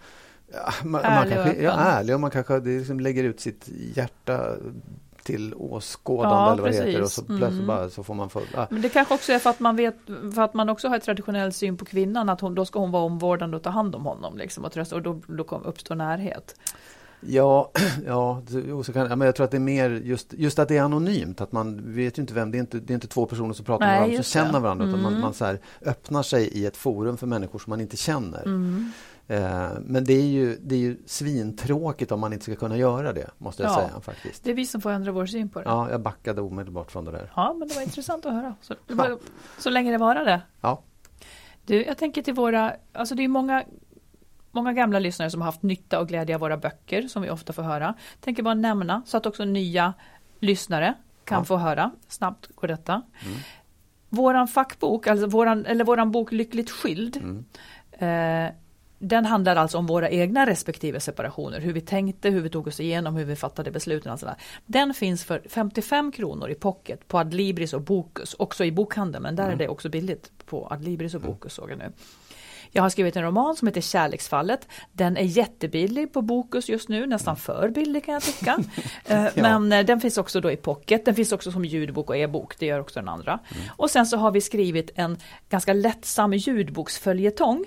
ja, 0.53 0.73
man, 0.85 1.01
Ärlig 1.05 1.37
man 1.37 1.45
kanske, 1.45 1.63
ja, 1.63 1.73
ärlig 1.73 2.15
och 2.15 2.21
man 2.21 2.31
kanske 2.31 2.61
det 2.61 2.79
liksom 2.79 3.01
lägger 3.01 3.25
ut 3.25 3.41
sitt 3.41 3.69
hjärta 3.95 4.55
till 5.23 5.55
åskådande 5.55 6.37
Ja, 6.37 6.53
eller 6.53 6.63
vad 6.63 6.73
det 6.73 6.77
heter 6.77 7.03
och 7.03 7.11
så 7.11 7.23
plötsligt 7.23 7.53
Mm. 7.53 7.67
bara 7.67 7.91
så 7.91 8.05
får 8.05 8.15
man 8.15 8.31
få, 8.31 8.41
ja. 8.55 8.67
Men 8.71 8.83
det 8.83 8.89
kanske 8.89 9.15
också 9.15 9.33
är 9.33 9.39
för 9.39 9.51
att 9.51 9.61
man 9.61 9.77
vet, 9.77 9.97
för 10.35 10.43
att 10.43 10.55
man 10.55 10.69
också 10.69 10.89
har 10.89 10.97
ett 10.97 11.05
traditionell 11.05 11.53
syn 11.53 11.77
på 11.77 11.85
kvinnan, 11.85 12.29
att 12.29 12.41
hon, 12.41 12.55
då 12.55 12.65
ska 12.65 12.79
hon 12.79 12.91
vara 12.91 13.03
omvårdande 13.03 13.57
och 13.57 13.63
ta 13.63 13.71
hand 13.71 13.95
om 13.95 14.07
honom 14.07 14.39
liksom, 14.39 14.65
och 14.65 14.73
trösta, 14.73 14.97
och 14.97 15.03
då, 15.03 15.21
då 15.27 15.61
uppstår 15.65 15.95
närhet. 15.95 16.55
Ja, 17.29 17.71
ja, 18.07 18.43
och 18.75 18.87
så 18.87 18.93
kan, 18.93 19.07
ja, 19.11 19.17
men 19.17 19.27
jag 19.27 19.35
tror 19.37 19.45
att 19.45 19.51
det 19.51 19.57
är 19.57 19.61
mer 19.61 19.91
just, 19.91 20.33
just 20.33 20.59
att 20.59 20.69
det 20.69 20.77
är 20.77 20.83
anonymt, 20.83 21.41
att 21.41 21.53
man 21.53 21.95
vet 21.95 22.19
ju 22.19 22.21
inte 22.21 22.35
vem, 22.35 22.51
det 22.51 22.59
är 22.59 22.61
inte, 22.61 22.79
det 22.79 22.93
är 22.93 22.95
inte 22.95 23.07
två 23.09 23.27
personer 23.27 23.55
som 23.55 23.65
pratar 23.65 23.87
med 23.87 23.97
varandra, 23.99 24.23
som 24.23 24.25
känner 24.45 24.61
varandra, 24.61 24.87
utan 24.87 25.03
man, 25.03 25.11
Mm. 25.13 25.21
man 25.23 25.35
så 25.35 25.45
här, 25.45 25.61
öppnar 25.83 26.23
sig 26.23 26.49
i 26.49 26.67
ett 26.67 26.77
forum 26.77 27.17
för 27.17 27.27
människor 27.27 27.59
som 27.59 27.71
man 27.71 27.81
inte 27.81 27.97
känner. 27.97 28.43
Mm. 28.45 28.93
Eh, 29.29 29.69
men 29.81 30.05
det 30.05 30.13
är, 30.13 30.27
ju, 30.27 30.57
det 30.63 30.75
är 30.75 30.79
ju 30.79 30.97
svintråkigt 31.07 32.13
om 32.13 32.21
man 32.21 32.33
inte 32.33 32.45
ska 32.45 32.55
kunna 32.57 32.77
göra 32.77 33.13
det, 33.13 33.31
måste 33.39 33.63
jag 33.63 33.73
Ja. 33.73 33.77
säga 33.77 34.01
faktiskt. 34.01 34.45
Det 34.45 34.51
är 34.51 34.55
vi 34.55 34.67
som 34.67 34.81
får 34.81 34.91
ändra 34.91 35.13
vår 35.13 35.27
syn 35.27 35.49
på 35.49 35.59
det. 35.59 35.65
Ja, 35.69 35.91
jag 35.91 36.01
backade 36.01 36.41
omedelbart 36.41 36.91
från 36.93 37.05
det 37.05 37.11
där. 37.11 37.33
Ja, 37.37 37.55
men 37.59 37.69
det 37.69 37.75
var 37.75 37.83
intressant 37.83 38.27
att 38.27 38.33
höra. 38.33 38.55
Så, 38.63 38.75
var, 38.95 39.19
så 39.59 39.71
länge 39.71 39.93
det 39.93 39.99
varar 39.99 40.25
det. 40.25 40.41
Ja. 40.61 40.83
Du, 41.65 41.85
jag 41.85 41.99
tänker 41.99 42.23
till 42.23 42.35
våra, 42.35 42.73
alltså 42.93 43.15
det 43.15 43.25
är 43.25 43.29
många, 43.29 43.65
många 44.57 44.73
gamla 44.73 44.99
lyssnare 44.99 45.31
som 45.31 45.41
har 45.41 45.47
haft 45.47 45.63
nytta 45.63 46.01
och 46.01 46.09
glädje 46.09 46.35
av 46.35 46.41
våra 46.41 46.57
böcker, 46.57 47.09
som 47.09 47.23
vi 47.23 47.31
ofta 47.31 47.53
får 47.53 47.63
höra. 47.63 47.95
Tänker 48.21 48.43
bara 48.43 48.55
nämna, 48.55 49.03
så 49.07 49.17
att 49.17 49.27
också 49.27 49.45
nya 49.45 49.95
lyssnare 50.41 50.95
kan 51.25 51.39
Ja. 51.39 51.45
få 51.45 51.57
höra. 51.57 51.91
Snabbt 52.09 52.49
går 52.55 52.69
detta. 52.69 53.03
Våran 54.09 54.49
fackbok, 54.49 55.07
alltså 55.07 55.27
våran, 55.27 55.67
eller 55.67 55.85
våran 55.85 56.11
bok 56.13 56.33
Lyckligt 56.33 56.71
skild, 56.71 57.17
eh, 57.93 58.47
den 58.99 59.27
handlar 59.27 59.57
alltså 59.57 59.79
om 59.79 59.87
våra 59.87 60.11
egna 60.11 60.47
respektive 60.47 61.01
separationer, 61.01 61.61
hur 61.61 61.73
vi 61.73 61.81
tänkte, 61.81 62.31
hur 62.31 62.41
vi 62.41 62.51
tog 62.51 62.67
oss 62.67 62.81
igenom, 62.81 63.17
hur 63.17 63.25
vi 63.25 63.37
fattade 63.37 63.71
besluten. 63.71 64.13
Och 64.13 64.21
sådär. 64.21 64.35
Den 64.67 64.95
finns 64.95 65.25
för 65.25 65.43
55 65.49 66.13
kronor 66.13 66.51
i 66.51 66.55
pocket 66.55 67.09
på 67.09 67.19
Adlibris 67.19 67.73
och 67.73 67.81
Bokus, 67.83 68.35
också 68.39 68.65
i 68.65 68.73
bokhandeln, 68.73 69.23
men 69.23 69.37
där 69.37 69.51
är 69.51 69.57
det 69.57 69.69
också 69.69 69.89
billigt 69.89 70.33
på 70.47 70.69
Adlibris 70.71 71.15
och 71.15 71.21
Bokus 71.21 71.53
såg 71.53 71.71
jag 71.71 71.79
nu. 71.79 71.93
Jag 72.77 72.83
har 72.83 72.91
skrivit 72.91 73.17
en 73.17 73.23
roman 73.23 73.57
som 73.57 73.69
heter 73.69 73.81
Kärleksfallet. 73.81 74.69
Den 74.93 75.17
är 75.17 75.23
jättebillig 75.23 76.13
på 76.13 76.23
Bokus 76.23 76.69
just 76.69 76.89
nu, 76.89 77.07
nästan 77.07 77.37
för 77.37 77.69
billig 77.69 78.05
kan 78.05 78.15
jag 78.15 78.23
tycka. 78.23 78.59
Eh, 79.09 79.27
Men 79.35 79.73
eh, 79.73 79.85
den 79.85 80.01
finns 80.01 80.19
också 80.19 80.41
då 80.41 80.51
i 80.51 80.57
pocket, 80.57 81.05
den 81.05 81.15
finns 81.15 81.33
också 81.33 81.53
som 81.53 81.65
ljudbok 81.65 82.11
och 82.11 82.17
e-bok, 82.17 82.59
det 82.59 82.67
gör 82.67 82.81
också 82.81 83.01
den 83.01 83.09
andra. 83.09 83.39
Och 83.77 83.91
sen 83.91 84.07
så 84.07 84.17
har 84.17 84.31
vi 84.31 84.41
skrivit 84.41 84.91
en 84.95 85.17
ganska 85.49 85.73
lättsam 85.73 86.33
ljudboksföljetong 86.33 87.65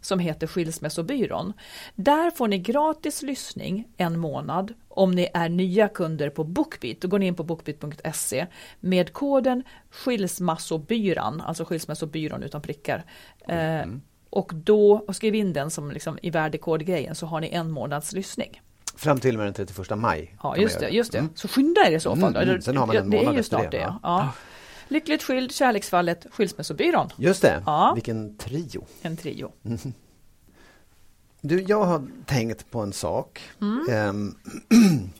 som 0.00 0.18
heter 0.18 0.46
Skilsmässobyrån. 0.46 1.52
Där 1.94 2.30
får 2.30 2.48
ni 2.48 2.58
gratis 2.58 3.22
lyssning 3.22 3.88
en 3.96 4.18
månad 4.18 4.74
om 4.88 5.10
ni 5.10 5.28
är 5.34 5.48
nya 5.48 5.88
kunder 5.88 6.30
på 6.30 6.44
Bookbeat. 6.44 7.00
Då 7.00 7.08
går 7.08 7.18
ni 7.18 7.26
in 7.26 7.34
på 7.34 7.42
bookbeat.se 7.42 8.46
med 8.80 9.12
koden 9.12 9.62
skilsmassobyran, 9.90 11.40
alltså 11.40 11.64
skilsmässobyrån 11.64 12.42
utan 12.42 12.62
prickar. 12.62 13.04
Eh, 13.48 13.86
och 14.32 14.50
då, 14.54 15.04
och 15.06 15.16
skriv 15.16 15.34
in 15.34 15.52
den 15.52 15.70
som 15.70 15.90
liksom 15.90 16.18
i 16.22 16.30
värdekodgrejen 16.30 17.14
så 17.14 17.26
har 17.26 17.40
ni 17.40 17.48
en 17.48 17.70
månads 17.70 18.12
lyssning. 18.12 18.60
Fram 18.96 19.20
till 19.20 19.34
och 19.34 19.38
med 19.38 19.46
den 19.46 19.54
31 19.66 19.98
maj. 19.98 20.36
Ja, 20.42 20.56
just 20.56 20.80
det, 20.80 20.88
just 20.88 21.12
det. 21.12 21.18
Mm. 21.18 21.30
Så 21.34 21.48
skynda 21.48 21.80
er 21.80 21.92
i 21.92 22.00
så 22.00 22.16
fall. 22.16 22.36
Mm, 22.36 22.48
mm. 22.48 22.62
Sen 22.62 22.76
har 22.76 22.86
man 22.86 22.96
en 22.96 23.10
det 23.10 23.16
är 23.16 23.20
månad 23.20 23.34
ju 23.34 23.40
efter 23.40 23.56
snart 23.56 23.70
det, 23.70 23.78
va? 23.78 23.98
Ja. 24.02 24.32
Lyckligt 24.88 25.22
skild, 25.22 25.52
Kärleksfallet, 25.52 26.26
Skilsmässobyrån. 26.32 27.08
Just 27.16 27.42
det, 27.42 27.62
Ja. 27.66 27.92
vilken 27.94 28.36
trio. 28.36 28.84
En 29.02 29.16
trio. 29.16 29.52
Du, 31.40 31.62
jag 31.62 31.84
har 31.84 32.06
tänkt 32.26 32.70
på 32.70 32.80
en 32.80 32.92
sak. 32.92 33.40
Mm. 33.60 33.86
Ehm, 33.90 34.34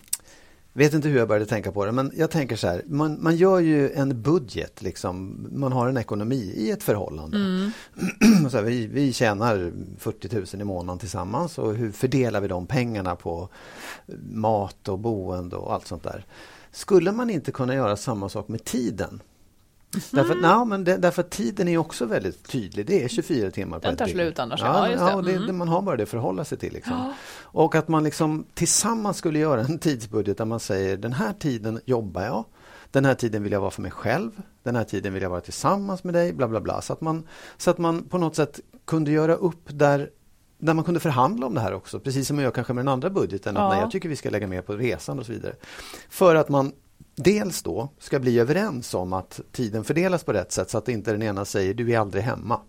vet 0.72 0.94
inte 0.94 1.08
hur 1.08 1.18
jag 1.18 1.28
började 1.28 1.46
tänka 1.46 1.72
på 1.72 1.84
det, 1.84 1.92
men 1.92 2.12
jag 2.16 2.30
tänker 2.30 2.56
så 2.56 2.66
här. 2.66 2.82
Man, 2.86 3.22
man 3.22 3.36
gör 3.36 3.58
ju 3.58 3.90
en 3.92 4.22
budget, 4.22 4.82
liksom. 4.82 5.46
man 5.52 5.72
har 5.72 5.88
en 5.88 5.96
ekonomi 5.96 6.54
i 6.56 6.70
ett 6.70 6.82
förhållande. 6.82 7.36
Mm. 7.36 7.70
så 8.50 8.56
här, 8.56 8.64
vi, 8.64 8.86
vi 8.86 9.12
tjänar 9.12 9.72
40 9.98 10.36
000 10.36 10.46
i 10.60 10.64
månaden 10.64 10.98
tillsammans 10.98 11.58
och 11.58 11.74
hur 11.74 11.92
fördelar 11.92 12.40
vi 12.40 12.48
de 12.48 12.66
pengarna 12.66 13.16
på 13.16 13.48
mat 14.32 14.88
och 14.88 14.98
boende 14.98 15.56
och 15.56 15.72
allt 15.74 15.86
sånt 15.86 16.02
där. 16.02 16.26
Skulle 16.70 17.12
man 17.12 17.30
inte 17.30 17.52
kunna 17.52 17.74
göra 17.74 17.96
samma 17.96 18.28
sak 18.28 18.48
med 18.48 18.64
tiden? 18.64 19.22
Därför, 20.10 20.34
Mm. 20.34 20.42
nej, 20.58 20.66
men 20.66 20.84
det, 20.84 20.96
därför 20.96 21.22
att 21.22 21.30
tiden 21.30 21.68
är 21.68 21.78
också 21.78 22.06
väldigt 22.06 22.48
tydlig. 22.48 22.86
Det 22.86 23.04
är 23.04 23.08
24 23.08 23.50
timmar 23.50 23.78
på 23.78 23.86
Den 23.86 23.96
tar 23.96 24.06
slut 24.06 24.38
annars, 24.38 24.60
Ja, 24.60 24.88
ja, 24.90 24.96
ja, 25.10 25.14
och 25.16 25.24
det, 25.24 25.32
Mm. 25.32 25.46
det, 25.46 25.52
man 25.52 25.68
har 25.68 25.82
bara 25.82 25.96
det 25.96 26.02
att 26.02 26.08
förhålla 26.08 26.44
sig 26.44 26.58
till. 26.58 26.72
Liksom. 26.72 27.12
Och 27.42 27.74
att 27.74 27.88
man 27.88 28.04
liksom 28.04 28.44
tillsammans 28.54 29.16
skulle 29.16 29.38
göra 29.38 29.60
en 29.60 29.78
tidsbudget 29.78 30.38
där 30.38 30.44
man 30.44 30.60
säger 30.60 30.96
den 30.96 31.12
här 31.12 31.32
tiden 31.32 31.80
jobbar 31.84 32.22
jag. 32.22 32.44
Den 32.92 33.04
här 33.04 33.14
tiden 33.14 33.42
vill 33.42 33.52
jag 33.52 33.60
vara 33.60 33.70
för 33.70 33.82
mig 33.82 33.90
själv. 33.90 34.30
Den 34.62 34.76
här 34.76 34.84
tiden 34.84 35.12
vill 35.12 35.22
jag 35.22 35.30
vara 35.30 35.40
tillsammans 35.40 36.04
med 36.04 36.14
dig. 36.14 36.32
Bla 36.32 36.48
bla 36.48 36.60
bla. 36.60 36.80
Så 36.80 36.92
att 36.92 37.00
man, 37.00 37.26
så 37.56 37.70
att 37.70 37.78
man 37.78 38.04
på 38.08 38.18
något 38.18 38.36
sätt 38.36 38.60
kunde 38.84 39.10
göra 39.10 39.34
upp 39.34 39.62
där 39.66 40.10
där 40.58 40.74
man 40.74 40.84
kunde 40.84 41.00
förhandla 41.00 41.46
om 41.46 41.54
det 41.54 41.60
här 41.60 41.74
också, 41.74 42.00
precis 42.00 42.26
som 42.26 42.36
man 42.36 42.42
gör 42.44 42.50
kanske 42.50 42.72
med 42.72 42.84
den 42.84 42.92
andra 42.92 43.10
budgeten. 43.10 43.56
Att 43.56 43.62
Ja. 43.62 43.68
nej, 43.68 43.80
jag 43.80 43.90
tycker 43.90 44.08
vi 44.08 44.16
ska 44.16 44.30
lägga 44.30 44.46
mer 44.46 44.62
på 44.62 44.72
resan 44.72 45.18
och 45.18 45.26
så 45.26 45.32
vidare. 45.32 45.54
För 46.08 46.34
att 46.34 46.48
man 46.48 46.72
dels 47.16 47.62
då 47.62 47.88
ska 47.98 48.18
bli 48.18 48.38
överens 48.38 48.94
om 48.94 49.12
att 49.12 49.40
tiden 49.52 49.84
fördelas 49.84 50.24
på 50.24 50.32
rätt 50.32 50.52
sätt 50.52 50.70
så 50.70 50.78
att 50.78 50.88
inte 50.88 51.12
den 51.12 51.22
ena 51.22 51.44
säger 51.44 51.74
du 51.74 51.92
är 51.92 51.98
aldrig 51.98 52.22
hemma. 52.24 52.60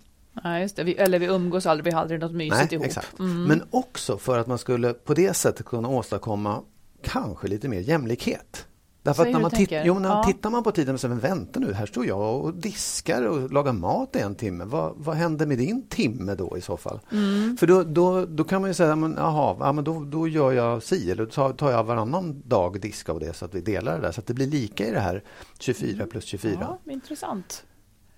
Ja, 0.44 0.60
just 0.60 0.76
det. 0.76 0.84
Vi, 0.84 0.96
eller 0.96 1.20
vi 1.20 1.26
umgås 1.26 1.66
aldrig, 1.66 1.86
vi 1.86 1.92
har 1.92 2.02
aldrig 2.02 2.20
något 2.20 2.32
mysigt 2.32 2.58
Nej, 2.60 2.74
ihop. 2.74 2.86
exakt. 2.86 3.20
Mm. 3.20 3.44
Men 3.44 3.64
också 3.72 4.18
för 4.18 4.38
att 4.40 4.48
man 4.48 4.58
skulle 4.58 4.94
på 4.94 5.14
det 5.14 5.34
sättet 5.34 5.66
kunna 5.66 5.88
åstadkomma 5.88 6.62
kanske 7.04 7.48
lite 7.48 7.68
mer 7.68 7.80
jämlikhet. 7.80 8.66
Därför 9.04 9.26
när 9.26 9.40
man, 9.40 9.52
tänker. 9.52 9.84
jo, 9.86 9.94
när 10.00 10.10
man 10.10 10.18
Ja. 10.18 10.24
tittar 10.24 10.50
man 10.50 10.64
på 10.64 10.72
tiden 10.72 10.94
och 10.96 11.02
säger, 11.02 11.10
men 11.16 11.20
vänta 11.22 11.60
nu, 11.60 11.74
här 11.74 11.86
står 11.86 12.06
jag 12.06 12.42
och 12.42 12.54
diskar 12.54 13.28
och 13.28 13.52
lagar 13.52 13.74
mat 13.74 14.16
i 14.16 14.20
en 14.20 14.36
timme. 14.36 14.64
Vad, 14.66 14.94
vad 14.98 15.16
händer 15.16 15.46
med 15.46 15.58
din 15.58 15.88
timme 15.88 16.36
då 16.36 16.58
i 16.58 16.62
så 16.62 16.78
fall? 16.78 17.00
Mm. 17.12 17.58
För 17.58 17.68
då, 17.68 17.84
då, 17.84 18.26
då 18.26 18.44
kan 18.44 18.62
man 18.62 18.70
ju 18.70 18.74
säga, 18.74 18.96
men, 18.96 19.16
jaha, 19.18 19.56
ja, 19.60 19.72
men 19.72 19.84
då, 19.84 20.00
då 20.04 20.28
gör 20.28 20.52
jag 20.52 20.84
si, 20.84 21.12
eller 21.12 21.26
då 21.26 21.54
tar, 21.54 21.72
jag 21.72 21.84
varannan 21.84 22.42
dag 22.46 22.80
diska 22.82 23.12
av 23.12 23.20
det 23.20 23.34
så 23.36 23.46
att 23.46 23.56
vi 23.56 23.62
delar 23.62 23.96
det 23.96 24.02
där. 24.02 24.12
Så 24.12 24.20
att 24.22 24.28
det 24.28 24.34
blir 24.34 24.48
lika 24.48 24.88
i 24.88 24.92
det 24.92 25.00
här 25.00 25.24
24 25.60 26.06
plus 26.06 26.26
24. 26.26 26.58
Ja, 26.86 26.92
intressant. 26.94 27.64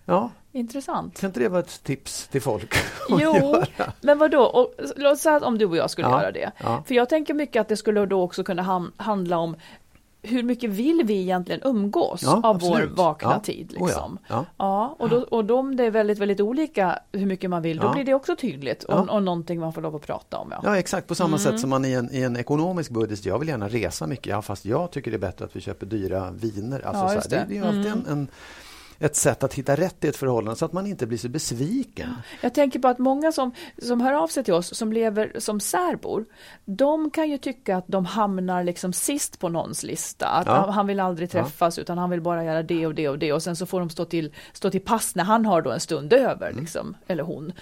Ja, 0.07 0.29
Intressant. 0.51 1.19
kan 1.19 1.27
inte 1.29 1.39
det 1.39 1.49
vara 1.49 1.59
ett 1.61 1.83
tips 1.83 2.27
till 2.27 2.41
folk? 2.41 2.75
Jo, 3.09 3.17
göra? 3.17 3.65
men 4.01 4.17
vad 4.17 4.31
då? 4.31 4.41
Och, 4.43 4.73
låt 4.95 5.19
säga 5.19 5.39
om 5.39 5.57
du 5.57 5.65
och 5.65 5.77
jag 5.77 5.89
skulle 5.89 6.07
Ja, 6.07 6.21
göra 6.21 6.31
det. 6.31 6.51
ja. 6.63 6.83
För 6.87 6.95
jag 6.95 7.09
tänker 7.09 7.33
mycket 7.33 7.61
att 7.61 7.67
det 7.67 7.77
skulle 7.77 8.05
då 8.05 8.21
också 8.21 8.43
kunna 8.43 8.61
ham- 8.63 8.91
handla 8.97 9.37
om 9.37 9.55
hur 10.27 10.43
mycket 10.43 10.69
vill 10.69 11.01
vi 11.05 11.21
egentligen 11.21 11.61
umgås 11.63 12.23
Ja, 12.23 12.35
av 12.43 12.45
absolut. 12.55 12.89
vår 12.91 12.95
vakna 12.95 13.31
Ja. 13.33 13.39
tid? 13.39 13.71
Oh 13.71 13.77
ja. 13.79 13.85
Liksom. 13.85 14.17
Ja. 14.27 14.45
Ja, 14.57 14.95
och, 14.99 15.09
då, 15.09 15.17
och 15.17 15.45
då 15.45 15.59
om 15.59 15.75
det 15.75 15.83
är 15.83 15.91
väldigt, 15.91 16.17
väldigt 16.19 16.39
olika 16.41 16.99
hur 17.11 17.25
mycket 17.25 17.49
man 17.49 17.61
vill, 17.61 17.77
då 17.77 17.91
blir 17.93 18.03
det 18.03 18.13
också 18.13 18.35
tydligt 18.35 18.83
och, 18.83 19.09
och 19.09 19.23
någonting 19.23 19.59
man 19.59 19.73
får 19.73 19.81
lov 19.81 19.95
att 19.95 20.01
prata 20.01 20.37
om. 20.37 20.47
Ja. 20.51 20.59
Ja 20.63 20.77
exakt, 20.77 21.07
på 21.07 21.15
samma 21.15 21.27
Mm. 21.27 21.39
sätt 21.39 21.59
som 21.59 21.69
man 21.69 21.85
i 21.85 21.93
en, 21.93 22.09
i 22.11 22.21
en 22.21 22.37
ekonomisk 22.37 22.91
budget, 22.91 23.25
jag 23.25 23.39
vill 23.39 23.47
gärna 23.47 23.67
resa 23.67 24.07
mycket, 24.07 24.27
ja, 24.27 24.41
fast 24.41 24.65
jag 24.65 24.91
tycker 24.91 25.11
det 25.11 25.17
är 25.17 25.19
bättre 25.19 25.45
att 25.45 25.55
vi 25.55 25.61
köper 25.61 25.85
dyra 25.85 26.31
viner. 26.31 26.85
Alltså, 26.85 27.29
det. 27.29 27.45
det. 27.49 27.53
Är 27.55 27.57
ju 27.59 27.65
alltid 27.65 27.85
Mm. 27.85 28.03
en, 28.07 28.11
en, 28.11 28.27
ett 28.99 29.15
sätt 29.15 29.43
att 29.43 29.53
hitta 29.53 29.75
rätt 29.75 30.03
i 30.03 30.07
ett 30.07 30.15
förhållande 30.17 30.55
så 30.59 30.65
att 30.65 30.73
man 30.73 30.87
inte 30.87 31.05
blir 31.07 31.17
så 31.17 31.29
besviken. 31.29 32.09
Jag 32.41 32.53
tänker 32.53 32.79
på 32.79 32.87
att 32.87 32.99
många 32.99 33.31
som, 33.31 33.51
som 33.81 34.01
hör 34.01 34.13
av 34.13 34.27
sig 34.27 34.43
till 34.43 34.53
oss 34.53 34.77
som 34.77 34.93
lever 34.93 35.31
som 35.39 35.59
särbor, 35.59 36.25
de 36.65 37.09
kan 37.11 37.29
ju 37.29 37.37
tycka 37.37 37.77
att 37.77 37.87
de 37.87 38.05
hamnar 38.05 38.63
liksom 38.63 38.93
sist 38.93 39.39
på 39.39 39.49
någons 39.49 39.83
lista. 39.83 40.27
Att 40.27 40.47
Ja. 40.47 40.71
han 40.71 40.87
vill 40.87 40.99
aldrig 40.99 41.29
träffas 41.29 41.79
utan 41.79 41.97
han 41.97 42.09
vill 42.09 42.21
bara 42.21 42.43
göra 42.43 42.63
det 42.63 42.87
och 42.87 42.95
det 42.95 43.09
och 43.09 43.19
det 43.19 43.33
och 43.33 43.43
sen 43.43 43.55
så 43.55 43.65
får 43.65 43.79
de 43.79 43.89
stå 43.89 44.05
till, 44.05 44.33
stå 44.53 44.69
till 44.69 44.81
pass 44.81 45.15
när 45.15 45.23
han 45.23 45.45
har 45.45 45.61
då 45.61 45.71
en 45.71 45.79
stund 45.79 46.13
över, 46.13 46.49
Mm. 46.49 46.59
liksom, 46.61 46.97
eller 47.07 47.23
hon. 47.23 47.53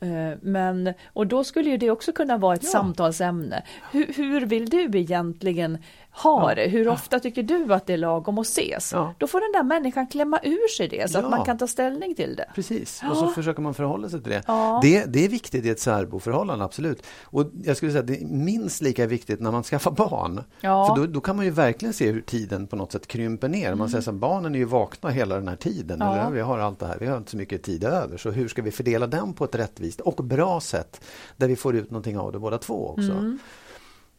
Eh, 0.00 0.38
Men, 0.42 0.94
och 1.12 1.26
då 1.26 1.44
skulle 1.44 1.70
ju 1.70 1.76
det 1.76 1.90
också 1.90 2.12
kunna 2.12 2.38
vara 2.38 2.54
ett 2.54 2.64
samtalsämne. 2.64 3.62
Hur, 3.92 4.06
hur 4.16 4.46
vill 4.46 4.68
du 4.70 4.98
egentligen 4.98 5.78
ha 6.12 6.54
det? 6.54 6.68
Hur 6.68 6.88
ofta 6.88 7.20
tycker 7.20 7.42
du 7.42 7.74
att 7.74 7.86
det 7.86 7.92
är 7.92 7.96
lagom 7.96 8.38
att 8.38 8.46
ses? 8.46 8.92
Ja. 8.92 9.14
Då 9.18 9.26
får 9.26 9.40
den 9.40 9.52
där 9.52 9.62
människan 9.62 10.06
klämma 10.06 10.40
ur 10.42 10.68
sig 10.68 10.88
det 10.88 11.10
så 11.10 11.18
Ja. 11.18 11.22
att 11.24 11.30
man 11.30 11.44
kan 11.44 11.58
ta 11.58 11.66
ställning 11.66 12.14
till 12.14 12.36
det. 12.36 12.46
Precis, 12.54 13.02
och 13.10 13.16
så 13.16 13.26
försöker 13.28 13.62
man 13.62 13.74
förhålla 13.74 14.08
sig 14.08 14.22
till 14.22 14.32
det. 14.32 14.42
Ja. 14.46 14.80
det. 14.82 15.04
Det 15.04 15.24
är 15.24 15.28
viktigt 15.28 15.64
i 15.64 15.70
ett 15.70 15.80
särboförhållande, 15.80 16.64
absolut. 16.64 17.02
Och 17.22 17.44
jag 17.64 17.76
skulle 17.76 17.92
säga 17.92 18.00
att 18.00 18.06
det 18.06 18.22
är 18.22 18.26
minst 18.26 18.82
lika 18.82 19.06
viktigt 19.06 19.40
när 19.40 19.50
man 19.50 19.62
skaffar 19.62 19.90
barn. 19.90 20.44
Ja. 20.60 20.86
För 20.86 21.02
då, 21.02 21.06
då 21.12 21.20
kan 21.20 21.36
man 21.36 21.44
ju 21.44 21.50
verkligen 21.50 21.92
se 21.92 22.10
hur 22.10 22.20
tiden 22.20 22.66
på 22.66 22.76
något 22.76 22.92
sätt 22.92 23.06
krymper 23.06 23.48
ner. 23.48 23.74
Man 23.74 23.88
säger 23.90 24.02
så 24.02 24.10
här, 24.10 24.18
barnen 24.18 24.54
är 24.54 24.58
ju 24.58 24.64
vakna 24.64 25.10
hela 25.10 25.34
den 25.34 25.48
här 25.48 25.56
tiden. 25.56 25.98
Ja. 26.00 26.16
Eller, 26.16 26.30
vi 26.30 26.40
har 26.40 26.58
allt 26.58 26.78
det 26.78 26.86
här, 26.86 26.96
vi 27.00 27.06
har 27.06 27.16
inte 27.16 27.30
så 27.30 27.36
mycket 27.36 27.62
tid 27.62 27.84
över. 27.84 28.16
Så 28.16 28.30
hur 28.30 28.48
ska 28.48 28.62
vi 28.62 28.70
fördela 28.70 29.06
den 29.06 29.32
på 29.32 29.44
ett 29.44 29.54
rättvist 29.54 30.00
och 30.00 30.24
bra 30.24 30.60
sätt 30.60 31.00
där 31.36 31.48
vi 31.48 31.56
får 31.56 31.76
ut 31.76 31.90
någonting 31.90 32.18
av 32.18 32.32
det 32.32 32.38
båda 32.38 32.58
två 32.58 32.88
också. 32.88 33.12
Mm. 33.12 33.38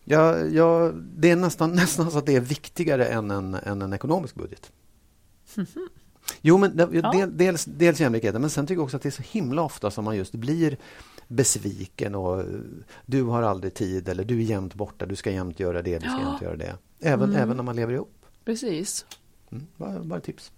Ja, 0.04 0.38
ja, 0.40 0.92
det 1.18 1.30
är 1.32 1.36
nästan, 1.36 1.72
nästan 1.76 2.12
så 2.12 2.18
att 2.18 2.26
det 2.26 2.36
är 2.36 2.40
viktigare 2.42 3.06
än 3.06 3.32
en, 3.32 3.54
än 3.54 3.82
en 3.82 3.94
ekonomisk 3.94 4.36
budget. 4.36 4.72
Jo, 6.42 6.58
men 6.58 6.78
det, 6.78 6.88
Ja. 6.92 7.12
del, 7.12 7.38
dels, 7.38 7.66
dels 7.66 8.00
jämlikheten, 8.00 8.42
men 8.42 8.50
sen 8.50 8.68
tycker 8.68 8.78
jag 8.78 8.84
också 8.84 8.98
att 8.98 9.04
det 9.04 9.10
är 9.10 9.24
så 9.24 9.24
himla 9.32 9.62
ofta 9.62 9.92
som 9.92 10.06
man 10.06 10.16
just 10.18 10.32
blir 10.36 10.78
besviken 11.28 12.16
och 12.16 12.46
du 13.06 13.24
har 13.24 13.42
aldrig 13.42 13.74
tid 13.74 14.10
eller 14.10 14.24
du 14.24 14.38
är 14.38 14.44
jämt 14.44 14.74
borta, 14.76 15.06
du 15.06 15.16
ska 15.16 15.32
jämt 15.32 15.60
göra 15.60 15.82
det, 15.82 16.00
du 16.00 16.06
ska 16.10 16.18
Ja. 16.22 16.30
jämt 16.30 16.42
göra 16.42 16.56
det. 16.56 16.76
Även, 17.00 17.36
även 17.36 17.56
när 17.58 17.64
man 17.64 17.76
lever 17.76 17.94
ihop. 17.94 18.26
Precis. 18.46 19.06
Mm, 19.52 19.68
bara, 19.78 20.00
bara 20.00 20.20
tips. 20.20 20.52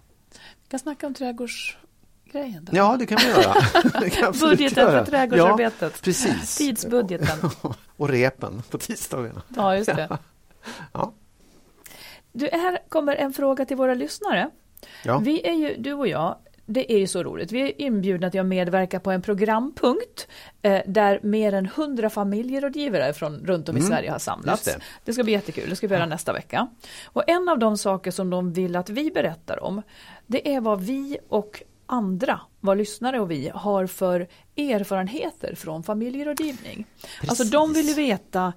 Vi 0.64 0.68
kan 0.70 0.80
snacka 0.80 1.08
om 1.08 1.14
trädgårdsgrejen. 1.14 2.66
Då. 2.72 2.78
Ja, 2.78 2.96
det 3.00 3.06
kan 3.06 3.18
vi 3.22 3.28
göra. 3.30 3.54
Kan 4.10 4.34
Budgeten 4.40 4.84
göra. 4.84 5.06
för 5.06 5.12
trädgårdsarbetet. 5.12 5.82
Ja, 5.96 6.00
precis. 6.04 6.56
Tidsbudgeten. 6.58 7.50
och 7.98 8.10
repen 8.10 8.64
på 8.70 8.78
tisdagarna. 8.78 9.42
Ja, 9.56 9.76
just 9.78 9.96
det. 9.96 10.18
Ja. 10.94 11.14
Du, 12.32 12.50
här 12.52 12.80
kommer 12.90 13.16
en 13.16 13.34
fråga 13.34 13.66
till 13.66 13.78
våra 13.78 13.94
lyssnare. 13.94 14.50
Ja. 15.06 15.18
Vi 15.18 15.48
är 15.48 15.54
ju, 15.54 15.76
du 15.78 15.94
och 15.94 16.08
jag, 16.08 16.36
det 16.66 16.94
är 16.94 16.98
ju 16.98 17.08
så 17.08 17.24
roligt. 17.24 17.52
Vi 17.52 17.62
är 17.62 17.82
inbjudna 17.82 18.32
till 18.32 18.40
att 18.40 18.46
medverka 18.46 19.00
på 19.00 19.12
en 19.12 19.22
programpunkt 19.22 20.28
eh, 20.62 20.82
där 20.88 21.20
mer 21.24 21.54
än 21.54 21.66
100 21.66 22.10
familjerådgivare 22.10 23.14
från 23.14 23.40
runt 23.46 23.70
om 23.70 23.78
i 23.78 23.80
Mm, 23.80 23.90
Sverige 23.90 24.12
har 24.12 24.20
samlats. 24.20 24.64
Det. 24.64 24.80
det. 25.04 25.14
ska 25.14 25.24
bli 25.24 25.34
jättekul, 25.34 25.70
det 25.70 25.76
ska 25.76 25.88
vi 25.88 25.96
göra 25.96 26.06
nästa 26.06 26.34
vecka. 26.34 26.68
Och 27.06 27.24
en 27.28 27.50
av 27.50 27.60
de 27.60 27.78
saker 27.78 28.12
som 28.12 28.30
de 28.30 28.54
vill 28.54 28.76
att 28.76 28.90
vi 28.90 29.12
berättar 29.12 29.64
om, 29.64 29.82
det 30.28 30.54
är 30.56 30.62
vad 30.62 30.82
vi 30.82 31.18
och 31.30 31.64
andra, 31.86 32.40
vad 32.60 32.78
lyssnare 32.78 33.20
och 33.20 33.32
vi 33.32 33.52
har 33.54 33.88
för 33.88 34.28
erfarenheter 34.58 35.56
från 35.56 35.84
familjerådgivning. 35.84 36.86
Alltså 37.28 37.44
de 37.44 37.74
vill 37.74 37.96
veta 37.96 38.54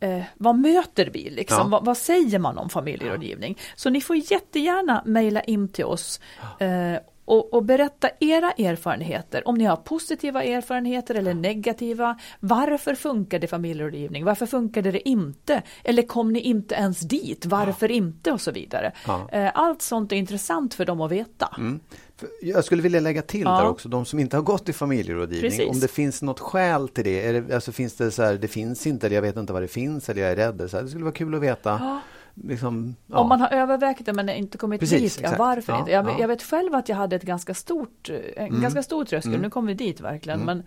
Eh, 0.00 0.22
vad 0.36 0.58
möter 0.58 1.06
vi? 1.06 1.30
Liksom? 1.30 1.58
Ja. 1.58 1.64
Vad, 1.64 1.84
vad 1.84 1.96
säger 1.96 2.38
man 2.38 2.58
om 2.58 2.68
familjerådgivning? 2.68 3.58
Så 3.76 3.90
ni 3.90 4.00
får 4.00 4.16
jättegärna 4.16 5.02
mejla 5.06 5.40
in 5.40 5.68
till 5.68 5.84
oss 5.84 6.20
eh, 6.58 6.96
och, 7.26 7.54
och 7.54 7.64
berätta 7.64 8.10
era 8.20 8.52
erfarenheter. 8.52 9.48
Om 9.48 9.54
ni 9.54 9.64
har 9.64 9.76
positiva 9.76 10.44
erfarenheter 10.44 11.14
eller 11.14 11.34
negativa. 11.34 12.18
Varför 12.40 12.94
funkade 12.94 13.46
familjerådgivning? 13.46 14.24
Varför 14.24 14.46
funkade 14.46 14.90
det 14.90 15.08
inte? 15.08 15.62
Eller 15.84 16.02
kom 16.02 16.32
ni 16.32 16.40
inte 16.40 16.74
ens 16.74 17.00
dit? 17.00 17.46
Varför 17.46 17.90
inte? 17.90 18.32
Och 18.32 18.40
så 18.40 18.50
vidare. 18.50 18.92
Ja. 19.06 19.28
Eh, 19.32 19.50
allt 19.54 19.82
sånt 19.82 20.12
är 20.12 20.16
intressant 20.16 20.74
för 20.74 20.84
dem 20.84 21.00
att 21.00 21.12
veta. 21.12 21.54
Mm. 21.58 21.80
Jag 22.42 22.64
skulle 22.64 22.82
vilja 22.82 23.00
lägga 23.00 23.22
till 23.22 23.40
Ja. 23.40 23.58
där 23.60 23.68
också, 23.68 23.88
de 23.88 24.04
som 24.04 24.18
inte 24.18 24.36
har 24.36 24.42
gått 24.42 24.68
i 24.68 24.72
familjerådgivning, 24.72 25.50
Precis. 25.50 25.68
om 25.70 25.80
det 25.80 25.88
finns 25.88 26.22
något 26.22 26.40
skäl 26.40 26.88
till 26.88 27.04
det. 27.04 27.26
Är 27.28 27.40
det 27.40 27.54
alltså 27.54 27.72
finns 27.72 27.94
det 27.94 28.10
så 28.10 28.22
här, 28.22 28.34
det 28.34 28.48
finns 28.48 28.86
inte, 28.86 29.06
eller 29.06 29.14
jag 29.16 29.22
vet 29.22 29.36
inte 29.36 29.52
vad 29.52 29.62
det 29.62 29.68
finns, 29.68 30.08
eller 30.08 30.22
jag 30.22 30.30
är 30.32 30.36
rädd. 30.36 30.70
Så 30.70 30.76
här, 30.76 30.84
det 30.84 30.88
skulle 30.90 31.04
vara 31.04 31.14
kul 31.14 31.34
att 31.34 31.40
veta. 31.40 31.70
Ja. 31.82 32.00
Liksom, 32.48 32.94
ja. 33.06 33.18
Om 33.18 33.28
man 33.28 33.40
har 33.40 33.48
övervägt 33.52 34.06
det 34.06 34.12
men 34.12 34.28
inte 34.28 34.58
kommit 34.58 34.80
Precis, 34.80 35.16
dit, 35.16 35.24
ja, 35.24 35.34
varför 35.38 35.72
Ja, 35.72 35.78
inte? 35.78 35.90
Jag, 35.90 36.06
ja. 36.06 36.16
jag 36.20 36.28
vet 36.28 36.42
själv 36.42 36.74
att 36.74 36.88
jag 36.88 36.96
hade 36.96 37.16
ett 37.16 37.22
ganska 37.22 37.54
stort, 37.54 38.10
en 38.36 38.46
Mm. 38.46 38.60
ganska 38.62 38.82
stor 38.82 39.04
tröskel, 39.04 39.40
nu 39.40 39.50
kommer 39.50 39.68
vi 39.68 39.74
dit 39.74 40.00
verkligen. 40.00 40.40
Men, 40.40 40.62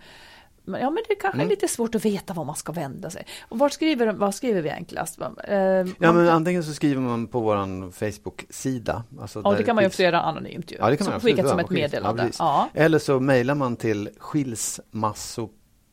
men, 0.70 0.80
ja, 0.80 0.90
men 0.90 1.02
det 1.08 1.14
kanske 1.14 1.36
Mm. 1.36 1.46
är 1.46 1.50
lite 1.50 1.68
svårt 1.68 1.94
att 1.94 2.04
veta 2.04 2.32
var 2.34 2.44
man 2.44 2.56
ska 2.56 2.72
vända 2.72 3.10
sig. 3.10 3.26
Och 3.48 3.58
vart 3.58 3.72
skriver, 3.72 4.12
vad 4.12 4.34
skriver 4.34 4.62
vi 4.62 4.70
enklast? 4.70 5.20
Eh, 5.20 5.56
Ja, 5.58 5.84
men 6.12 6.28
antingen 6.28 6.64
så 6.64 6.72
skriver 6.74 7.00
man 7.02 7.26
på 7.26 7.40
vår 7.40 7.90
Facebook-sida. 7.90 9.04
Alltså 9.20 9.40
ja, 9.44 9.52
det 9.54 9.62
kan 9.62 9.74
man 9.74 9.84
ju 9.84 9.88
också 9.88 10.02
göra 10.02 10.20
anonymt 10.22 10.72
ju. 10.72 10.76
Ja, 10.78 10.90
det 10.90 10.96
kan 10.96 11.06
man 11.06 11.14
absolut 11.14 11.36
skickat 11.36 11.50
som 11.50 11.58
ett 11.58 11.70
meddelande. 11.70 12.22
Ja. 12.38 12.68
Ja, 12.74 12.80
Eller 12.82 12.98
så 12.98 13.20
mejlar 13.20 13.54
man 13.54 13.76
till 13.76 14.08
skilsmasso... 14.18 15.48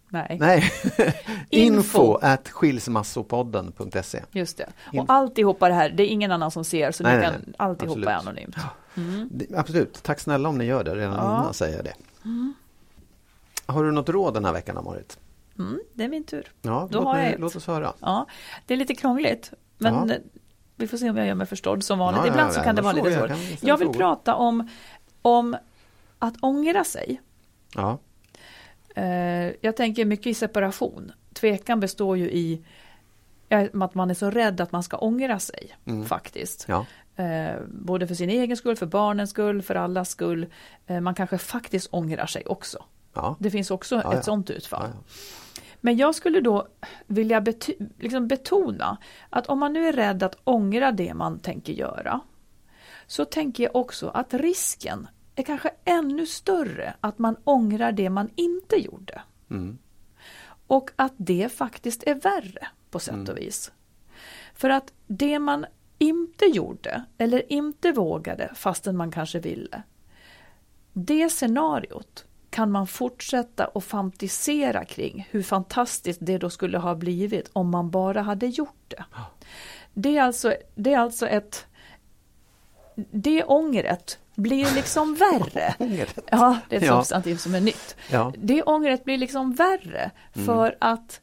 nej. 0.10 0.38
Nej, 0.40 0.72
Info. 1.50 2.14
at 2.22 2.50
skilsmassopodden.se. 2.50 4.24
Just 4.32 4.58
det. 4.58 4.70
Och 5.00 5.06
alltihopa 5.08 5.68
det 5.68 5.74
här, 5.74 5.90
det 5.90 6.04
är 6.04 6.08
ingen 6.08 6.32
annan 6.32 6.52
som 6.52 6.64
ser 6.64 6.92
så 6.92 7.04
Nej, 7.04 7.18
ni 7.18 7.24
kan 7.24 7.34
nej. 7.46 7.54
alltihopa 7.58 8.12
är 8.12 8.16
Absolut. 8.16 8.28
anonymt. 8.28 8.56
Det- 9.32 9.56
Absolut, 9.58 10.04
tack 10.04 10.20
snälla 10.20 10.50
om 10.50 10.58
ni 10.58 10.66
gör 10.66 10.84
det. 10.84 10.96
Redan 10.96 11.14
Ja. 11.14 11.40
innan 11.42 11.54
säger 11.54 11.76
jag 11.76 11.86
det. 11.86 11.94
Har 13.68 13.84
du 13.84 13.92
något 13.92 14.10
råd 14.10 14.34
den 14.34 14.46
här 14.46 14.54
veckan, 14.54 14.84
Marit? 14.86 15.20
Mm, 15.60 15.80
det 15.94 16.04
är 16.04 16.08
min 16.10 16.24
tur. 16.24 16.52
Ja, 16.62 16.88
Då 16.92 16.98
låt, 17.00 17.08
har 17.08 17.18
jag 17.18 17.28
ett. 17.34 17.40
låt 17.40 17.56
oss 17.56 17.68
höra. 17.68 17.94
Ja, 18.00 18.26
det 18.66 18.74
är 18.74 18.78
lite 18.78 18.96
krångligt. 18.96 19.52
Men 19.78 19.94
Ja. 20.10 20.14
eh, 20.16 20.22
vi 20.76 20.88
får 20.88 20.98
se 20.98 21.10
om 21.10 21.18
jag 21.18 21.28
gör 21.28 21.36
mig 21.36 21.48
förstådd 21.48 21.84
som 21.84 22.00
vanligt. 22.00 22.22
Ja, 22.26 22.28
Ibland 22.28 22.54
så 22.54 22.62
kan 22.62 22.76
det 22.76 22.82
vara 22.82 22.94
lite 22.94 23.12
svårt. 23.14 23.64
jag 23.64 23.78
vill 23.78 23.88
frågor. 23.88 23.98
prata 24.00 24.36
om, 24.36 24.70
om 25.22 25.56
att 26.20 26.34
ångra 26.42 26.84
sig. 26.84 27.22
Ja. 27.76 27.98
Eh, 28.96 29.52
jag 29.62 29.76
tänker 29.76 30.06
mycket 30.06 30.28
i 30.28 30.34
separation. 30.34 31.12
Tvekan 31.34 31.80
består 31.80 32.18
ju 32.18 32.32
i 32.32 32.66
ja, 33.50 33.68
att 33.86 33.96
man 33.96 34.10
är 34.10 34.14
så 34.14 34.30
rädd 34.32 34.62
att 34.62 34.72
man 34.72 34.84
ska 34.84 34.98
ångra 34.98 35.40
sig 35.40 35.76
faktiskt. 36.08 36.66
Ja. 36.68 36.86
Eh, 37.24 37.56
både 37.68 38.08
för 38.08 38.16
sin 38.16 38.30
egen 38.30 38.58
skull, 38.58 38.76
för 38.76 38.86
barnens 38.86 39.30
skull, 39.30 39.62
för 39.62 39.76
allas 39.76 40.10
skull. 40.10 40.46
Eh, 40.88 41.00
man 41.02 41.16
kanske 41.16 41.38
faktiskt 41.38 41.88
ångrar 41.92 42.26
sig 42.26 42.46
också. 42.46 42.84
Ja. 43.18 43.36
Det 43.40 43.52
finns 43.52 43.72
också 43.72 43.96
Ja, 43.96 44.02
ett 44.12 44.18
ja. 44.18 44.24
sådant 44.24 44.50
utfall. 44.50 44.90
Men 45.82 45.98
jag 45.98 46.16
skulle 46.16 46.42
då 46.42 46.68
vilja 47.08 47.40
bety- 47.40 47.92
liksom 48.00 48.28
betona 48.28 48.98
att 49.30 49.48
om 49.48 49.60
man 49.60 49.74
nu 49.74 49.88
är 49.88 49.94
rädd 49.94 50.24
att 50.24 50.38
ångra 50.44 50.92
det 50.92 51.14
man 51.14 51.40
tänker 51.40 51.74
göra 51.74 52.22
så 53.08 53.26
tänker 53.26 53.64
jag 53.64 53.76
också 53.76 54.08
att 54.10 54.34
risken 54.34 55.08
är 55.36 55.44
kanske 55.44 55.70
ännu 55.86 56.26
större 56.26 56.94
att 57.02 57.20
man 57.20 57.36
ångrar 57.44 57.92
det 57.92 58.10
man 58.10 58.30
inte 58.36 58.76
gjorde. 58.76 59.22
Mm. 59.50 59.78
Och 60.68 60.90
att 60.96 61.14
det 61.18 61.50
faktiskt 61.54 62.04
är 62.04 62.16
värre 62.16 62.68
på 62.92 63.00
sätt 63.00 63.30
och 63.30 63.38
vis. 63.38 63.72
För 64.54 64.70
att 64.70 64.94
det 65.08 65.40
man 65.40 65.66
inte 65.98 66.46
gjorde 66.46 67.04
eller 67.18 67.52
inte 67.52 67.92
vågade 67.92 68.52
fastän 68.56 68.98
man 68.98 69.12
kanske 69.12 69.40
ville. 69.40 69.82
Det 70.94 71.30
scenariot 71.30 72.26
kan 72.58 72.72
man 72.72 72.88
fortsätta 72.88 73.68
och 73.68 73.84
fantisera 73.84 74.86
kring 74.86 75.28
hur 75.32 75.44
fantastiskt 75.44 76.20
det 76.22 76.38
då 76.38 76.50
skulle 76.50 76.78
ha 76.78 76.96
blivit 76.96 77.50
om 77.54 77.70
man 77.70 77.90
bara 77.90 78.22
hade 78.22 78.48
gjort 78.48 78.84
det. 78.88 79.04
Det 79.94 80.18
är 80.18 80.22
alltså, 80.24 80.56
det 80.76 80.94
är 80.94 81.00
alltså 81.00 81.28
ett... 81.28 81.66
Det 82.96 83.44
ångret 83.44 84.20
blir 84.36 84.76
liksom 84.76 85.16
värre. 85.20 85.76
Ja, 86.32 86.58
det 86.70 86.76
är 86.76 86.80
ett 86.80 86.86
Ja. 86.86 87.00
substantiv 87.02 87.36
som 87.36 87.56
är 87.56 87.62
nytt. 87.62 87.96
Ja. 88.12 88.34
Det 88.38 88.64
ångret 88.64 89.04
blir 89.06 89.18
liksom 89.18 89.54
värre 89.54 90.12
för 90.46 90.78
att 90.80 91.22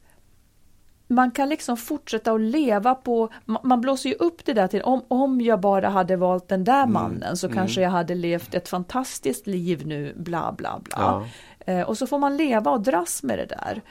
man 1.07 1.31
kan 1.31 1.49
liksom 1.49 1.77
fortsätta 1.77 2.31
att 2.31 2.41
leva 2.41 2.95
på, 2.95 3.29
ma- 3.45 3.59
man 3.63 3.81
blåser 3.81 4.09
ju 4.09 4.15
upp 4.15 4.45
det 4.45 4.53
där 4.53 4.67
till 4.67 4.81
om, 4.81 5.05
om 5.07 5.41
jag 5.41 5.59
bara 5.59 5.89
hade 5.89 6.15
valt 6.15 6.47
den 6.47 6.63
där 6.63 6.85
mannen 6.87 7.37
så 7.37 7.49
kanske 7.49 7.81
jag 7.81 7.89
hade 7.89 8.15
levt 8.15 8.53
ett 8.55 8.69
fantastiskt 8.69 9.47
liv 9.47 9.87
nu, 9.87 10.13
bla 10.17 10.51
bla 10.57 10.79
bla. 10.83 10.95
Ja. 10.97 11.25
Eh, 11.73 11.81
och 11.81 11.97
så 11.97 12.07
får 12.07 12.19
man 12.19 12.37
leva 12.37 12.71
och 12.71 12.81
dras 12.81 13.23
med 13.23 13.39
det 13.39 13.45
där. 13.45 13.81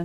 Eh, 0.00 0.04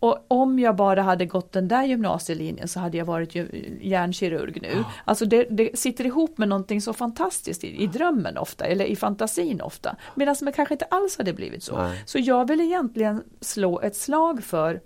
och 0.00 0.24
om 0.28 0.58
jag 0.58 0.76
bara 0.76 1.02
hade 1.02 1.26
gått 1.26 1.52
den 1.52 1.68
där 1.68 1.84
gymnasielinjen 1.84 2.68
så 2.68 2.80
hade 2.80 2.98
jag 2.98 3.04
varit 3.04 3.34
hjärnkirurg 3.80 4.58
nu. 4.62 4.84
Alltså 5.04 5.24
det, 5.24 5.46
det 5.50 5.78
sitter 5.78 6.06
ihop 6.06 6.38
med 6.38 6.48
någonting 6.48 6.80
så 6.80 6.92
fantastiskt 6.92 7.64
i, 7.64 7.82
i 7.82 7.86
drömmen 7.86 8.38
ofta, 8.38 8.64
eller 8.64 8.84
i 8.84 8.96
fantasin 8.96 9.60
ofta. 9.60 9.96
Medan 10.14 10.36
det 10.40 10.52
kanske 10.52 10.74
inte 10.74 10.84
alls 10.84 11.18
hade 11.18 11.32
blivit 11.32 11.62
så. 11.62 11.82
Nej. 11.82 12.02
Så 12.06 12.18
jag 12.18 12.48
vill 12.48 12.60
egentligen 12.60 13.22
slå 13.40 13.80
ett 13.80 13.96
slag 13.96 14.44
för 14.44 14.80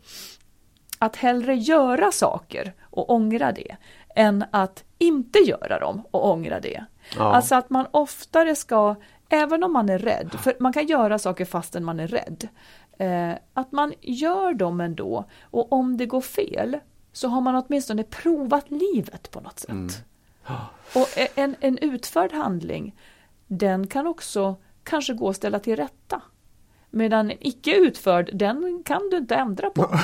att 0.98 1.16
hellre 1.16 1.54
göra 1.54 2.12
saker 2.12 2.72
och 2.82 3.10
ångra 3.10 3.52
det, 3.52 3.76
än 4.16 4.44
att 4.50 4.84
inte 4.98 5.38
göra 5.38 5.78
dem 5.78 6.02
och 6.10 6.30
ångra 6.30 6.60
det. 6.60 6.84
Ja. 7.16 7.34
Alltså 7.34 7.54
att 7.54 7.70
man 7.70 7.86
oftare 7.90 8.54
ska, 8.54 8.94
även 9.28 9.64
om 9.64 9.72
man 9.72 9.88
är 9.88 9.98
rädd, 9.98 10.30
för 10.42 10.56
man 10.60 10.72
kan 10.72 10.86
göra 10.86 11.18
saker 11.18 11.44
fastän 11.44 11.84
man 11.84 12.00
är 12.00 12.08
rädd, 12.08 12.48
eh, 12.98 13.32
att 13.54 13.72
man 13.72 13.94
gör 14.00 14.54
dem 14.54 14.80
ändå 14.80 15.24
och 15.42 15.72
om 15.72 15.96
det 15.96 16.06
går 16.06 16.20
fel 16.20 16.78
så 17.12 17.28
har 17.28 17.40
man 17.40 17.64
åtminstone 17.66 18.02
provat 18.02 18.70
livet 18.70 19.30
på 19.30 19.40
något 19.40 19.58
sätt. 19.58 20.04
Och 20.94 21.08
en, 21.34 21.56
en 21.60 21.78
utförd 21.78 22.32
handling, 22.32 22.94
den 23.46 23.86
kan 23.86 24.06
också 24.06 24.56
kanske 24.82 25.14
gå 25.14 25.28
att 25.28 25.36
ställa 25.36 25.58
till 25.58 25.76
rätta. 25.76 26.22
Medan 26.90 27.32
icke 27.40 27.76
utförd, 27.76 28.30
den 28.32 28.82
kan 28.84 29.08
du 29.10 29.16
inte 29.16 29.34
ändra 29.34 29.70
på. 29.70 29.94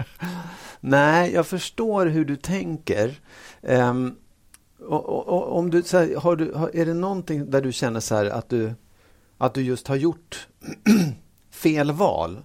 Nej, 0.80 1.32
jag 1.32 1.46
förstår 1.46 2.06
hur 2.06 2.24
du 2.24 2.36
tänker. 2.36 3.20
Um, 3.60 4.16
och, 4.80 5.08
och, 5.08 5.28
och, 5.28 5.58
om 5.58 5.70
du, 5.70 5.82
här, 5.92 6.20
har 6.20 6.36
du, 6.36 6.52
har, 6.52 6.76
är 6.76 6.86
det 6.86 6.94
någonting 6.94 7.50
där 7.50 7.62
du 7.62 7.72
känner 7.72 8.00
så 8.00 8.14
att 8.14 8.48
du, 8.48 8.74
att 9.38 9.54
du 9.54 9.62
just 9.62 9.88
har 9.88 9.96
gjort 9.96 10.48
fel 11.62 11.92
val? 11.92 12.42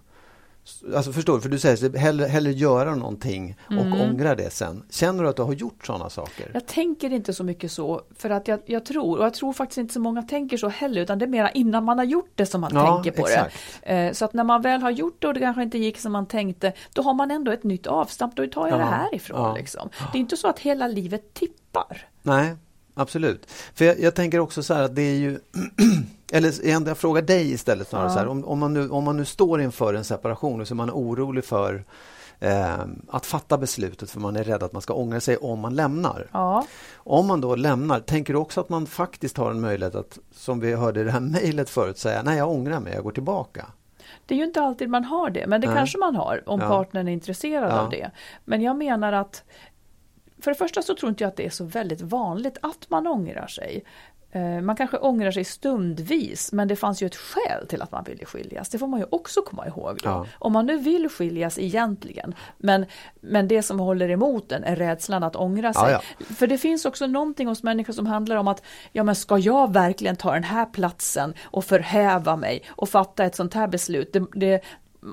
Alltså 0.96 1.12
förstår 1.12 1.36
du? 1.36 1.42
För 1.42 1.50
du 1.50 1.60
säger 1.60 1.98
hellre, 1.98 2.26
hellre 2.26 2.52
göra 2.52 2.96
någonting 2.96 3.58
och 3.66 3.74
mm. 3.74 4.02
ångra 4.02 4.36
det 4.36 4.50
sen. 4.50 4.84
Känner 4.90 5.24
du 5.24 5.30
att 5.30 5.36
du 5.36 5.42
har 5.42 5.54
gjort 5.54 5.86
sådana 5.86 6.10
saker? 6.10 6.52
Jag 6.54 6.66
tänker 6.66 7.14
inte 7.14 7.34
så 7.34 7.44
mycket 7.44 7.72
så 7.72 8.02
för 8.16 8.30
att 8.30 8.48
jag, 8.48 8.60
jag, 8.66 8.86
tror, 8.86 9.18
och 9.18 9.26
jag 9.26 9.34
tror 9.34 9.54
faktiskt 9.54 9.78
inte 9.78 9.94
så 9.94 10.00
många 10.00 10.22
tänker 10.22 10.58
så 10.58 10.68
heller 10.68 11.02
utan 11.02 11.20
det 11.20 11.26
är 11.26 11.30
mera 11.30 11.52
innan 11.52 11.84
man 11.84 11.98
har 11.98 12.06
gjort 12.06 12.32
det 12.36 12.46
som 12.46 12.62
man 12.62 12.72
ja, 12.74 12.94
tänker 12.94 13.22
på 13.22 13.28
exakt. 13.28 13.56
det. 13.84 14.08
Eh, 14.08 14.14
så 14.14 14.26
att 14.26 14.34
när 14.34 14.44
man 14.44 14.62
väl 14.62 14.82
har 14.82 14.92
gjort 14.92 15.22
det 15.22 15.28
och 15.28 15.34
det 15.34 15.40
kanske 15.40 15.64
inte 15.64 15.78
gick 15.78 16.00
som 16.00 16.12
man 16.12 16.26
tänkte 16.26 16.74
då 16.94 17.02
har 17.02 17.14
man 17.14 17.32
ändå 17.32 17.52
ett 17.52 17.64
nytt 17.64 17.88
avstamp, 17.88 18.36
då 18.36 18.48
tar 18.48 18.68
jag 18.68 18.80
ja, 18.80 18.86
det 18.86 18.92
härifrån. 18.92 19.40
Ja. 19.42 19.56
Liksom. 19.56 19.90
Det 20.12 20.18
är 20.18 20.20
inte 20.20 20.38
så 20.38 20.48
att 20.48 20.60
hela 20.60 20.88
livet 20.88 21.34
tippar. 21.34 22.08
Nej, 22.22 22.56
absolut. 22.94 23.52
För 23.74 23.86
jag, 23.86 24.00
jag 24.00 24.16
tänker 24.16 24.40
också 24.40 24.64
så 24.64 24.74
här 24.74 24.84
att 24.84 24.96
det 24.96 25.02
är 25.02 25.16
ju 25.16 25.40
Eller 26.32 26.68
jag 26.68 26.98
frågar 26.98 27.22
dig 27.22 27.52
istället 27.52 27.88
snarare 27.88 28.08
ja. 28.08 28.14
så 28.14 28.20
här, 28.20 28.28
om, 28.28 28.46
om, 28.46 28.60
man 28.60 28.74
nu, 28.74 28.90
om 28.90 29.04
man 29.04 29.18
nu 29.18 29.26
står 29.26 29.62
inför 29.62 29.94
en 29.94 30.04
separation 30.04 30.62
och 30.62 30.68
så 30.68 30.74
är 30.74 30.76
man 30.76 30.92
orolig 30.92 31.46
för 31.46 31.86
eh, 32.40 32.80
att 33.08 33.26
fatta 33.26 33.58
beslutet 33.58 34.12
för 34.12 34.20
man 34.20 34.36
är 34.36 34.44
rädd 34.44 34.64
att 34.64 34.74
man 34.74 34.82
ska 34.82 34.94
ångra 34.94 35.20
sig 35.20 35.38
om 35.38 35.60
man 35.60 35.76
lämnar. 35.76 36.28
Ja. 36.32 36.66
Om 36.96 37.28
man 37.28 37.42
då 37.42 37.56
lämnar, 37.56 38.00
tänker 38.00 38.34
du 38.34 38.40
också 38.40 38.62
att 38.62 38.70
man 38.70 38.86
faktiskt 38.86 39.38
har 39.38 39.52
en 39.52 39.62
möjlighet 39.62 39.96
att, 39.96 40.20
som 40.32 40.60
vi 40.60 40.74
hörde 40.74 41.02
i 41.02 41.04
det 41.04 41.12
här 41.12 41.20
mejlet 41.20 41.70
förut, 41.70 41.98
säga 41.98 42.22
nej 42.24 42.38
jag 42.38 42.50
ångrar 42.50 42.80
mig, 42.80 42.94
jag 42.94 43.04
går 43.04 43.12
tillbaka? 43.12 43.66
Det 44.26 44.34
är 44.34 44.38
ju 44.38 44.46
inte 44.46 44.62
alltid 44.62 44.90
man 44.90 45.04
har 45.04 45.30
det, 45.30 45.48
men 45.48 45.62
det 45.62 45.68
nej. 45.68 45.76
kanske 45.76 45.98
man 45.98 46.16
har 46.16 46.50
om 46.50 46.62
ja. 46.62 46.68
partnern 46.68 47.08
är 47.08 47.12
intresserad 47.12 47.72
ja. 47.72 47.80
av 47.80 47.90
det. 47.90 48.12
Men 48.46 48.62
jag 48.62 48.78
menar 48.78 49.14
att 49.14 49.44
för 50.40 50.52
det 50.52 50.56
första 50.56 50.82
så 50.82 50.96
tror 50.96 51.10
inte 51.10 51.24
jag 51.24 51.30
att 51.30 51.36
det 51.36 51.46
är 51.46 51.50
så 51.50 51.64
väldigt 51.64 52.02
vanligt 52.02 52.58
att 52.62 52.90
man 52.90 53.08
ångrar 53.08 53.48
sig. 53.48 53.84
Eh, 54.36 54.62
man 54.62 54.76
kanske 54.76 54.98
ångrar 54.98 55.32
sig 55.32 55.44
stundvis 55.44 56.52
men 56.52 56.68
det 56.68 56.76
fanns 56.76 57.02
ju 57.02 57.08
ett 57.08 57.16
skäl 57.16 57.68
till 57.68 57.82
att 57.82 57.92
man 57.92 58.04
ville 58.04 58.26
skiljas. 58.26 58.70
Det 58.70 58.78
får 58.78 58.88
man 58.88 59.00
ju 59.00 59.06
också 59.10 59.42
komma 59.42 59.68
ihåg. 59.68 60.00
Ja. 60.04 60.26
Om 60.40 60.54
man 60.54 60.66
nu 60.66 60.78
vill 60.78 61.10
skiljas 61.10 61.60
egentligen 61.60 62.36
men, 62.58 62.86
men 63.22 63.48
det 63.48 63.64
som 63.64 63.80
håller 63.80 64.10
emot 64.10 64.50
den 64.50 64.64
är 64.64 64.76
rädslan 64.76 65.24
att 65.24 65.36
ångra 65.36 65.74
sig. 65.74 65.92
Ja, 65.92 66.02
ja. 66.18 66.26
För 66.36 66.48
det 66.48 66.58
finns 66.58 66.86
också 66.86 67.08
någonting 67.08 67.48
hos 67.48 67.64
människor 67.64 67.94
som 67.94 68.06
handlar 68.06 68.36
om 68.36 68.48
att 68.48 68.64
ja 68.92 69.04
men 69.04 69.16
ska 69.16 69.38
jag 69.38 69.74
verkligen 69.74 70.16
ta 70.16 70.34
den 70.34 70.44
här 70.44 70.66
platsen 70.66 71.34
och 71.44 71.66
förhäva 71.66 72.36
mig 72.36 72.64
och 72.68 72.90
fatta 72.90 73.26
ett 73.26 73.36
sånt 73.36 73.54
här 73.54 73.68
beslut. 73.68 74.14
Det, 74.14 74.26
det, 74.34 74.62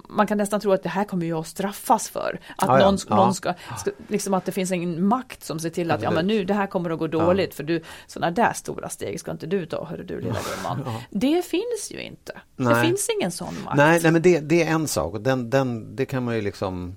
man 0.08 0.26
kan 0.26 0.38
nästan 0.38 0.60
tro 0.60 0.72
att 0.72 0.82
det 0.82 0.88
här 0.88 1.04
kommer 1.04 1.26
jag 1.26 1.38
att 1.38 1.46
straffas 1.46 2.08
för. 2.08 2.40
Att 2.56 2.68
ja, 2.68 2.78
någon, 2.78 2.98
ja. 3.08 3.16
någon 3.16 3.34
ska, 3.34 3.54
ska, 3.78 3.90
liksom 4.08 4.34
att 4.34 4.44
det 4.44 4.52
finns 4.52 4.72
en 4.72 5.06
makt 5.06 5.44
som 5.44 5.60
ser 5.60 5.70
till 5.70 5.90
att 5.90 6.02
ja 6.02 6.10
men 6.10 6.26
nu 6.26 6.44
det 6.44 6.54
här 6.54 6.66
kommer 6.66 6.90
att 6.90 6.98
gå 6.98 7.06
dåligt 7.06 7.50
ja. 7.50 7.56
för 7.56 7.64
du 7.64 7.82
sådana 8.06 8.30
där 8.30 8.52
stora 8.52 8.88
steg 8.88 9.20
ska 9.20 9.30
inte 9.30 9.46
du 9.46 9.66
ta, 9.66 9.84
hörru 9.84 10.04
du 10.04 10.20
lilla 10.20 10.38
gumman. 10.56 10.82
Ja. 10.86 11.02
Det 11.10 11.42
finns 11.44 11.90
ju 11.90 12.02
inte. 12.02 12.32
Nej. 12.56 12.74
Det 12.74 12.80
finns 12.80 13.08
ingen 13.18 13.30
sån 13.30 13.54
makt. 13.64 13.76
Nej, 13.76 14.00
nej 14.02 14.12
men 14.12 14.22
det, 14.22 14.40
det 14.40 14.62
är 14.62 14.70
en 14.70 14.88
sak 14.88 15.14
och 15.14 15.20
den, 15.20 15.50
den, 15.50 15.96
det 15.96 16.06
kan 16.06 16.24
man 16.24 16.34
ju 16.34 16.40
liksom 16.40 16.96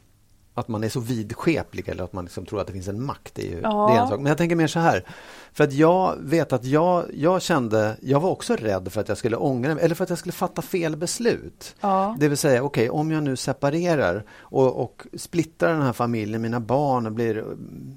att 0.57 0.67
man 0.67 0.83
är 0.83 0.89
så 0.89 0.99
vidskeplig 0.99 1.89
eller 1.89 2.03
att 2.03 2.13
man 2.13 2.25
liksom 2.25 2.45
tror 2.45 2.61
att 2.61 2.67
det 2.67 2.73
finns 2.73 2.87
en 2.87 3.05
makt. 3.05 3.39
Är, 3.39 3.43
ju, 3.43 3.59
ja. 3.63 3.87
det 3.89 3.97
är 3.97 4.01
en 4.01 4.07
sak. 4.07 4.19
Men 4.19 4.25
jag 4.25 4.37
tänker 4.37 4.55
mer 4.55 4.67
så 4.67 4.79
här. 4.79 5.05
För 5.53 5.63
att 5.63 5.73
jag 5.73 6.15
vet 6.19 6.53
att 6.53 6.65
jag, 6.65 7.05
jag 7.13 7.41
kände, 7.41 7.97
jag 8.01 8.19
var 8.19 8.29
också 8.29 8.55
rädd 8.55 8.91
för 8.91 9.01
att 9.01 9.09
jag 9.09 9.17
skulle 9.17 9.37
ångra 9.37 9.75
mig 9.75 9.83
eller 9.83 9.95
för 9.95 10.03
att 10.03 10.09
jag 10.09 10.19
skulle 10.19 10.33
fatta 10.33 10.61
fel 10.61 10.95
beslut. 10.95 11.75
Ja. 11.81 12.15
Det 12.19 12.27
vill 12.27 12.37
säga, 12.37 12.63
okej 12.63 12.89
okay, 12.89 12.99
om 12.99 13.11
jag 13.11 13.23
nu 13.23 13.35
separerar 13.35 14.23
och, 14.39 14.83
och 14.83 15.07
splittrar 15.13 15.73
den 15.73 15.81
här 15.81 15.93
familjen, 15.93 16.41
mina 16.41 16.59
barn 16.59 17.15
blir, 17.15 17.45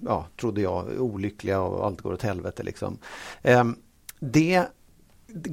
ja, 0.06 0.26
trodde 0.40 0.60
jag, 0.60 0.86
olyckliga 0.98 1.60
och 1.60 1.86
allt 1.86 2.00
går 2.00 2.12
åt 2.12 2.22
helvete 2.22 2.62
liksom. 2.62 2.98
Eh, 3.42 3.64
det 4.20 4.66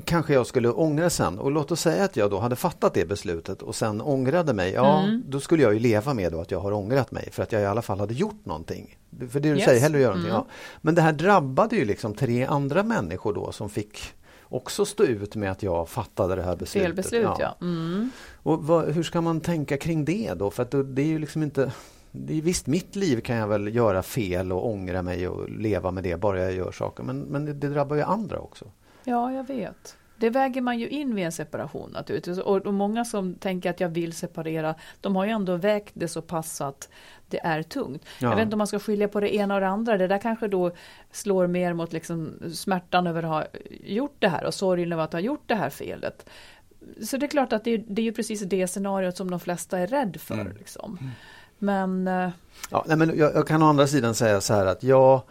kanske 0.05 0.33
jag 0.33 0.47
skulle 0.47 0.69
ångra 0.69 1.09
sen 1.09 1.39
och 1.39 1.51
låt 1.51 1.71
oss 1.71 1.81
säga 1.81 2.03
att 2.03 2.15
jag 2.15 2.31
då 2.31 2.39
hade 2.39 2.55
fattat 2.55 2.93
det 2.93 3.05
beslutet 3.05 3.61
och 3.61 3.75
sen 3.75 4.01
ångrade 4.01 4.53
mig. 4.53 4.71
Ja, 4.71 5.03
mm. 5.03 5.23
då 5.27 5.39
skulle 5.39 5.63
jag 5.63 5.73
ju 5.73 5.79
leva 5.79 6.13
med 6.13 6.31
då 6.31 6.41
att 6.41 6.51
jag 6.51 6.59
har 6.59 6.71
ångrat 6.71 7.11
mig 7.11 7.29
för 7.31 7.43
att 7.43 7.51
jag 7.51 7.61
i 7.61 7.65
alla 7.65 7.81
fall 7.81 7.99
hade 7.99 8.13
gjort 8.13 8.45
någonting. 8.45 8.97
För 9.29 9.39
det 9.39 9.49
du 9.49 9.55
yes. 9.55 9.65
säger, 9.65 9.81
hellre 9.81 9.99
göra 9.99 10.09
någonting. 10.09 10.31
Mm. 10.31 10.43
Ja. 10.47 10.53
Men 10.81 10.95
det 10.95 11.01
här 11.01 11.13
drabbade 11.13 11.75
ju 11.75 11.85
liksom 11.85 12.13
tre 12.13 12.45
andra 12.45 12.83
människor 12.83 13.33
då 13.33 13.51
som 13.51 13.69
fick 13.69 14.13
också 14.43 14.85
stå 14.85 15.03
ut 15.03 15.35
med 15.35 15.51
att 15.51 15.63
jag 15.63 15.89
fattade 15.89 16.35
det 16.35 16.43
här 16.43 16.55
beslutet. 16.55 16.87
Felbeslut, 16.87 17.23
ja. 17.23 17.37
ja. 17.39 17.55
Mm. 17.61 18.11
Och 18.43 18.63
vad, 18.63 18.89
hur 18.89 19.03
ska 19.03 19.21
man 19.21 19.41
tänka 19.41 19.77
kring 19.77 20.05
det 20.05 20.33
då? 20.33 20.51
För 20.51 20.63
att 20.63 20.71
det 20.71 21.01
är 21.01 21.07
ju 21.07 21.19
liksom 21.19 21.43
inte 21.43 21.71
det 22.11 22.37
är 22.37 22.41
visst, 22.41 22.67
mitt 22.67 22.95
liv 22.95 23.21
kan 23.21 23.35
jag 23.35 23.47
väl 23.47 23.75
göra 23.75 24.03
fel 24.03 24.51
och 24.51 24.69
ångra 24.69 25.01
mig 25.01 25.27
och 25.27 25.49
leva 25.49 25.91
med 25.91 26.03
det 26.03 26.19
bara 26.19 26.39
jag 26.39 26.53
gör 26.53 26.71
saker. 26.71 27.03
Men, 27.03 27.19
men 27.19 27.45
det, 27.45 27.53
det 27.53 27.69
drabbar 27.69 27.95
ju 27.95 28.01
andra 28.01 28.39
också. 28.39 28.65
Ja, 29.05 29.31
jag 29.31 29.47
vet. 29.47 29.97
Det 30.17 30.29
väger 30.29 30.61
man 30.61 30.79
ju 30.79 30.89
in 30.89 31.15
vid 31.15 31.25
en 31.25 31.31
separation 31.31 31.91
naturligtvis. 31.91 32.39
Och, 32.39 32.65
och 32.65 32.73
många 32.73 33.05
som 33.05 33.35
tänker 33.35 33.69
att 33.69 33.79
jag 33.79 33.89
vill 33.89 34.13
separera, 34.13 34.75
de 35.01 35.15
har 35.15 35.25
ju 35.25 35.31
ändå 35.31 35.55
vägt 35.55 35.91
det 35.93 36.07
så 36.07 36.21
pass 36.21 36.61
att 36.61 36.89
det 37.29 37.39
är 37.45 37.63
tungt. 37.63 38.05
Ja. 38.19 38.29
Jag 38.29 38.35
vet 38.35 38.43
inte 38.43 38.53
om 38.53 38.57
man 38.57 38.67
ska 38.67 38.79
skilja 38.79 39.07
på 39.07 39.19
det 39.19 39.35
ena 39.35 39.55
och 39.55 39.61
det 39.61 39.67
andra. 39.67 39.97
Det 39.97 40.07
där 40.07 40.17
kanske 40.17 40.47
då 40.47 40.71
slår 41.11 41.47
mer 41.47 41.73
mot 41.73 41.93
liksom 41.93 42.33
smärtan 42.53 43.07
över 43.07 43.23
att 43.23 43.29
ha 43.29 43.45
gjort 43.83 44.15
det 44.19 44.27
här 44.27 44.45
och 44.45 44.53
sorgen 44.53 44.93
över 44.93 45.03
att 45.03 45.13
ha 45.13 45.19
gjort 45.19 45.43
det 45.45 45.55
här 45.55 45.69
felet. 45.69 46.29
Så 47.03 47.17
det 47.17 47.25
är 47.25 47.27
klart 47.27 47.53
att 47.53 47.63
det 47.63 47.71
är, 47.71 47.83
det 47.87 48.01
är 48.01 48.03
ju 48.03 48.13
precis 48.13 48.41
det 48.41 48.67
scenariot 48.67 49.17
som 49.17 49.31
de 49.31 49.39
flesta 49.39 49.79
är 49.79 49.87
rädd 49.87 50.17
för. 50.21 50.33
Mm. 50.33 50.57
Liksom. 50.57 50.97
Mm. 51.01 51.11
Men, 51.57 52.07
eh, 52.07 52.33
ja, 52.69 52.85
nej, 52.87 52.97
men 52.97 53.17
jag, 53.17 53.35
jag, 53.35 53.47
kan 53.47 53.63
å 53.63 53.65
andra 53.65 53.87
sidan 53.87 54.15
säga 54.15 54.41
så 54.41 54.53
här 54.53 54.65
att 54.65 54.83
jag 54.83 55.21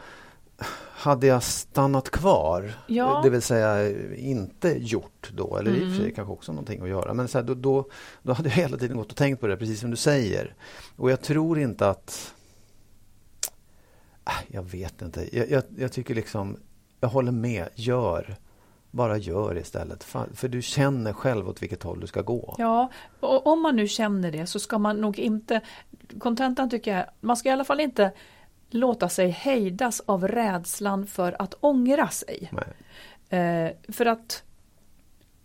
hade 1.05 1.27
jag 1.27 1.43
stannat 1.43 2.11
kvar, 2.11 2.73
ja. 2.87 3.21
det 3.23 3.31
vill 3.31 3.43
säga 3.43 3.91
inte 4.17 4.69
gjort 4.69 5.31
då, 5.35 5.57
eller 5.57 5.71
mm. 5.71 5.83
i 5.83 5.85
och 5.85 5.89
för 5.89 5.95
sig 5.95 6.05
mm. 6.05 6.15
kanske 6.15 6.33
också 6.33 6.53
någonting 6.53 6.83
att 6.83 6.89
göra, 6.89 7.15
men 7.15 7.29
så 7.29 7.39
här, 7.39 7.45
då, 7.45 7.55
då, 7.55 7.89
då, 8.23 8.33
hade 8.33 8.49
jag 8.49 8.57
hela 8.57 8.77
tiden 8.77 8.97
gått 8.97 9.11
och 9.11 9.17
tänkt 9.17 9.41
på 9.41 9.47
det, 9.47 9.57
precis 9.57 9.81
som 9.81 9.91
du 9.91 9.97
säger. 9.97 10.55
Och 10.97 11.11
jag 11.11 11.21
tror 11.21 11.59
inte 11.59 11.89
att... 11.89 12.35
Äh, 14.27 14.33
jag 14.55 14.63
vet 14.63 15.03
inte. 15.03 15.37
Jag, 15.37 15.51
jag, 15.51 15.63
jag 15.79 15.93
tycker 15.93 16.15
liksom, 16.15 16.57
jag 17.01 17.09
håller 17.09 17.33
med, 17.33 17.69
gör. 17.75 18.37
Bara 18.91 19.17
gör 19.17 19.59
istället. 19.59 20.05
För 20.35 20.49
du 20.49 20.63
känner 20.63 21.13
själv 21.13 21.49
åt 21.49 21.63
vilket 21.63 21.83
håll 21.83 22.01
du 22.01 22.07
ska 22.07 22.23
gå. 22.23 22.55
Ja, 22.59 22.91
och 23.21 23.47
om 23.47 23.63
man 23.63 23.77
nu 23.77 23.89
känner 23.89 24.33
det 24.33 24.47
så 24.47 24.59
ska 24.59 24.79
man 24.79 25.01
nog 25.01 25.19
inte... 25.19 25.61
Kontentan 26.19 26.71
tycker 26.71 26.97
jag, 26.97 27.07
man 27.21 27.37
ska 27.37 27.49
i 27.49 27.53
alla 27.53 27.65
fall 27.65 27.81
inte 27.81 28.13
låta 28.75 29.09
sig 29.09 29.29
hejdas 29.31 30.03
av 30.07 30.29
rädslan 30.29 31.07
för 31.07 31.43
att 31.43 31.55
ångra 31.61 32.09
sig. 32.09 32.51
Eh, 33.29 33.93
för 33.93 34.07
att 34.07 34.43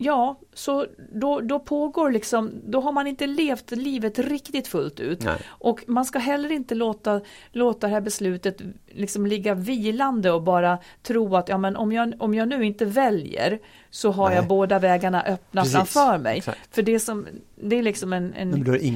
Ja, 0.02 0.40
så 0.54 0.86
då, 1.14 1.40
då 1.40 1.60
pågår 1.60 2.12
liksom, 2.12 2.52
då 2.66 2.82
har 2.82 2.92
man 2.92 3.08
inte 3.08 3.28
levt 3.28 3.72
livet 3.72 4.20
riktigt 4.20 4.68
fullt 4.68 5.00
ut. 5.00 5.24
Nej. 5.24 5.38
Och 5.48 5.84
man 5.88 6.06
ska 6.06 6.20
heller 6.20 6.52
inte 6.52 6.76
låta, 6.76 7.22
låta 7.52 7.88
det 7.88 7.94
här 7.94 8.02
beslutet 8.02 8.62
liksom 8.88 9.26
ligga 9.26 9.54
vilande 9.54 10.32
och 10.32 10.42
bara 10.44 10.78
tro 11.04 11.36
att 11.36 11.50
ja, 11.50 11.58
men 11.58 11.76
om, 11.76 11.92
jag, 11.92 12.14
om 12.20 12.34
jag 12.34 12.48
nu 12.48 12.66
inte 12.66 12.86
väljer 12.86 13.60
så 13.90 14.12
har 14.12 14.30
Nej. 14.30 14.36
jag 14.36 14.48
båda 14.48 14.80
vägarna 14.80 15.24
öppna 15.24 15.62
Precis. 15.62 15.76
framför 15.76 16.18
mig. 16.18 16.38
Exakt. 16.38 16.76
För 16.76 16.82
det, 16.82 17.00
som, 17.00 17.28
det 17.56 17.76
är 17.76 17.84
liksom 17.84 18.14
en, 18.14 18.34
en, 18.34 18.54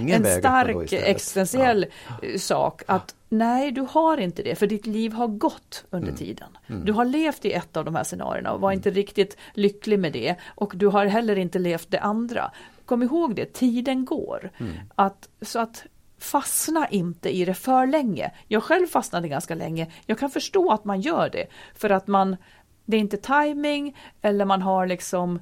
en 0.09 0.25
stark 0.25 0.93
existentiell 0.93 1.86
ja. 2.21 2.39
sak 2.39 2.84
att 2.86 3.15
Nej, 3.34 3.71
du 3.71 3.81
har 3.81 4.17
inte 4.17 4.43
det, 4.43 4.55
för 4.55 4.67
ditt 4.67 4.88
liv 4.88 5.13
har 5.13 5.27
gått 5.27 5.86
under 5.89 6.07
mm. 6.07 6.17
tiden. 6.17 6.57
Mm. 6.67 6.86
Du 6.86 6.91
har 6.91 7.05
levt 7.05 7.45
i 7.45 7.51
ett 7.51 7.77
av 7.77 7.86
de 7.86 7.95
här 7.95 8.03
scenarierna 8.03 8.51
och 8.51 8.61
var 8.61 8.69
mm. 8.69 8.77
inte 8.77 8.89
riktigt 8.89 9.38
lycklig 9.53 9.99
med 9.99 10.13
det 10.13 10.36
och 10.45 10.73
du 10.75 10.88
har 10.88 11.05
heller 11.05 11.36
inte 11.36 11.59
levt 11.59 11.91
det 11.91 11.99
andra. 11.99 12.51
Kom 12.86 13.03
ihåg 13.03 13.36
det, 13.36 13.53
tiden 13.53 14.05
går. 14.05 14.51
Mm. 14.57 14.73
Att, 14.95 15.29
så 15.41 15.59
att 15.59 15.86
fastna 16.17 16.88
inte 16.88 17.29
i 17.29 17.45
det 17.45 17.53
för 17.53 17.88
länge. 17.88 18.31
Jag 18.47 18.63
själv 18.63 18.88
fastnade 18.88 19.27
ganska 19.27 19.55
länge. 19.55 19.91
Jag 20.05 20.19
kan 20.19 20.29
förstå 20.29 20.71
att 20.71 20.86
man 20.86 21.01
gör 21.01 21.29
det 21.29 21.47
för 21.75 21.89
att 21.89 22.07
man 22.07 22.38
det 22.86 22.97
är 22.97 23.01
inte 23.01 23.17
timing 23.17 23.97
eller 24.21 24.45
man 24.45 24.61
har 24.61 24.88
liksom 24.88 25.39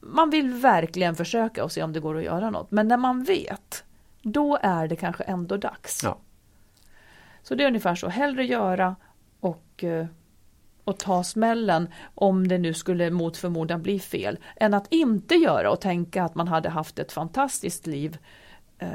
man 0.00 0.30
vill 0.30 0.52
verkligen 0.52 1.16
försöka 1.16 1.64
och 1.64 1.72
se 1.72 1.82
om 1.82 1.92
det 1.92 2.00
går 2.00 2.18
att 2.18 2.24
göra 2.24 2.50
något. 2.50 2.70
Men 2.70 2.88
när 2.88 2.96
man 2.96 3.24
vet, 3.24 3.84
då 4.22 4.58
är 4.62 4.88
det 4.88 4.96
kanske 4.96 5.24
ändå 5.24 5.56
dags. 5.56 6.00
Ja. 6.04 6.18
Så 7.42 7.54
det 7.54 7.62
är 7.62 7.68
ungefär 7.68 7.94
så, 7.94 8.08
hellre 8.08 8.44
göra 8.44 8.96
och, 9.40 9.84
eh, 9.84 10.06
och 10.84 10.98
ta 10.98 11.24
smällen 11.24 11.88
om 12.14 12.48
det 12.48 12.58
nu 12.58 12.74
skulle 12.74 13.10
mot 13.10 13.36
förmodan 13.36 13.82
bli 13.82 13.98
fel, 13.98 14.38
än 14.56 14.74
att 14.74 14.92
inte 14.92 15.34
göra 15.34 15.70
och 15.70 15.80
tänka 15.80 16.24
att 16.24 16.34
man 16.34 16.48
hade 16.48 16.68
haft 16.68 16.98
ett 16.98 17.12
fantastiskt 17.12 17.86
liv. 17.86 18.18
Eh, 18.78 18.88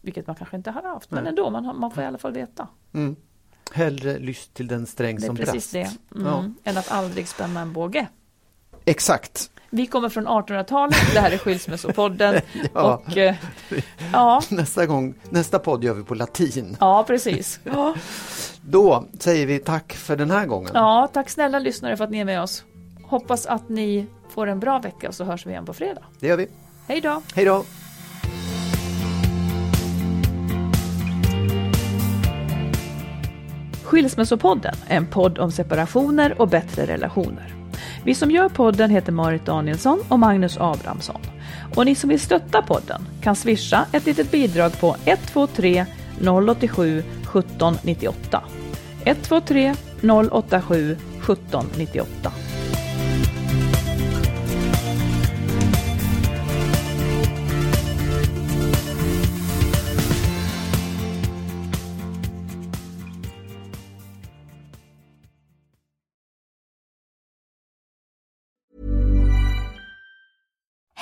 vilket 0.00 0.26
man 0.26 0.36
kanske 0.36 0.56
inte 0.56 0.70
har 0.70 0.82
haft, 0.82 1.10
men 1.10 1.26
ändå, 1.26 1.50
man, 1.50 1.78
man 1.78 1.90
får 1.90 2.02
i 2.02 2.06
alla 2.06 2.18
fall 2.18 2.32
veta. 2.32 2.68
Mm. 2.92 3.16
Hellre 3.72 4.18
lyst 4.18 4.54
till 4.54 4.66
den 4.66 4.86
sträng 4.86 5.20
som 5.20 5.34
brast. 5.34 5.46
Det 5.46 5.50
är 5.50 5.52
precis 5.52 5.70
det, 6.10 6.16
mm. 6.18 6.26
ja. 6.26 6.50
än 6.70 6.76
att 6.76 6.90
aldrig 6.90 7.28
spänna 7.28 7.60
en 7.60 7.72
båge. 7.72 8.08
Exakt. 8.84 9.50
Vi 9.70 9.86
kommer 9.86 10.08
från 10.08 10.26
1800-talet, 10.28 10.96
det 11.14 11.20
här 11.20 11.30
är 11.30 11.38
Skilsmässopodden. 11.38 12.40
Ja. 12.74 13.02
Och, 13.06 13.16
eh, 13.16 13.34
ja, 14.12 14.42
Nästa, 14.48 14.86
gång, 14.86 15.14
nästa 15.30 15.58
podd 15.58 15.84
gör 15.84 15.94
vi 15.94 16.02
på 16.02 16.14
latin. 16.14 16.76
ja, 16.80 17.04
precis. 17.06 17.60
Ja. 17.64 17.94
Då 18.62 19.04
säger 19.18 19.46
vi 19.46 19.58
tack 19.58 19.92
för 19.92 20.16
den 20.16 20.30
här 20.30 20.46
gången. 20.46 20.70
ja, 20.74 21.08
tack 21.12 21.30
snälla 21.30 21.58
lyssnare 21.58 21.96
för 21.96 22.04
att 22.04 22.10
ni 22.10 22.18
är 22.18 22.24
med 22.24 22.42
oss. 22.42 22.64
Hoppas 23.04 23.46
att 23.46 23.68
ni 23.68 24.06
får 24.30 24.46
en 24.46 24.60
bra 24.60 24.78
vecka 24.78 25.08
och 25.08 25.14
så 25.14 25.24
hörs 25.24 25.46
vi 25.46 25.50
igen 25.50 25.66
på 25.66 25.74
fredag. 25.74 26.02
Det 26.20 26.26
gör 26.26 26.36
vi. 26.36 26.48
Hej 26.88 27.00
då! 27.00 27.22
Hej 27.34 27.44
då! 27.44 27.64
Skilsmässopodden 33.84 34.74
är 34.88 34.96
en 34.96 35.06
podd 35.06 35.38
om 35.38 35.52
separationer 35.52 36.40
och 36.40 36.48
bättre 36.48 36.86
relationer. 36.86 37.54
Vi 38.04 38.14
som 38.14 38.30
gör 38.30 38.48
podden 38.48 38.90
heter 38.90 39.12
Marit 39.12 39.46
Danielsson 39.46 40.00
och 40.08 40.18
Magnus 40.18 40.56
Abrahamsson. 40.60 41.20
Och 41.74 41.84
ni 41.84 41.94
som 41.94 42.10
vill 42.10 42.20
stötta 42.20 42.62
podden 42.62 43.02
kan 43.22 43.36
swisha 43.36 43.86
ett 43.92 44.06
litet 44.06 44.30
bidrag 44.30 44.80
på 44.80 44.96
123 45.04 45.86
087 46.20 46.98
1798. 46.98 48.42
123 49.04 49.74
087 50.32 50.92
1798. 50.92 52.32